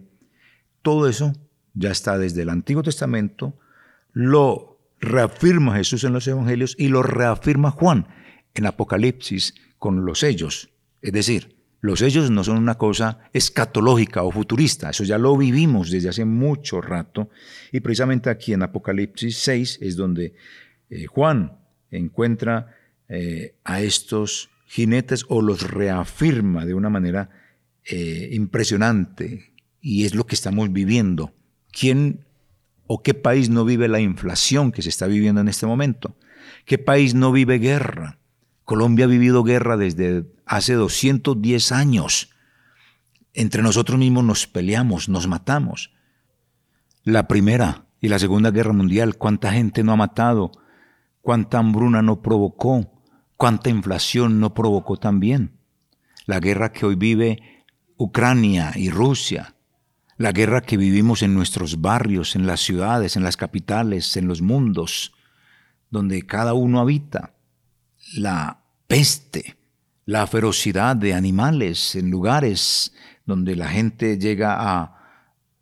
todo 0.82 1.10
eso 1.10 1.34
ya 1.74 1.92
está 1.92 2.18
desde 2.18 2.44
el 2.44 2.50
Antiguo 2.50 2.84
Testamento, 2.84 3.58
lo 4.14 4.80
reafirma 5.00 5.76
Jesús 5.76 6.04
en 6.04 6.14
los 6.14 6.28
Evangelios 6.28 6.76
y 6.78 6.88
lo 6.90 7.02
reafirma 7.04 7.72
Juan 7.72 8.08
en 8.54 8.66
Apocalipsis 8.66 9.56
con 9.80 10.06
los 10.06 10.20
sellos. 10.20 10.70
Es 11.02 11.12
decir, 11.12 11.61
los 11.82 12.00
sellos 12.00 12.32
no 12.32 12.44
son 12.44 12.58
una 12.58 12.76
cosa 12.76 13.20
escatológica 13.34 14.24
o 14.24 14.32
futurista, 14.32 14.92
eso 14.92 15.04
ya 15.04 15.18
lo 15.18 15.36
vivimos 15.36 15.92
desde 15.92 16.10
hace 16.10 16.26
mucho 16.26 16.80
rato 16.80 17.30
y 17.72 17.80
precisamente 17.80 18.30
aquí 18.30 18.54
en 18.54 18.64
Apocalipsis 18.64 19.38
6 19.38 19.80
es 19.82 19.96
donde 19.96 20.34
eh, 20.90 21.06
Juan 21.06 21.58
encuentra 21.90 22.76
eh, 23.10 23.56
a 23.64 23.82
estos 23.82 24.50
jinetes 24.68 25.26
o 25.28 25.42
los 25.42 25.70
reafirma 25.70 26.66
de 26.66 26.74
una 26.74 26.90
manera 26.90 27.30
eh, 27.84 28.30
impresionante, 28.32 29.52
y 29.82 30.06
es 30.06 30.16
lo 30.16 30.26
que 30.26 30.36
estamos 30.36 30.72
viviendo. 30.72 31.34
¿Quién 31.72 32.26
o 32.88 33.02
qué 33.02 33.14
país 33.14 33.50
no 33.50 33.66
vive 33.66 33.88
la 33.88 34.00
inflación 34.00 34.72
que 34.72 34.82
se 34.82 34.90
está 34.90 35.08
viviendo 35.08 35.42
en 35.42 35.50
este 35.50 35.66
momento? 35.66 36.16
¿Qué 36.66 36.78
país 36.78 37.16
no 37.16 37.32
vive 37.32 37.58
guerra? 37.58 38.20
Colombia 38.72 39.04
ha 39.04 39.10
vivido 39.10 39.44
guerra 39.44 39.76
desde 39.76 40.32
hace 40.46 40.76
210 40.76 41.74
años. 41.74 42.30
Entre 43.34 43.62
nosotros 43.62 44.00
mismos 44.00 44.24
nos 44.24 44.48
peleamos, 44.48 45.10
nos 45.10 45.28
matamos. 45.28 45.92
La 47.04 47.28
primera 47.28 47.88
y 48.00 48.08
la 48.08 48.18
segunda 48.18 48.50
guerra 48.50 48.72
mundial, 48.72 49.18
cuánta 49.18 49.52
gente 49.52 49.84
no 49.84 49.92
ha 49.92 49.98
matado, 49.98 50.54
cuánta 51.20 51.58
hambruna 51.58 52.02
no 52.02 52.22
provocó, 52.22 53.04
cuánta 53.36 53.70
inflación 53.70 54.40
no 54.40 54.54
provocó 54.54 54.96
también. 54.96 55.52
La 56.26 56.40
guerra 56.40 56.72
que 56.72 56.86
hoy 56.86 56.96
vive 56.96 57.66
Ucrania 57.98 58.72
y 58.78 58.90
Rusia, 58.90 59.56
la 60.16 60.32
guerra 60.32 60.62
que 60.62 60.78
vivimos 60.78 61.24
en 61.24 61.34
nuestros 61.34 61.82
barrios, 61.82 62.38
en 62.38 62.48
las 62.48 62.62
ciudades, 62.62 63.18
en 63.18 63.24
las 63.24 63.36
capitales, 63.36 64.16
en 64.16 64.30
los 64.30 64.42
mundos, 64.42 65.12
donde 65.90 66.26
cada 66.26 66.54
uno 66.54 66.80
habita, 66.80 67.34
la 68.16 68.61
peste, 68.92 69.56
la 70.04 70.28
ferocidad 70.28 70.98
de 70.98 71.14
animales 71.14 71.96
en 71.96 72.12
lugares 72.12 72.92
donde 73.26 73.56
la 73.56 73.70
gente 73.70 74.18
llega 74.18 74.58
a 74.60 74.98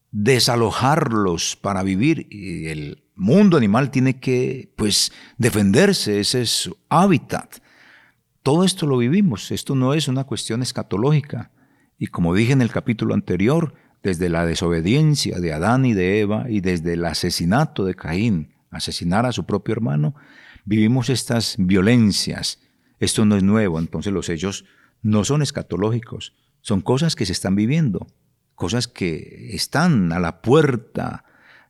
desalojarlos 0.09 1.55
para 1.55 1.83
vivir 1.83 2.25
y 2.31 2.69
el 2.69 3.03
mundo 3.13 3.57
animal 3.57 3.91
tiene 3.91 4.19
que 4.19 4.73
pues 4.75 5.11
defenderse, 5.37 6.19
ese 6.19 6.41
es 6.41 6.49
su 6.49 6.77
hábitat. 6.89 7.57
Todo 8.41 8.63
esto 8.63 8.87
lo 8.87 8.97
vivimos, 8.97 9.51
esto 9.51 9.75
no 9.75 9.93
es 9.93 10.07
una 10.07 10.23
cuestión 10.23 10.63
escatológica. 10.63 11.51
Y 11.99 12.07
como 12.07 12.33
dije 12.33 12.53
en 12.53 12.63
el 12.63 12.71
capítulo 12.71 13.13
anterior, 13.13 13.75
desde 14.01 14.29
la 14.29 14.47
desobediencia 14.47 15.37
de 15.37 15.53
Adán 15.53 15.85
y 15.85 15.93
de 15.93 16.19
Eva 16.19 16.45
y 16.49 16.61
desde 16.61 16.93
el 16.93 17.05
asesinato 17.05 17.85
de 17.85 17.93
Caín, 17.93 18.55
asesinar 18.71 19.27
a 19.27 19.33
su 19.33 19.45
propio 19.45 19.73
hermano, 19.73 20.15
vivimos 20.65 21.11
estas 21.11 21.57
violencias. 21.59 22.57
Esto 22.99 23.25
no 23.25 23.35
es 23.35 23.43
nuevo, 23.43 23.79
entonces 23.79 24.13
los 24.13 24.29
hechos 24.29 24.65
no 25.01 25.23
son 25.23 25.41
escatológicos, 25.41 26.33
son 26.61 26.81
cosas 26.81 27.15
que 27.15 27.25
se 27.25 27.31
están 27.31 27.55
viviendo, 27.55 28.07
cosas 28.55 28.87
que 28.87 29.55
están 29.55 30.11
a 30.11 30.19
la 30.19 30.41
puerta. 30.41 31.23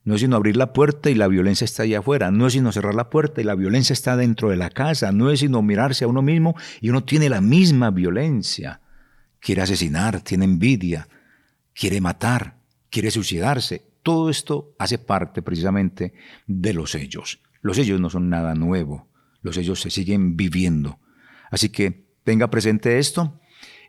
No 0.03 0.15
es 0.15 0.21
sino 0.21 0.35
abrir 0.35 0.57
la 0.57 0.73
puerta 0.73 1.09
y 1.09 1.15
la 1.15 1.27
violencia 1.27 1.65
está 1.65 1.83
allá 1.83 1.99
afuera, 1.99 2.31
no 2.31 2.47
es 2.47 2.53
sino 2.53 2.71
cerrar 2.71 2.95
la 2.95 3.09
puerta 3.09 3.41
y 3.41 3.43
la 3.43 3.53
violencia 3.53 3.93
está 3.93 4.17
dentro 4.17 4.49
de 4.49 4.57
la 4.57 4.71
casa, 4.71 5.11
no 5.11 5.29
es 5.29 5.41
sino 5.41 5.61
mirarse 5.61 6.05
a 6.05 6.07
uno 6.07 6.21
mismo 6.21 6.55
y 6.81 6.89
uno 6.89 7.03
tiene 7.03 7.29
la 7.29 7.41
misma 7.41 7.91
violencia. 7.91 8.81
Quiere 9.39 9.61
asesinar, 9.61 10.21
tiene 10.21 10.45
envidia, 10.45 11.07
quiere 11.73 12.01
matar, 12.01 12.57
quiere 12.89 13.11
suicidarse. 13.11 13.85
Todo 14.01 14.29
esto 14.29 14.73
hace 14.79 14.97
parte 14.97 15.41
precisamente 15.41 16.13
de 16.47 16.73
los 16.73 16.91
sellos. 16.91 17.41
Los 17.61 17.75
sellos 17.75 17.99
no 17.99 18.09
son 18.09 18.29
nada 18.29 18.55
nuevo. 18.55 19.07
los 19.41 19.55
sellos 19.55 19.79
se 19.79 19.89
siguen 19.89 20.35
viviendo. 20.35 20.99
Así 21.49 21.69
que 21.69 22.07
tenga 22.23 22.49
presente 22.49 22.99
esto 22.99 23.39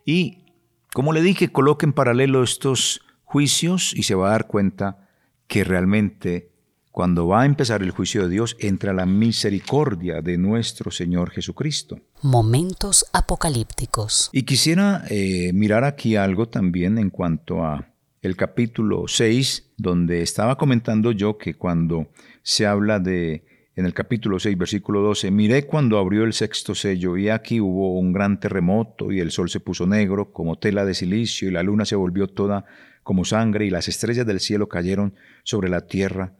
y, 0.05 0.45
como 0.93 1.13
le 1.13 1.21
dije, 1.21 1.51
coloque 1.51 1.85
en 1.85 1.93
paralelo 1.93 2.43
estos 2.43 3.01
juicios 3.23 3.93
y 3.95 4.03
se 4.03 4.15
va 4.15 4.27
a 4.27 4.31
dar 4.31 4.47
cuenta 4.47 5.07
que 5.47 5.63
realmente 5.63 6.51
cuando 6.91 7.27
va 7.27 7.43
a 7.43 7.45
empezar 7.45 7.81
el 7.81 7.91
juicio 7.91 8.23
de 8.23 8.29
Dios 8.29 8.57
entra 8.59 8.91
la 8.91 9.05
misericordia 9.05 10.21
de 10.21 10.37
nuestro 10.37 10.91
Señor 10.91 11.31
Jesucristo. 11.31 11.99
Momentos 12.21 13.05
apocalípticos. 13.13 14.29
Y 14.33 14.43
quisiera 14.43 15.05
eh, 15.09 15.51
mirar 15.53 15.85
aquí 15.85 16.17
algo 16.17 16.49
también 16.49 16.97
en 16.97 17.09
cuanto 17.09 17.63
a 17.63 17.87
el 18.21 18.35
capítulo 18.35 19.07
6, 19.07 19.71
donde 19.77 20.21
estaba 20.21 20.57
comentando 20.57 21.11
yo 21.11 21.37
que 21.37 21.55
cuando 21.55 22.11
se 22.43 22.67
habla 22.67 22.99
de 22.99 23.45
en 23.75 23.85
el 23.85 23.93
capítulo 23.93 24.39
6, 24.39 24.57
versículo 24.57 25.01
12, 25.01 25.31
miré 25.31 25.65
cuando 25.65 25.97
abrió 25.97 26.23
el 26.23 26.33
sexto 26.33 26.75
sello 26.75 27.17
y 27.17 27.29
aquí 27.29 27.59
hubo 27.59 27.97
un 27.97 28.13
gran 28.13 28.39
terremoto 28.39 29.11
y 29.11 29.19
el 29.19 29.31
sol 29.31 29.49
se 29.49 29.59
puso 29.59 29.87
negro 29.87 30.31
como 30.31 30.57
tela 30.57 30.85
de 30.85 30.93
silicio 30.93 31.47
y 31.47 31.51
la 31.51 31.63
luna 31.63 31.85
se 31.85 31.95
volvió 31.95 32.27
toda 32.27 32.65
como 33.03 33.25
sangre 33.25 33.65
y 33.65 33.69
las 33.69 33.87
estrellas 33.87 34.25
del 34.25 34.39
cielo 34.39 34.67
cayeron 34.67 35.15
sobre 35.43 35.69
la 35.69 35.87
tierra 35.87 36.33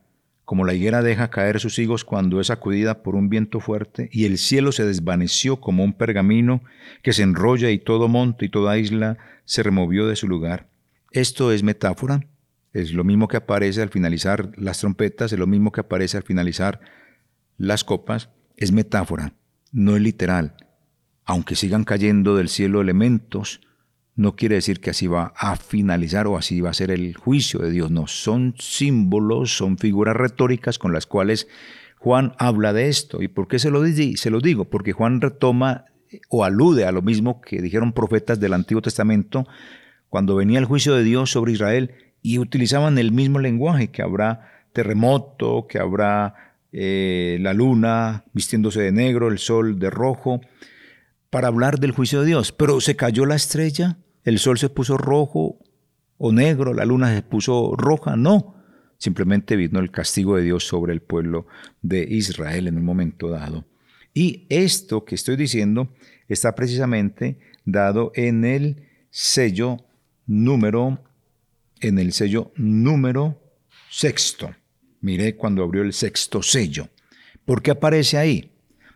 como 0.52 0.66
la 0.66 0.74
higuera 0.74 1.02
deja 1.02 1.30
caer 1.30 1.62
sus 1.62 1.80
higos 1.80 2.04
cuando 2.04 2.42
es 2.42 2.48
sacudida 2.48 3.04
por 3.04 3.16
un 3.16 3.30
viento 3.30 3.62
fuerte, 3.62 4.10
y 4.12 4.26
el 4.26 4.38
cielo 4.38 4.74
se 4.74 4.86
desvaneció 4.86 5.62
como 5.62 5.82
un 5.82 5.94
pergamino 5.94 6.62
que 7.04 7.14
se 7.14 7.24
enrolla 7.24 7.70
y 7.70 7.80
todo 7.80 8.10
monte 8.10 8.48
y 8.48 8.50
toda 8.50 8.78
isla 8.78 9.18
se 9.46 9.64
removió 9.64 10.08
de 10.08 10.18
su 10.18 10.28
lugar. 10.28 10.68
Esto 11.12 11.54
es 11.54 11.64
metáfora, 11.64 12.28
es 12.74 12.92
lo 12.92 13.06
mismo 13.06 13.30
que 13.30 13.38
aparece 13.38 13.82
al 13.82 13.92
finalizar 13.92 14.52
las 14.58 14.80
trompetas, 14.80 15.32
es 15.32 15.40
lo 15.40 15.48
mismo 15.48 15.72
que 15.72 15.80
aparece 15.80 16.18
al 16.18 16.24
finalizar 16.24 16.82
las 17.62 17.84
copas, 17.84 18.30
es 18.58 18.72
metáfora, 18.72 19.34
no 19.72 19.96
es 19.96 20.02
literal. 20.02 20.56
Aunque 21.26 21.56
sigan 21.56 21.84
cayendo 21.84 22.36
del 22.36 22.50
cielo 22.50 22.82
elementos, 22.82 23.62
no 24.16 24.36
quiere 24.36 24.56
decir 24.56 24.82
que 24.82 24.90
así 24.90 25.08
va 25.08 25.34
a 25.36 25.56
finalizar 25.56 26.28
o 26.28 26.38
así 26.38 26.60
va 26.62 26.72
a 26.72 26.74
ser 26.74 26.92
el 26.92 27.16
juicio 27.16 27.60
de 27.60 27.72
Dios. 27.72 27.92
No, 27.92 28.08
son 28.08 28.56
símbolos, 28.58 29.56
son 29.56 29.78
figuras 29.78 30.16
retóricas 30.16 30.80
con 30.80 30.92
las 30.92 31.06
cuales 31.06 31.48
Juan 31.98 32.34
habla 32.38 32.74
de 32.74 32.90
esto. 32.90 33.22
¿Y 33.22 33.28
por 33.28 33.48
qué 33.48 33.60
se 33.60 33.70
lo, 33.70 33.84
se 33.86 34.30
lo 34.30 34.42
digo? 34.42 34.66
Porque 34.66 34.92
Juan 34.92 35.22
retoma 35.22 35.86
o 36.30 36.44
alude 36.44 36.86
a 36.86 36.92
lo 36.92 37.02
mismo 37.02 37.42
que 37.42 37.62
dijeron 37.62 37.94
profetas 37.94 38.40
del 38.40 38.54
Antiguo 38.54 38.82
Testamento 38.82 39.48
cuando 40.10 40.36
venía 40.36 40.60
el 40.60 40.66
juicio 40.66 40.94
de 40.94 41.04
Dios 41.04 41.32
sobre 41.32 41.54
Israel 41.54 41.96
y 42.22 42.40
utilizaban 42.40 42.98
el 42.98 43.12
mismo 43.12 43.40
lenguaje, 43.40 43.92
que 43.92 44.02
habrá 44.02 44.66
terremoto, 44.74 45.68
que 45.68 45.80
habrá 45.80 46.51
eh, 46.72 47.38
la 47.42 47.54
luna 47.54 48.24
vistiéndose 48.34 48.82
de 48.82 48.92
negro, 48.92 49.30
el 49.30 49.40
sol 49.40 49.80
de 49.80 49.90
rojo, 49.90 50.42
para 51.30 51.48
hablar 51.48 51.80
del 51.80 51.92
juicio 51.92 52.22
de 52.22 52.28
Dios. 52.28 52.52
Pero 52.52 52.82
se 52.82 52.96
cayó 52.96 53.26
la 53.26 53.36
estrella, 53.36 53.98
el 54.24 54.40
sol 54.40 54.58
se 54.58 54.70
puso 54.70 54.98
rojo 54.98 55.60
o 56.18 56.32
negro, 56.32 56.74
la 56.74 56.86
luna 56.86 57.14
se 57.14 57.24
puso 57.24 57.76
roja, 57.76 58.16
no. 58.16 58.56
Simplemente 58.98 59.56
vino 59.56 59.80
el 59.80 59.90
castigo 59.90 60.38
de 60.38 60.44
Dios 60.44 60.66
sobre 60.66 60.94
el 60.94 61.02
pueblo 61.02 61.48
de 61.82 62.04
Israel 62.04 62.68
en 62.68 62.78
un 62.78 62.86
momento 62.86 63.30
dado. 63.30 63.66
Y 64.14 64.46
esto 64.50 65.06
que 65.06 65.16
estoy 65.16 65.38
diciendo 65.38 65.94
está 66.28 66.54
precisamente 66.54 67.40
dado 67.66 68.12
en 68.16 68.46
el 68.46 68.88
sello 69.10 69.78
número, 70.28 71.04
en 71.80 71.98
el 71.98 72.14
sello 72.14 72.52
número 72.56 73.42
sexto. 73.90 74.56
Miré 75.02 75.36
cuando 75.36 75.64
abrió 75.64 75.82
el 75.82 75.94
sexto 75.94 76.42
sello. 76.42 76.90
¿Por 77.44 77.62
qué 77.62 77.72
aparece 77.72 78.18
ahí? 78.18 78.52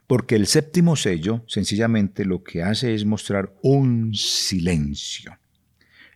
Porque 0.08 0.36
el 0.36 0.45
séptimo 0.45 0.95
sello 0.95 1.43
sencillamente 1.47 2.26
lo 2.26 2.43
que 2.43 2.62
hace 2.62 2.93
es 2.93 3.06
mostrar 3.06 3.53
un 3.64 4.14
silencio. 4.14 5.38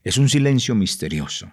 Es 0.04 0.18
un 0.18 0.30
silencio 0.30 0.76
misterioso. 0.76 1.52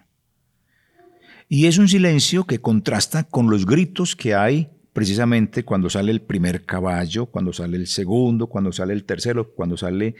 Y 1.49 1.65
es 1.65 1.77
un 1.77 1.87
silencio 1.87 2.45
que 2.45 2.59
contrasta 2.59 3.23
con 3.23 3.49
los 3.49 3.65
gritos 3.65 4.15
que 4.15 4.35
hay 4.35 4.69
precisamente 4.93 5.63
cuando 5.63 5.89
sale 5.89 6.11
el 6.11 6.21
primer 6.21 6.65
caballo, 6.65 7.27
cuando 7.27 7.53
sale 7.53 7.77
el 7.77 7.87
segundo, 7.87 8.47
cuando 8.47 8.71
sale 8.71 8.93
el 8.93 9.03
tercero, 9.03 9.53
cuando 9.53 9.77
sale 9.77 10.15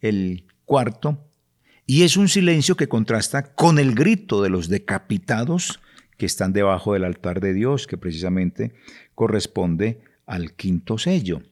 el 0.00 0.46
cuarto. 0.64 1.28
Y 1.86 2.02
es 2.02 2.16
un 2.16 2.28
silencio 2.28 2.76
que 2.76 2.88
contrasta 2.88 3.54
con 3.54 3.78
el 3.78 3.94
grito 3.94 4.42
de 4.42 4.48
los 4.48 4.68
decapitados 4.68 5.80
que 6.16 6.26
están 6.26 6.52
debajo 6.52 6.92
del 6.94 7.04
altar 7.04 7.40
de 7.40 7.54
Dios, 7.54 7.86
que 7.86 7.96
precisamente 7.96 8.74
corresponde 9.14 10.00
al 10.26 10.54
quinto 10.54 10.98
sello. 10.98 11.42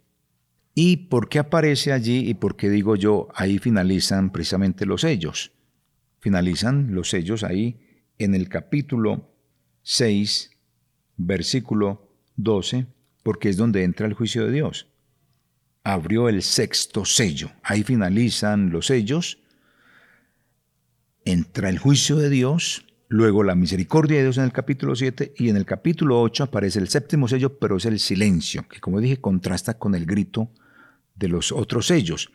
¿Y 0.75 1.09
por 1.09 1.29
qué 1.29 1.39
aparece 1.39 1.93
allí 1.93 2.29
y 2.29 2.35
por 2.35 2.57
qué 2.57 2.71
digo 2.71 2.97
yo, 2.97 3.29
ahí 3.35 3.59
finalizan 3.59 4.31
precisamente 4.31 4.87
los 4.87 5.03
sellos? 5.03 5.53
Finalizan 6.21 6.95
los 6.95 7.11
sellos 7.11 7.43
ahí 7.43 7.81
en 8.19 8.35
el 8.35 8.49
capítulo 8.49 9.35
6, 9.83 10.51
versículo 11.17 12.09
12, 12.37 12.87
porque 13.23 13.49
es 13.49 13.57
donde 13.57 13.83
entra 13.83 14.07
el 14.07 14.15
juicio 14.15 14.47
de 14.47 14.53
Dios. 14.53 14.89
Abrió 15.83 16.29
el 16.29 16.43
sexto 16.43 17.05
sello, 17.05 17.51
ahí 17.63 17.83
finalizan 17.83 18.71
los 18.71 18.87
sellos, 18.87 19.39
entra 21.25 21.69
el 21.69 21.79
juicio 21.79 22.17
de 22.17 22.29
Dios, 22.31 22.87
luego 23.11 23.43
la 23.43 23.57
misericordia 23.57 24.19
de 24.19 24.23
Dios 24.23 24.39
en 24.39 24.45
el 24.45 24.53
capítulo 24.53 24.95
7 24.95 25.35
y 25.37 25.49
en 25.49 25.57
el 25.57 25.67
capítulo 25.67 26.23
8 26.23 26.45
aparece 26.45 26.79
el 26.79 26.89
séptimo 26.89 27.27
sello, 27.27 27.59
pero 27.59 27.77
es 27.77 27.85
el 27.85 27.99
silencio, 27.99 28.67
que 28.69 28.81
como 28.81 29.01
dije 29.01 29.21
contrasta 29.21 29.79
con 29.79 29.97
el 29.97 30.07
grito 30.07 30.49
de 31.17 31.27
los 31.29 31.51
otros 31.51 31.89
sellos. 31.89 32.31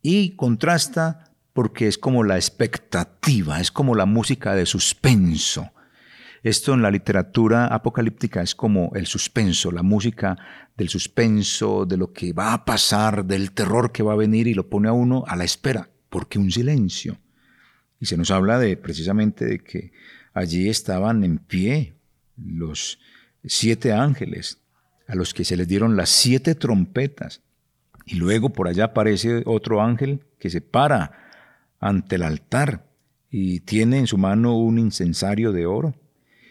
Y 0.00 0.34
contrasta 0.34 1.30
porque 1.52 1.88
es 1.88 1.98
como 1.98 2.24
la 2.24 2.36
expectativa, 2.36 3.60
es 3.60 3.70
como 3.70 3.94
la 3.94 4.06
música 4.06 4.54
de 4.54 4.64
suspenso. 4.64 5.70
Esto 6.42 6.72
en 6.72 6.80
la 6.80 6.90
literatura 6.90 7.66
apocalíptica 7.66 8.40
es 8.40 8.54
como 8.54 8.92
el 8.94 9.06
suspenso, 9.06 9.70
la 9.70 9.82
música 9.82 10.38
del 10.74 10.88
suspenso, 10.88 11.84
de 11.84 11.98
lo 11.98 12.14
que 12.14 12.32
va 12.32 12.54
a 12.54 12.64
pasar, 12.64 13.26
del 13.26 13.52
terror 13.52 13.92
que 13.92 14.02
va 14.02 14.14
a 14.14 14.16
venir 14.16 14.46
y 14.46 14.54
lo 14.54 14.70
pone 14.70 14.88
a 14.88 14.92
uno 14.92 15.22
a 15.28 15.36
la 15.36 15.44
espera, 15.44 15.90
porque 16.08 16.38
un 16.38 16.50
silencio. 16.50 17.18
Y 18.02 18.06
se 18.06 18.16
nos 18.16 18.32
habla 18.32 18.58
de 18.58 18.76
precisamente 18.76 19.44
de 19.44 19.60
que 19.60 19.92
allí 20.34 20.68
estaban 20.68 21.22
en 21.22 21.38
pie 21.38 21.94
los 22.36 22.98
siete 23.44 23.92
ángeles, 23.92 24.58
a 25.06 25.14
los 25.14 25.32
que 25.32 25.44
se 25.44 25.56
les 25.56 25.68
dieron 25.68 25.96
las 25.96 26.08
siete 26.08 26.56
trompetas. 26.56 27.42
Y 28.04 28.16
luego 28.16 28.50
por 28.50 28.66
allá 28.66 28.86
aparece 28.86 29.44
otro 29.46 29.80
ángel 29.80 30.24
que 30.40 30.50
se 30.50 30.60
para 30.60 31.12
ante 31.78 32.16
el 32.16 32.24
altar 32.24 32.88
y 33.30 33.60
tiene 33.60 34.00
en 34.00 34.08
su 34.08 34.18
mano 34.18 34.58
un 34.58 34.80
incensario 34.80 35.52
de 35.52 35.66
oro. 35.66 35.94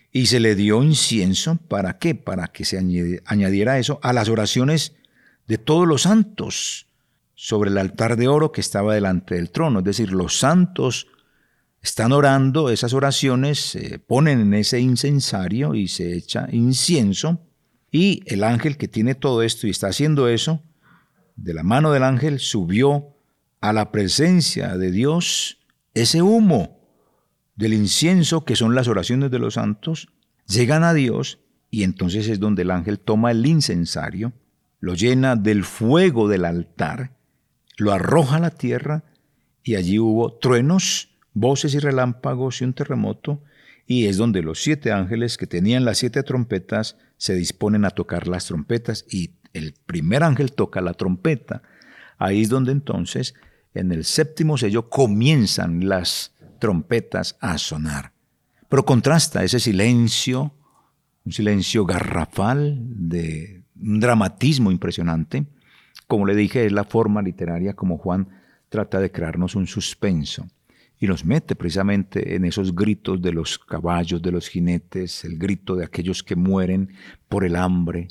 Y 0.09 0.27
se 0.27 0.39
le 0.39 0.55
dio 0.55 0.81
incienso, 0.81 1.57
¿para 1.67 1.97
qué? 1.97 2.15
Para 2.15 2.47
que 2.47 2.63
se 2.63 2.77
añadiera 3.25 3.77
eso 3.77 3.99
a 4.03 4.13
las 4.13 4.29
oraciones 4.29 4.95
de 5.49 5.57
todos 5.57 5.85
los 5.85 6.03
santos 6.03 6.87
sobre 7.35 7.71
el 7.71 7.77
altar 7.77 8.15
de 8.15 8.29
oro 8.29 8.53
que 8.53 8.61
estaba 8.61 8.93
delante 8.93 9.35
del 9.35 9.51
trono. 9.51 9.79
Es 9.79 9.85
decir, 9.85 10.13
los 10.13 10.37
santos 10.37 11.07
están 11.81 12.11
orando, 12.11 12.69
esas 12.69 12.93
oraciones 12.93 13.59
se 13.59 13.99
ponen 13.99 14.39
en 14.41 14.53
ese 14.53 14.79
incensario 14.79 15.73
y 15.73 15.87
se 15.87 16.15
echa 16.15 16.47
incienso. 16.51 17.47
Y 17.91 18.23
el 18.27 18.43
ángel 18.43 18.77
que 18.77 18.87
tiene 18.87 19.15
todo 19.15 19.41
esto 19.41 19.67
y 19.67 19.71
está 19.71 19.87
haciendo 19.87 20.27
eso, 20.27 20.61
de 21.35 21.53
la 21.53 21.63
mano 21.63 21.91
del 21.91 22.03
ángel 22.03 22.39
subió 22.39 23.15
a 23.59 23.73
la 23.73 23.91
presencia 23.91 24.77
de 24.77 24.91
Dios 24.91 25.59
ese 25.93 26.21
humo 26.21 26.79
del 27.55 27.73
incienso 27.73 28.45
que 28.45 28.55
son 28.55 28.75
las 28.75 28.87
oraciones 28.87 29.29
de 29.29 29.39
los 29.39 29.55
santos, 29.55 30.09
llegan 30.47 30.83
a 30.83 30.93
Dios 30.93 31.39
y 31.69 31.83
entonces 31.83 32.27
es 32.27 32.39
donde 32.39 32.63
el 32.63 32.71
ángel 32.71 32.99
toma 32.99 33.31
el 33.31 33.45
incensario, 33.45 34.33
lo 34.79 34.95
llena 34.95 35.35
del 35.35 35.63
fuego 35.63 36.27
del 36.27 36.45
altar, 36.45 37.17
lo 37.77 37.91
arroja 37.91 38.37
a 38.37 38.39
la 38.39 38.49
tierra 38.51 39.03
y 39.63 39.75
allí 39.75 39.99
hubo 39.99 40.33
truenos, 40.33 41.10
voces 41.33 41.73
y 41.73 41.79
relámpagos 41.79 42.61
y 42.61 42.65
un 42.65 42.73
terremoto, 42.73 43.41
y 43.85 44.05
es 44.05 44.17
donde 44.17 44.41
los 44.41 44.61
siete 44.61 44.91
ángeles 44.91 45.37
que 45.37 45.47
tenían 45.47 45.85
las 45.85 45.97
siete 45.97 46.23
trompetas 46.23 46.97
se 47.17 47.35
disponen 47.35 47.85
a 47.85 47.91
tocar 47.91 48.27
las 48.27 48.45
trompetas 48.45 49.05
y 49.09 49.31
el 49.53 49.73
primer 49.85 50.23
ángel 50.23 50.53
toca 50.53 50.81
la 50.81 50.93
trompeta. 50.93 51.61
Ahí 52.17 52.41
es 52.41 52.49
donde 52.49 52.71
entonces, 52.71 53.33
en 53.73 53.91
el 53.91 54.05
séptimo 54.05 54.57
sello, 54.57 54.89
comienzan 54.89 55.89
las 55.89 56.35
trompetas 56.59 57.37
a 57.41 57.57
sonar. 57.57 58.13
Pero 58.69 58.85
contrasta 58.85 59.43
ese 59.43 59.59
silencio, 59.59 60.53
un 61.25 61.31
silencio 61.31 61.85
garrafal 61.85 62.77
de 62.79 63.63
un 63.75 63.99
dramatismo 63.99 64.71
impresionante. 64.71 65.45
Como 66.07 66.25
le 66.25 66.35
dije, 66.35 66.65
es 66.65 66.71
la 66.71 66.85
forma 66.85 67.21
literaria 67.21 67.73
como 67.73 67.97
Juan 67.97 68.29
trata 68.69 68.99
de 68.99 69.11
crearnos 69.11 69.55
un 69.55 69.67
suspenso 69.67 70.47
y 71.01 71.07
nos 71.07 71.25
mete 71.25 71.57
precisamente 71.57 72.35
en 72.35 72.45
esos 72.45 72.73
gritos 72.73 73.21
de 73.21 73.33
los 73.33 73.59
caballos, 73.59 74.21
de 74.21 74.31
los 74.31 74.47
jinetes, 74.47 75.25
el 75.25 75.37
grito 75.37 75.75
de 75.75 75.83
aquellos 75.83 76.23
que 76.23 76.37
mueren 76.37 76.93
por 77.27 77.43
el 77.43 77.57
hambre, 77.57 78.07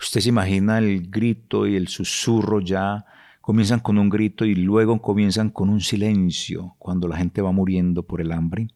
Usted 0.00 0.20
se 0.20 0.28
imagina 0.28 0.78
el 0.78 1.08
grito 1.08 1.66
y 1.66 1.76
el 1.76 1.88
susurro 1.88 2.60
ya 2.60 3.04
comienzan 3.40 3.80
con 3.80 3.98
un 3.98 4.08
grito 4.08 4.44
y 4.44 4.54
luego 4.54 5.00
comienzan 5.00 5.50
con 5.50 5.68
un 5.68 5.80
silencio 5.80 6.74
cuando 6.78 7.08
la 7.08 7.16
gente 7.16 7.42
va 7.42 7.52
muriendo 7.52 8.02
por 8.02 8.20
el 8.20 8.32
hambre, 8.32 8.68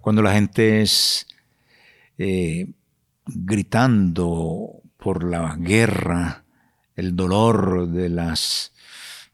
cuando 0.00 0.22
la 0.22 0.32
gente 0.32 0.82
es 0.82 1.26
eh, 2.18 2.70
gritando 3.26 4.82
por 4.96 5.24
la 5.24 5.56
guerra, 5.56 6.44
el 6.94 7.16
dolor 7.16 7.88
de 7.88 8.08
las 8.08 8.72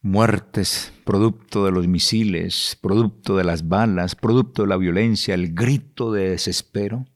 muertes, 0.03 0.92
producto 1.05 1.64
de 1.64 1.72
los 1.72 1.86
misiles, 1.86 2.78
producto 2.80 3.36
de 3.36 3.44
las 3.44 3.68
balas, 3.68 4.14
producto 4.14 4.62
de 4.62 4.68
la 4.68 4.76
violencia, 4.76 5.34
el 5.34 5.55
grito 5.55 6.12
de 6.12 6.30
desespero, 6.30 7.07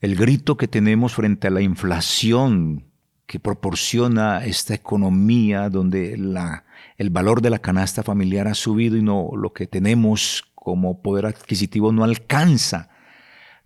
el 0.00 0.16
grito 0.16 0.56
que 0.56 0.68
tenemos 0.68 1.14
frente 1.14 1.48
a 1.48 1.50
la 1.50 1.60
inflación 1.60 2.84
que 3.26 3.40
proporciona 3.40 4.44
esta 4.44 4.74
economía 4.74 5.68
donde 5.68 6.14
el 6.14 7.10
valor 7.10 7.42
de 7.42 7.50
la 7.50 7.58
canasta 7.58 8.02
familiar 8.02 8.46
ha 8.46 8.54
subido 8.54 8.96
y 8.96 9.02
no 9.02 9.30
lo 9.36 9.52
que 9.52 9.66
tenemos 9.66 10.44
como 10.54 11.02
poder 11.02 11.26
adquisitivo 11.26 11.92
no 11.92 12.04
alcanza. 12.04 12.90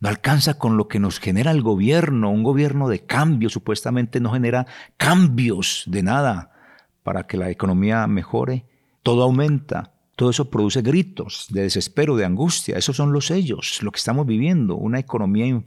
No 0.00 0.08
alcanza 0.08 0.54
con 0.54 0.78
lo 0.78 0.88
que 0.88 0.98
nos 0.98 1.20
genera 1.20 1.50
el 1.50 1.60
gobierno. 1.60 2.30
Un 2.30 2.42
gobierno 2.42 2.88
de 2.88 3.04
cambio 3.04 3.50
supuestamente 3.50 4.18
no 4.18 4.32
genera 4.32 4.66
cambios 4.96 5.84
de 5.86 6.02
nada 6.02 6.59
para 7.02 7.26
que 7.26 7.36
la 7.36 7.50
economía 7.50 8.06
mejore. 8.06 8.64
Todo 9.02 9.22
aumenta. 9.22 9.94
Todo 10.16 10.30
eso 10.30 10.50
produce 10.50 10.82
gritos 10.82 11.46
de 11.50 11.62
desespero, 11.62 12.16
de 12.16 12.24
angustia. 12.24 12.76
Esos 12.76 12.96
son 12.96 13.12
los 13.12 13.26
sellos, 13.26 13.82
lo 13.82 13.90
que 13.90 13.98
estamos 13.98 14.26
viviendo. 14.26 14.76
Una 14.76 14.98
economía 14.98 15.62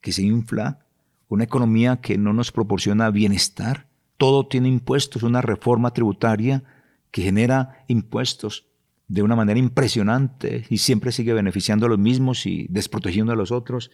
que 0.00 0.12
se 0.12 0.22
infla, 0.22 0.86
una 1.28 1.44
economía 1.44 2.00
que 2.00 2.16
no 2.16 2.32
nos 2.32 2.50
proporciona 2.50 3.10
bienestar. 3.10 3.86
Todo 4.16 4.46
tiene 4.46 4.68
impuestos, 4.68 5.22
una 5.22 5.42
reforma 5.42 5.92
tributaria 5.92 6.62
que 7.10 7.22
genera 7.22 7.84
impuestos 7.88 8.66
de 9.08 9.22
una 9.22 9.36
manera 9.36 9.58
impresionante 9.58 10.64
y 10.70 10.78
siempre 10.78 11.12
sigue 11.12 11.34
beneficiando 11.34 11.86
a 11.86 11.88
los 11.88 11.98
mismos 11.98 12.46
y 12.46 12.66
desprotegiendo 12.70 13.32
a 13.32 13.36
los 13.36 13.52
otros. 13.52 13.90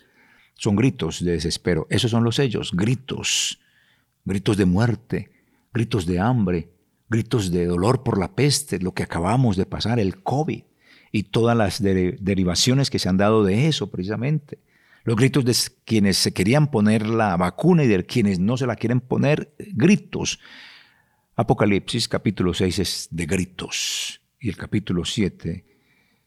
Son 0.54 0.76
gritos 0.76 1.24
de 1.24 1.32
desespero. 1.32 1.86
Esos 1.90 2.10
son 2.10 2.22
los 2.22 2.36
sellos, 2.36 2.72
gritos, 2.72 3.60
gritos 4.24 4.56
de 4.56 4.66
muerte, 4.66 5.30
gritos 5.72 6.06
de 6.06 6.18
hambre, 6.18 6.72
gritos 7.08 7.50
de 7.50 7.66
dolor 7.66 8.02
por 8.02 8.18
la 8.18 8.34
peste, 8.34 8.78
lo 8.78 8.92
que 8.92 9.02
acabamos 9.02 9.56
de 9.56 9.66
pasar, 9.66 9.98
el 9.98 10.22
COVID 10.22 10.62
y 11.12 11.22
todas 11.24 11.56
las 11.56 11.82
derivaciones 11.82 12.90
que 12.90 12.98
se 12.98 13.08
han 13.08 13.16
dado 13.16 13.44
de 13.44 13.66
eso 13.66 13.90
precisamente 13.90 14.58
los 15.04 15.16
gritos 15.16 15.44
de 15.44 15.56
quienes 15.84 16.18
se 16.18 16.32
querían 16.32 16.70
poner 16.70 17.06
la 17.06 17.36
vacuna 17.36 17.84
y 17.84 17.88
de 17.88 18.04
quienes 18.04 18.38
no 18.38 18.56
se 18.56 18.66
la 18.66 18.76
quieren 18.76 19.00
poner, 19.00 19.54
gritos. 19.58 20.40
Apocalipsis 21.36 22.06
capítulo 22.06 22.52
6 22.52 22.78
es 22.78 23.08
de 23.10 23.26
gritos 23.26 24.20
y 24.38 24.48
el 24.50 24.56
capítulo 24.56 25.04
7 25.04 25.64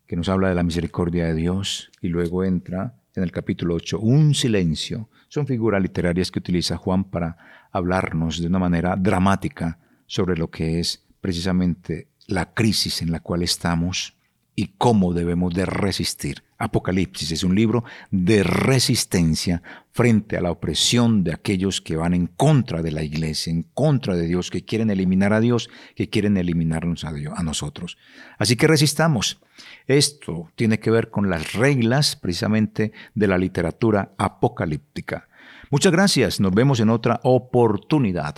que 0.07 0.15
nos 0.15 0.27
habla 0.27 0.49
de 0.49 0.55
la 0.55 0.63
misericordia 0.63 1.25
de 1.25 1.35
Dios 1.35 1.91
y 2.01 2.07
luego 2.07 2.43
entra 2.43 2.99
en 3.15 3.23
el 3.23 3.31
capítulo 3.31 3.75
8 3.75 3.99
un 3.99 4.33
silencio. 4.33 5.09
Son 5.29 5.45
figuras 5.45 5.81
literarias 5.81 6.31
que 6.31 6.39
utiliza 6.39 6.77
Juan 6.77 7.03
para 7.05 7.37
hablarnos 7.71 8.41
de 8.41 8.47
una 8.47 8.59
manera 8.59 8.95
dramática 8.95 9.79
sobre 10.05 10.37
lo 10.37 10.49
que 10.49 10.79
es 10.79 11.05
precisamente 11.21 12.09
la 12.27 12.53
crisis 12.53 13.01
en 13.01 13.11
la 13.11 13.19
cual 13.19 13.43
estamos 13.43 14.15
y 14.55 14.73
cómo 14.77 15.13
debemos 15.13 15.53
de 15.53 15.65
resistir. 15.65 16.43
Apocalipsis 16.57 17.31
es 17.31 17.43
un 17.43 17.55
libro 17.55 17.83
de 18.11 18.43
resistencia 18.43 19.61
frente 19.91 20.37
a 20.37 20.41
la 20.41 20.51
opresión 20.51 21.23
de 21.23 21.33
aquellos 21.33 21.81
que 21.81 21.95
van 21.95 22.13
en 22.13 22.27
contra 22.27 22.81
de 22.81 22.91
la 22.91 23.03
iglesia, 23.03 23.51
en 23.51 23.63
contra 23.73 24.15
de 24.15 24.27
Dios, 24.27 24.49
que 24.49 24.63
quieren 24.63 24.89
eliminar 24.89 25.33
a 25.33 25.39
Dios, 25.39 25.69
que 25.95 26.09
quieren 26.09 26.37
eliminarnos 26.37 27.03
a, 27.03 27.11
Dios, 27.11 27.33
a 27.37 27.43
nosotros. 27.43 27.97
Así 28.37 28.55
que 28.55 28.67
resistamos. 28.67 29.41
Esto 29.87 30.51
tiene 30.55 30.79
que 30.79 30.91
ver 30.91 31.09
con 31.09 31.29
las 31.29 31.53
reglas 31.53 32.15
precisamente 32.15 32.93
de 33.13 33.27
la 33.27 33.37
literatura 33.37 34.13
apocalíptica. 34.17 35.27
Muchas 35.69 35.91
gracias, 35.91 36.39
nos 36.39 36.53
vemos 36.53 36.79
en 36.79 36.89
otra 36.89 37.19
oportunidad. 37.23 38.37